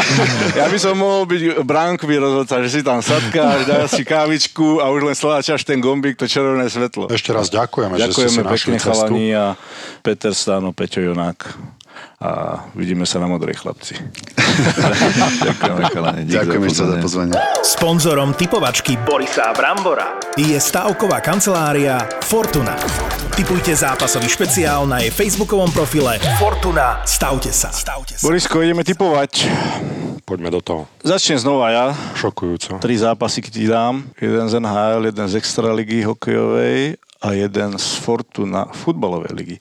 Ja 0.54 0.66
by 0.70 0.78
som 0.78 0.94
mohol 0.96 1.26
byť 1.26 1.60
bránkový 1.60 2.16
rozhodca, 2.16 2.62
že 2.64 2.68
si 2.70 2.80
tam 2.80 3.04
sadkáš, 3.04 3.66
dáš 3.66 3.96
si 3.96 4.02
kávičku 4.02 4.80
a 4.80 4.88
už 4.88 5.12
len 5.12 5.16
sláčaš 5.16 5.62
ten 5.62 5.80
gombík, 5.80 6.16
to 6.16 6.24
červené 6.24 6.70
svetlo. 6.70 7.08
Ešte 7.10 7.34
raz 7.34 7.50
ďakujeme, 7.50 7.96
že 7.98 8.12
ste 8.12 8.30
si 8.30 8.38
Ďakujeme 8.38 8.40
našli 8.40 8.54
pekne 8.54 8.76
cestu. 8.78 8.88
chalani 8.88 9.26
a 9.34 9.46
Peter 10.00 10.32
Stáno, 10.32 10.70
Peťo 10.72 11.00
Jonák. 11.02 11.38
A 12.16 12.64
vidíme 12.72 13.04
sa 13.04 13.20
na 13.20 13.28
modrej 13.28 13.60
chlapci. 13.60 13.92
Ďakujeme, 15.52 16.24
Ďakujem 16.24 16.62
ešte 16.64 16.84
za 16.88 16.96
pozvanie. 16.96 17.32
Sponzorom 17.60 18.32
typovačky 18.32 18.96
Borisa 19.04 19.52
Brambora 19.52 20.16
je 20.32 20.56
stavková 20.56 21.20
kancelária 21.20 22.00
Fortuna. 22.24 22.72
Typujte 23.36 23.76
zápasový 23.76 24.32
špeciál 24.32 24.88
na 24.88 25.04
jej 25.04 25.12
facebookovom 25.12 25.68
profile 25.76 26.16
Fortuna. 26.40 27.04
Stavte 27.04 27.52
sa. 27.52 27.68
Stavte 27.68 28.16
sa. 28.16 28.24
Borisko, 28.24 28.64
ideme 28.64 28.80
typovať. 28.80 29.52
Poďme 30.24 30.48
do 30.48 30.64
toho. 30.64 30.88
Začnem 31.04 31.36
znova 31.36 31.68
ja. 31.68 31.92
Šokujúco. 32.16 32.80
Tri 32.80 32.96
zápasy 32.96 33.44
ti 33.44 33.68
dám. 33.68 34.08
Jeden 34.16 34.48
z 34.48 34.56
NHL, 34.56 35.12
jeden 35.12 35.26
z 35.28 35.36
Extraligy 35.36 36.00
hokejovej 36.00 36.96
a 37.20 37.28
jeden 37.36 37.76
z 37.76 37.86
Fortuna 38.00 38.72
futbalovej 38.72 39.32
ligy. 39.36 39.56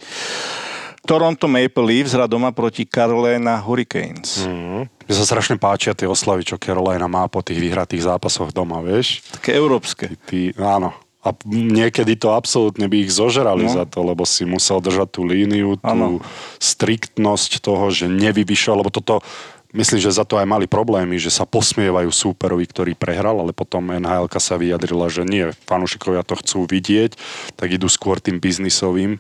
Toronto 1.06 1.46
Maple 1.46 1.86
Leafs 1.86 2.18
hrá 2.18 2.26
doma 2.26 2.50
proti 2.50 2.84
Carolina 2.84 3.62
Hurricanes. 3.62 4.42
Mm. 4.44 4.90
Mne 4.90 5.14
sa 5.14 5.24
strašne 5.24 5.56
páčia 5.62 5.94
tie 5.94 6.10
oslavy, 6.10 6.42
čo 6.42 6.58
Carolina 6.58 7.06
má 7.06 7.30
po 7.30 7.46
tých 7.46 7.62
vyhratých 7.62 8.10
zápasoch 8.10 8.50
doma, 8.50 8.82
vieš? 8.82 9.22
Také 9.30 9.54
európske. 9.54 10.18
Ty, 10.26 10.58
áno. 10.58 10.98
A 11.26 11.34
niekedy 11.50 12.18
to 12.18 12.34
absolútne 12.38 12.86
by 12.86 13.06
ich 13.06 13.14
zožerali 13.14 13.66
No. 13.66 13.74
za 13.74 13.86
to, 13.90 14.06
lebo 14.06 14.26
si 14.30 14.46
musel 14.46 14.78
držať 14.78 15.10
tú 15.10 15.22
líniu, 15.26 15.74
tú 15.78 15.86
Áno. 15.86 16.22
striktnosť 16.62 17.66
toho, 17.66 17.90
že 17.90 18.06
nevyvyšoval, 18.06 18.86
lebo 18.86 18.94
toto, 18.94 19.26
myslím, 19.74 19.98
že 19.98 20.14
za 20.14 20.22
to 20.22 20.38
aj 20.38 20.46
mali 20.46 20.70
problémy, 20.70 21.18
že 21.18 21.34
sa 21.34 21.50
posmievajú 21.50 22.14
súperovi, 22.14 22.70
ktorý 22.70 22.94
prehral, 22.94 23.42
ale 23.42 23.58
potom 23.58 23.90
nhl 23.90 24.30
sa 24.38 24.54
vyjadrila, 24.58 25.10
že 25.10 25.26
nie, 25.26 25.50
fanúšikovia 25.66 26.22
to 26.22 26.38
chcú 26.38 26.70
vidieť, 26.70 27.18
tak 27.58 27.74
idú 27.74 27.90
skôr 27.90 28.22
tým 28.22 28.38
biznisovým 28.38 29.18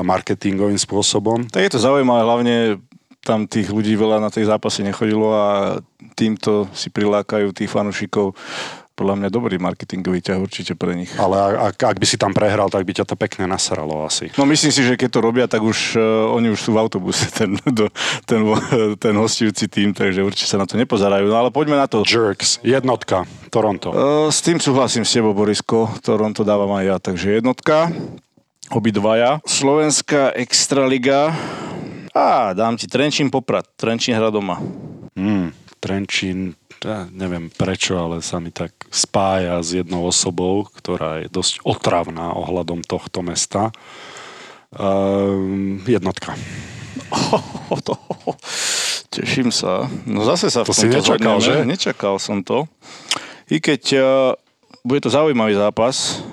marketingovým 0.00 0.80
spôsobom. 0.80 1.44
Tak 1.52 1.68
je 1.68 1.72
to 1.76 1.84
zaujímavé, 1.84 2.24
hlavne 2.24 2.56
tam 3.22 3.46
tých 3.46 3.70
ľudí 3.70 3.94
veľa 3.94 4.18
na 4.18 4.30
tej 4.34 4.50
zápasy 4.50 4.82
nechodilo 4.82 5.30
a 5.30 5.46
týmto 6.18 6.66
si 6.74 6.90
prilákajú 6.90 7.54
tých 7.54 7.70
fanúšikov. 7.70 8.34
Podľa 8.92 9.24
mňa 9.24 9.28
dobrý 9.32 9.56
marketingový 9.56 10.20
ťah 10.20 10.36
určite 10.36 10.76
pre 10.76 10.92
nich. 10.92 11.08
Ale 11.16 11.56
ak, 11.72 11.80
ak 11.80 11.96
by 11.96 12.06
si 12.06 12.20
tam 12.20 12.36
prehral, 12.36 12.68
tak 12.68 12.84
by 12.84 12.92
ťa 12.92 13.08
to 13.08 13.16
pekne 13.16 13.48
nasralo 13.48 14.04
asi. 14.04 14.28
No 14.36 14.44
myslím 14.44 14.68
si, 14.68 14.84
že 14.84 15.00
keď 15.00 15.08
to 15.08 15.20
robia, 15.24 15.46
tak 15.48 15.64
už 15.64 15.96
uh, 15.96 16.28
oni 16.36 16.52
už 16.52 16.60
sú 16.60 16.76
v 16.76 16.80
autobuse, 16.84 17.24
ten, 17.38 17.56
do, 17.72 17.88
ten, 18.28 18.44
ten 19.00 19.14
hostujúci 19.16 19.64
tým, 19.72 19.96
takže 19.96 20.20
určite 20.20 20.52
sa 20.52 20.60
na 20.60 20.68
to 20.68 20.76
nepozerajú. 20.76 21.24
No 21.24 21.40
ale 21.40 21.48
poďme 21.48 21.80
na 21.80 21.88
to. 21.88 22.04
Jerks, 22.04 22.60
jednotka, 22.60 23.24
Toronto. 23.48 23.96
Uh, 23.96 24.28
s 24.28 24.44
tým 24.44 24.60
súhlasím 24.60 25.08
s 25.08 25.16
tebou, 25.16 25.32
Borisko. 25.32 25.88
Toronto 26.04 26.44
dávam 26.44 26.76
aj 26.76 26.84
ja, 26.84 26.96
takže 27.00 27.40
jednotka. 27.40 27.88
Obidvaja. 28.72 29.44
Slovenská 29.44 30.32
Extraliga. 30.32 31.28
Á, 32.16 32.56
dám 32.56 32.80
ti 32.80 32.88
Trenčín 32.88 33.28
Poprad. 33.28 33.68
Trenčín 33.76 34.16
hra 34.16 34.32
doma. 34.32 34.60
Hmm, 35.12 35.52
Trenčín, 35.76 36.56
ja 36.80 37.04
neviem 37.12 37.52
prečo, 37.52 38.00
ale 38.00 38.24
sa 38.24 38.40
mi 38.40 38.48
tak 38.48 38.72
spája 38.88 39.60
s 39.60 39.76
jednou 39.76 40.08
osobou, 40.08 40.64
ktorá 40.72 41.20
je 41.20 41.28
dosť 41.28 41.60
otravná 41.68 42.32
ohľadom 42.32 42.80
tohto 42.80 43.20
mesta. 43.20 43.76
Um, 44.72 45.84
jednotka. 45.84 46.32
Oh, 47.12 47.76
to, 47.86 47.92
teším 49.12 49.52
sa. 49.52 49.84
No 50.08 50.24
zase 50.24 50.48
sa 50.48 50.64
v 50.64 50.72
To 50.72 50.74
si 50.76 50.88
tomto 50.88 50.96
nečakal, 50.96 51.36
zhodneme. 51.44 51.44
že? 51.44 51.68
Nečakal 51.68 52.14
som 52.16 52.40
to. 52.40 52.64
I 53.52 53.60
keď 53.60 53.82
uh, 54.00 54.04
bude 54.80 55.04
to 55.04 55.12
zaujímavý 55.12 55.60
zápas, 55.60 56.24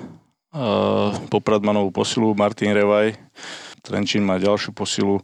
Poprad 1.30 1.62
má 1.62 1.70
novú 1.70 1.94
posilu, 1.94 2.34
Martin 2.34 2.74
Revaj, 2.74 3.14
Trenčín 3.86 4.26
má 4.26 4.36
ďalšiu 4.36 4.74
posilu, 4.74 5.22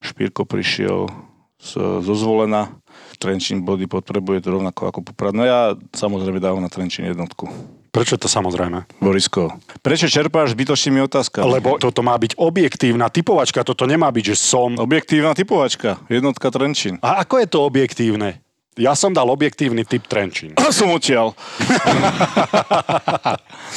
Špírko 0.00 0.48
prišiel 0.48 1.12
z, 1.60 2.02
zo 2.02 2.14
zvolena, 2.16 2.72
Trenčín 3.20 3.62
body 3.62 3.86
potrebuje 3.86 4.42
to 4.42 4.48
rovnako 4.56 4.88
ako 4.88 5.00
Poprad. 5.04 5.36
No 5.36 5.44
ja 5.44 5.76
samozrejme 5.94 6.40
dávam 6.40 6.64
na 6.64 6.72
Trenčín 6.72 7.06
jednotku. 7.06 7.46
Prečo 7.92 8.16
to 8.16 8.24
samozrejme? 8.24 8.88
Borisko, 9.04 9.52
prečo 9.84 10.08
čerpáš 10.08 10.56
zbytočnými 10.56 11.04
otázkami? 11.04 11.60
Lebo 11.60 11.76
toto 11.76 12.00
má 12.00 12.16
byť 12.16 12.40
objektívna 12.40 13.12
typovačka, 13.12 13.68
toto 13.68 13.84
nemá 13.84 14.08
byť, 14.08 14.32
že 14.32 14.36
som. 14.40 14.72
Objektívna 14.80 15.36
typovačka, 15.36 16.00
jednotka 16.08 16.48
Trenčín. 16.48 16.96
A 17.04 17.20
ako 17.20 17.44
je 17.44 17.46
to 17.52 17.58
objektívne? 17.60 18.40
Ja 18.80 18.96
som 18.96 19.12
dal 19.12 19.28
objektívny 19.28 19.84
typ 19.84 20.08
Trenčín. 20.08 20.56
A 20.56 20.72
som 20.76 20.88
odtiaľ. 20.96 21.36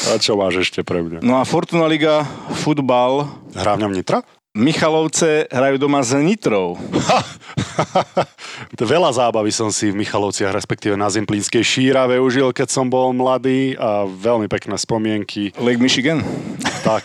A 0.07 0.15
čo 0.23 0.39
máš 0.39 0.63
ešte 0.63 0.87
pre 0.87 1.03
mňa? 1.03 1.19
No 1.19 1.35
a 1.35 1.43
Fortuna 1.43 1.83
Liga, 1.83 2.23
futbal, 2.63 3.27
Hrá 3.51 3.75
v 3.75 3.87
ňom 3.87 3.91
Nitra? 3.91 4.23
Michalovce 4.55 5.51
hrajú 5.51 5.75
doma 5.75 5.99
s 5.99 6.15
Nitrou. 6.15 6.79
Veľa 8.79 9.11
zábavy 9.11 9.51
som 9.51 9.67
si 9.67 9.91
v 9.91 9.99
Michalovciach, 9.99 10.55
respektíve 10.55 10.95
na 10.95 11.11
Zimplínskej 11.11 11.59
šírave 11.59 12.15
užil, 12.23 12.55
keď 12.55 12.71
som 12.71 12.87
bol 12.87 13.11
mladý 13.11 13.75
a 13.75 14.07
veľmi 14.07 14.47
pekné 14.47 14.79
spomienky. 14.79 15.51
Lake 15.59 15.83
Michigan. 15.83 16.23
Tak, 16.87 17.03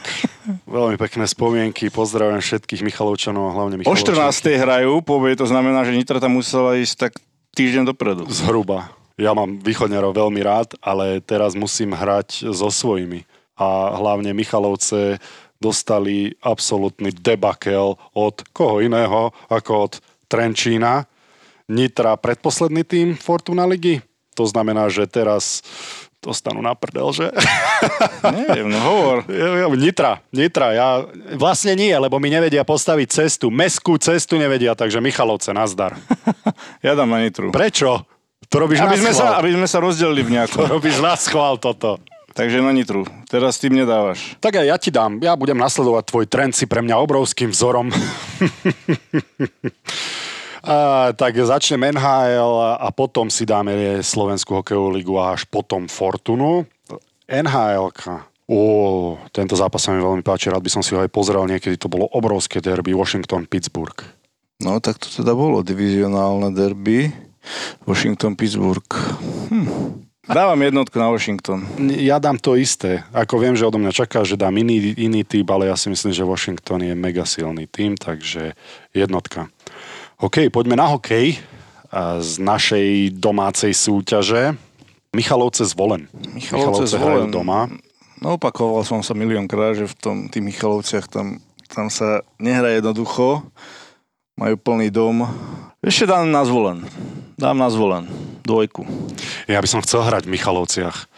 veľmi 0.62 0.94
pekné 0.94 1.26
spomienky. 1.26 1.90
Pozdravujem 1.90 2.38
všetkých 2.38 2.86
Michalovčanov 2.86 3.50
a 3.50 3.54
hlavne 3.58 3.82
O 3.82 3.90
Michalovčanky. 3.98 4.54
14. 4.54 4.62
hrajú, 4.62 5.02
povie 5.02 5.34
to 5.34 5.50
znamená, 5.50 5.82
že 5.82 5.90
Nitra 5.98 6.22
tam 6.22 6.38
musela 6.38 6.78
ísť 6.78 7.10
tak 7.10 7.18
týždeň 7.60 7.92
dopredu. 7.92 8.24
Zhruba. 8.32 8.88
Ja 9.20 9.36
mám 9.36 9.60
východňarov 9.60 10.16
veľmi 10.16 10.40
rád, 10.40 10.80
ale 10.80 11.20
teraz 11.20 11.52
musím 11.52 11.92
hrať 11.92 12.48
so 12.56 12.72
svojimi. 12.72 13.28
A 13.52 14.00
hlavne 14.00 14.32
Michalovce 14.32 15.20
dostali 15.60 16.32
absolútny 16.40 17.12
debakel 17.12 18.00
od 18.16 18.36
koho 18.56 18.80
iného 18.80 19.28
ako 19.52 19.72
od 19.76 19.92
Trenčína. 20.32 21.04
Nitra 21.68 22.16
predposledný 22.16 22.80
tým 22.80 23.12
Fortuna 23.12 23.68
ligy. 23.68 24.00
To 24.40 24.48
znamená, 24.48 24.88
že 24.88 25.04
teraz 25.04 25.60
dostanú 26.20 26.60
na 26.60 26.76
prdel, 26.76 27.08
že? 27.10 27.26
Neviem, 28.44 28.68
no 28.68 28.78
hovor. 28.78 29.24
Nitra, 29.72 30.20
Nitra, 30.30 30.68
ja 30.70 30.88
vlastne 31.34 31.72
nie, 31.72 31.90
lebo 31.90 32.20
mi 32.20 32.28
nevedia 32.28 32.60
postaviť 32.60 33.08
cestu, 33.08 33.48
meskú 33.48 33.96
cestu 33.96 34.36
nevedia, 34.36 34.76
takže 34.76 35.00
Michalovce, 35.00 35.50
nazdar. 35.50 35.96
Ja 36.84 36.92
dám 36.92 37.08
na 37.08 37.20
Nitru. 37.20 37.52
Prečo? 37.52 38.04
To 38.48 38.56
robíš 38.56 38.80
Aby 38.80 38.96
na 38.96 39.00
sme, 39.00 39.12
schvál. 39.12 39.32
sa, 39.32 39.38
aby 39.38 39.50
sme 39.52 39.68
sa 39.68 39.78
rozdelili 39.78 40.22
v 40.24 40.28
To 40.28 40.32
nejakom. 40.32 40.64
robíš 40.66 40.96
na 40.98 41.14
schvál 41.14 41.56
toto. 41.56 42.00
Takže 42.30 42.62
na 42.62 42.70
Nitru. 42.70 43.04
Teraz 43.26 43.58
tým 43.58 43.74
nedávaš. 43.74 44.38
Tak 44.38 44.62
aj 44.62 44.66
ja 44.66 44.76
ti 44.78 44.88
dám, 44.88 45.18
ja 45.18 45.34
budem 45.34 45.58
nasledovať 45.58 46.04
tvoj 46.06 46.24
trend, 46.26 46.52
si 46.54 46.64
pre 46.64 46.80
mňa 46.80 46.94
obrovským 46.98 47.50
vzorom. 47.50 47.90
a, 50.64 51.10
tak 51.16 51.36
začnem 51.36 51.92
NHL 51.96 52.54
a, 52.60 52.70
a 52.80 52.88
potom 52.92 53.32
si 53.32 53.48
dáme 53.48 54.00
Slovenskú 54.04 54.60
hokejovú 54.60 54.88
ligu 54.92 55.14
a 55.16 55.34
až 55.34 55.48
potom 55.48 55.88
Fortunu. 55.88 56.68
nhl 57.28 57.90
Ó, 58.50 58.58
tento 59.30 59.54
zápas 59.54 59.78
sa 59.78 59.94
mi 59.94 60.02
veľmi 60.02 60.26
páči, 60.26 60.50
rád 60.50 60.66
by 60.66 60.70
som 60.74 60.82
si 60.82 60.90
ho 60.90 60.98
aj 60.98 61.14
pozrel, 61.14 61.46
niekedy 61.46 61.78
to 61.78 61.86
bolo 61.86 62.10
obrovské 62.10 62.58
derby 62.58 62.90
Washington-Pittsburgh. 62.90 64.02
No 64.58 64.82
tak 64.82 64.98
to 64.98 65.06
teda 65.06 65.38
bolo 65.38 65.62
divizionálne 65.62 66.50
derby. 66.50 67.14
Washington-Pittsburgh. 67.86 68.90
Hm. 69.48 69.66
Dávam 70.30 70.62
jednotku 70.62 70.94
na 71.00 71.10
Washington. 71.10 71.66
Ja 71.90 72.22
dám 72.22 72.38
to 72.38 72.54
isté. 72.54 73.02
Ako 73.10 73.42
viem, 73.42 73.58
že 73.58 73.66
odo 73.66 73.82
mňa 73.82 73.90
čaká, 73.90 74.22
že 74.22 74.38
dám 74.38 74.54
iný, 74.62 74.94
iný 74.94 75.26
typ, 75.26 75.48
ale 75.50 75.66
ja 75.66 75.74
si 75.74 75.90
myslím, 75.90 76.14
že 76.14 76.22
Washington 76.22 76.86
je 76.86 76.94
mega 76.94 77.26
silný 77.26 77.66
tým, 77.66 77.98
takže 77.98 78.54
jednotka. 78.94 79.50
OK, 80.20 80.52
poďme 80.52 80.76
na 80.76 80.84
hokej 80.92 81.40
a 81.88 82.20
z 82.20 82.44
našej 82.44 83.16
domácej 83.16 83.72
súťaže. 83.72 84.52
Michalovce 85.16 85.64
zvolen. 85.64 86.06
Michalovce 86.36 86.92
hrajú 86.94 87.26
Zvolen. 87.26 87.32
doma. 87.32 87.60
No 88.20 88.36
opakoval 88.36 88.84
som 88.84 89.00
sa 89.00 89.16
miliónkrát, 89.16 89.80
že 89.80 89.88
v 89.88 89.96
tom, 89.96 90.16
tých 90.28 90.44
Michalovciach 90.44 91.08
tam, 91.08 91.40
tam 91.72 91.88
sa 91.88 92.20
nehrá 92.36 92.68
jednoducho. 92.76 93.42
majú 94.36 94.54
plný 94.60 94.92
dom. 94.92 95.24
Ešte 95.80 96.04
dám 96.04 96.28
na 96.28 96.44
zvolen. 96.44 96.84
Dám 97.40 97.56
na 97.56 97.72
zvolen. 97.72 98.04
Dvojku. 98.44 98.84
Ja 99.48 99.64
by 99.64 99.68
som 99.72 99.80
chcel 99.80 100.04
hrať 100.04 100.28
v 100.28 100.36
Michalovciach. 100.36 101.08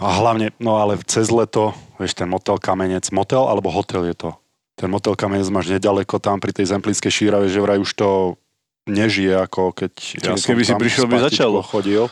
A 0.00 0.16
hlavne, 0.16 0.56
no 0.56 0.80
ale 0.80 0.96
cez 1.04 1.28
leto, 1.28 1.76
vieš, 2.00 2.16
ten 2.16 2.24
motel 2.24 2.56
Kamenec, 2.56 3.04
motel 3.12 3.44
alebo 3.44 3.68
hotel 3.68 4.08
je 4.08 4.16
to? 4.16 4.30
Ten 4.80 4.88
motel 4.88 5.12
Kamenec 5.12 5.44
máš 5.52 5.68
nedaleko 5.68 6.16
tam 6.16 6.40
pri 6.40 6.56
tej 6.56 6.72
zemplínskej 6.72 7.12
šírave, 7.12 7.52
že 7.52 7.60
vraj 7.60 7.76
už 7.76 7.92
to 7.92 8.40
nežije, 8.88 9.36
ako 9.36 9.76
keď 9.76 9.92
ja 10.24 10.32
Čiže 10.32 10.46
keby 10.48 10.62
si 10.64 10.72
prišiel, 10.72 11.04
by 11.04 11.28
začalo. 11.28 11.60
chodil. 11.60 12.08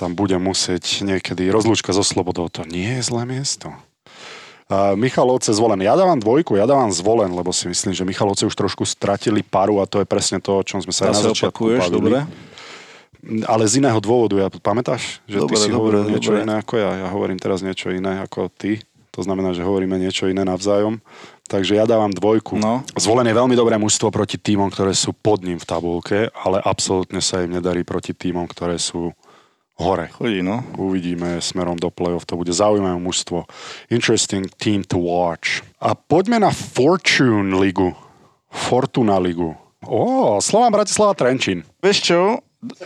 Tam 0.00 0.16
budem 0.16 0.40
musieť 0.40 1.04
niekedy 1.04 1.52
rozlúčka 1.52 1.92
so 1.92 2.00
slobodou. 2.00 2.48
To 2.48 2.64
nie 2.64 2.96
je 2.96 3.02
zlé 3.04 3.28
miesto. 3.28 3.76
A 4.72 4.96
Michalovce 4.96 5.52
zvolen. 5.52 5.84
Ja 5.84 5.92
dávam 6.00 6.16
dvojku, 6.16 6.56
ja 6.56 6.64
dávam 6.64 6.88
zvolen, 6.88 7.28
lebo 7.28 7.52
si 7.52 7.68
myslím, 7.68 7.92
že 7.92 8.08
Michalovce 8.08 8.48
už 8.48 8.56
trošku 8.56 8.88
stratili 8.88 9.44
paru 9.44 9.84
a 9.84 9.88
to 9.88 10.00
je 10.00 10.08
presne 10.08 10.40
to, 10.40 10.60
o 10.60 10.64
čom 10.64 10.80
sme 10.80 10.96
sa 10.96 11.12
aj 11.12 11.12
na 11.12 11.24
začiatku 11.28 11.60
opakuješ, 11.60 11.92
dobre? 11.92 12.24
Ale 13.46 13.62
z 13.68 13.84
iného 13.84 14.00
dôvodu, 14.02 14.34
ja, 14.34 14.48
pamätáš, 14.50 15.22
že 15.30 15.38
Dobre, 15.38 15.54
ty 15.54 15.54
si 15.60 15.68
dobre, 15.70 15.76
hovoril 15.76 16.02
niečo 16.10 16.34
dobre. 16.34 16.42
iné 16.42 16.54
ako 16.58 16.74
ja. 16.74 16.90
Ja 17.04 17.08
hovorím 17.12 17.38
teraz 17.38 17.62
niečo 17.62 17.92
iné 17.94 18.18
ako 18.18 18.50
ty. 18.50 18.82
To 19.12 19.20
znamená, 19.20 19.52
že 19.52 19.60
hovoríme 19.64 20.00
niečo 20.00 20.24
iné 20.28 20.40
navzájom. 20.40 21.04
Takže 21.44 21.76
ja 21.76 21.84
dávam 21.84 22.08
dvojku. 22.08 22.56
No. 22.56 22.80
Zvolen 22.96 23.28
je 23.28 23.36
veľmi 23.36 23.52
dobré 23.52 23.76
mužstvo 23.76 24.08
proti 24.08 24.40
týmom, 24.40 24.72
ktoré 24.72 24.96
sú 24.96 25.12
pod 25.12 25.44
ním 25.44 25.60
v 25.60 25.68
tabulke, 25.68 26.18
ale 26.32 26.64
absolútne 26.64 27.20
sa 27.20 27.44
im 27.44 27.52
nedarí 27.52 27.84
proti 27.84 28.16
týmom, 28.16 28.48
ktoré 28.48 28.80
sú 28.80 29.12
hore. 29.76 30.08
Chodí, 30.16 30.40
no. 30.40 30.64
Uvidíme 30.80 31.44
smerom 31.44 31.76
do 31.76 31.92
play-off, 31.92 32.24
to 32.24 32.40
bude 32.40 32.56
zaujímavé 32.56 32.96
mužstvo. 32.96 33.44
Interesting 33.92 34.48
team 34.56 34.80
to 34.80 34.96
watch. 34.96 35.60
A 35.76 35.92
poďme 35.92 36.40
na 36.40 36.48
Fortune 36.48 37.52
ligu. 37.60 37.92
Fortuna 38.48 39.20
ligu. 39.20 39.52
Ó, 39.84 40.38
Slován 40.40 40.72
Bratislava 40.72 41.12
Trenčín. 41.12 41.68
Vieš 41.84 41.98
čo? 42.00 42.20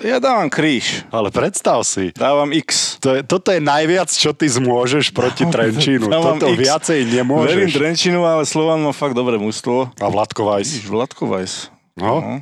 Ja 0.01 0.17
dávam 0.17 0.49
kríž. 0.49 1.05
Ale 1.13 1.29
predstav 1.29 1.85
si, 1.85 2.09
Dávam 2.17 2.49
X. 2.49 2.97
to 2.97 3.13
je, 3.13 3.21
toto 3.21 3.53
je 3.53 3.61
najviac, 3.61 4.09
čo 4.09 4.33
ty 4.33 4.49
zmôžeš 4.49 5.13
proti 5.13 5.45
Trenčínu. 5.53 6.09
Dávam 6.09 6.41
Toto 6.41 6.57
X. 6.57 6.61
viacej 6.65 7.01
Verím 7.05 7.17
nemôžeš. 7.21 7.71
Trenčinu, 7.77 8.25
ale 8.25 8.49
Slovan 8.49 8.81
má 8.81 8.97
fakt 8.97 9.13
dobré 9.13 9.37
mužstvo. 9.37 9.93
A 10.01 10.07
Vladko 10.09 10.49
Vajs. 10.49 10.89
Vladko 10.89 11.29
Vajs. 11.29 11.69
No, 11.93 12.25
No, 12.25 12.33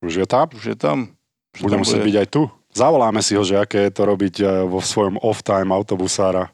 už 0.00 0.24
je 0.24 0.26
tam. 0.26 0.48
už 0.56 0.64
je 0.72 0.76
tam. 0.76 1.12
Už 1.52 1.68
Bude 1.68 1.76
tam 1.76 1.80
musieť 1.84 2.00
byť 2.00 2.16
aj 2.16 2.28
tu. 2.32 2.42
Zavoláme 2.72 3.20
si 3.20 3.36
ho, 3.36 3.42
že 3.44 3.60
aké 3.60 3.90
je 3.90 3.92
to 3.92 4.02
robiť 4.08 4.34
eh, 4.40 4.48
vo 4.64 4.80
svojom 4.80 5.20
off-time 5.20 5.74
autobusára. 5.76 6.48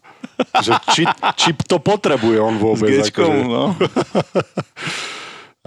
že 0.59 0.75
či, 0.91 1.05
či 1.39 1.55
to 1.71 1.79
potrebuje 1.79 2.43
on 2.43 2.59
S 2.59 2.61
vôbec. 2.61 2.91
Gečkom, 2.99 3.31
akože. 3.31 3.47
no. 3.47 3.63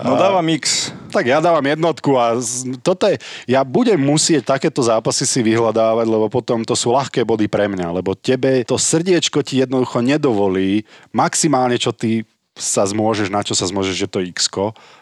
No 0.05 0.15
dávam 0.15 0.45
X. 0.55 0.93
Tak 1.09 1.25
ja 1.25 1.41
dávam 1.41 1.65
jednotku 1.65 2.15
a 2.15 2.37
z- 2.39 2.77
toto 2.79 3.09
je, 3.09 3.17
ja 3.49 3.65
budem 3.65 3.97
musieť 3.97 4.55
takéto 4.55 4.79
zápasy 4.79 5.25
si 5.25 5.41
vyhľadávať, 5.41 6.05
lebo 6.05 6.29
potom 6.29 6.61
to 6.61 6.77
sú 6.77 6.93
ľahké 6.93 7.25
body 7.25 7.49
pre 7.49 7.65
mňa, 7.65 7.91
lebo 7.97 8.13
tebe 8.13 8.61
to 8.63 8.77
srdiečko 8.77 9.41
ti 9.41 9.59
jednoducho 9.59 9.99
nedovolí 10.05 10.85
maximálne, 11.11 11.75
čo 11.81 11.91
ty 11.91 12.23
sa 12.53 12.85
zmôžeš, 12.85 13.31
na 13.31 13.41
čo 13.41 13.55
sa 13.55 13.65
zmôžeš, 13.65 13.95
že 13.95 14.11
to 14.11 14.19
x 14.21 14.51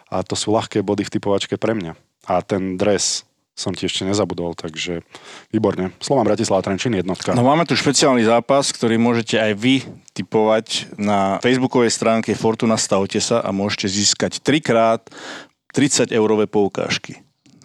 a 0.07 0.23
to 0.23 0.35
sú 0.37 0.53
ľahké 0.53 0.79
body 0.85 1.03
v 1.03 1.13
typovačke 1.19 1.57
pre 1.59 1.75
mňa. 1.75 1.93
A 2.27 2.39
ten 2.43 2.79
dres 2.79 3.27
som 3.57 3.73
ti 3.73 3.89
ešte 3.89 4.05
nezabudol, 4.05 4.53
takže 4.53 5.01
výborne. 5.49 5.89
Slovan 5.97 6.29
Bratislava 6.29 6.61
Trenčín 6.61 6.93
jednotka. 6.93 7.33
No 7.33 7.41
máme 7.41 7.65
tu 7.65 7.73
špeciálny 7.73 8.21
zápas, 8.21 8.69
ktorý 8.69 9.01
môžete 9.01 9.41
aj 9.41 9.51
vy 9.57 9.81
typovať 10.13 10.93
na 11.01 11.41
facebookovej 11.41 11.89
stránke 11.89 12.37
Fortuna 12.37 12.77
Stavte 12.77 13.17
sa 13.17 13.41
a 13.41 13.49
môžete 13.49 13.89
získať 13.89 14.45
3 14.45 14.61
krát 14.61 15.01
30 15.73 16.13
eurové 16.13 16.45
poukážky. 16.45 17.21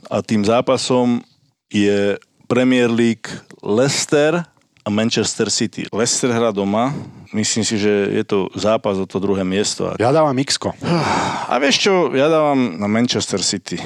A 0.09 0.25
tým 0.25 0.45
zápasom 0.45 1.21
je 1.69 2.17
Premier 2.49 2.89
League 2.89 3.29
Leicester 3.65 4.45
a 4.85 4.89
Manchester 4.91 5.49
City. 5.49 5.89
Leicester 5.89 6.29
hra 6.29 6.53
doma, 6.53 6.93
myslím 7.33 7.65
si, 7.65 7.79
že 7.79 8.13
je 8.13 8.25
to 8.27 8.53
zápas 8.53 8.99
o 8.99 9.07
to 9.07 9.23
druhé 9.23 9.47
miesto. 9.47 9.95
Ja 9.97 10.13
dávam 10.13 10.37
x 10.37 10.59
A 11.49 11.55
vieš 11.63 11.89
čo, 11.89 12.13
ja 12.13 12.29
dávam 12.29 12.77
na 12.77 12.89
Manchester 12.91 13.41
City. 13.41 13.81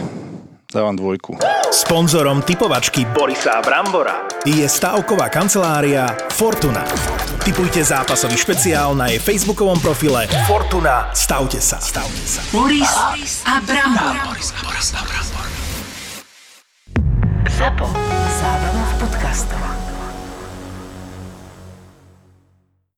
Dávam 0.76 0.92
dvojku. 0.96 1.40
Sponzorom 1.72 2.44
typovačky 2.44 3.08
Borisa 3.08 3.64
Brambora. 3.64 4.28
je 4.44 4.68
stavková 4.68 5.32
kancelária 5.32 6.04
Fortuna. 6.28 6.84
Typujte 7.40 7.80
zápasový 7.80 8.36
špeciál 8.36 8.92
na 8.92 9.08
jej 9.08 9.16
facebookovom 9.16 9.80
profile 9.80 10.28
Fortuna. 10.44 11.08
Stavte 11.16 11.64
sa. 11.64 11.80
Stavte 11.80 12.24
sa. 12.28 12.44
Boris 12.52 12.92
a 13.48 13.56
Brambor. 13.64 14.36
Zapo. 17.56 17.88
Zábrná 18.36 18.84
v 18.84 18.94
podcastovách. 19.00 19.85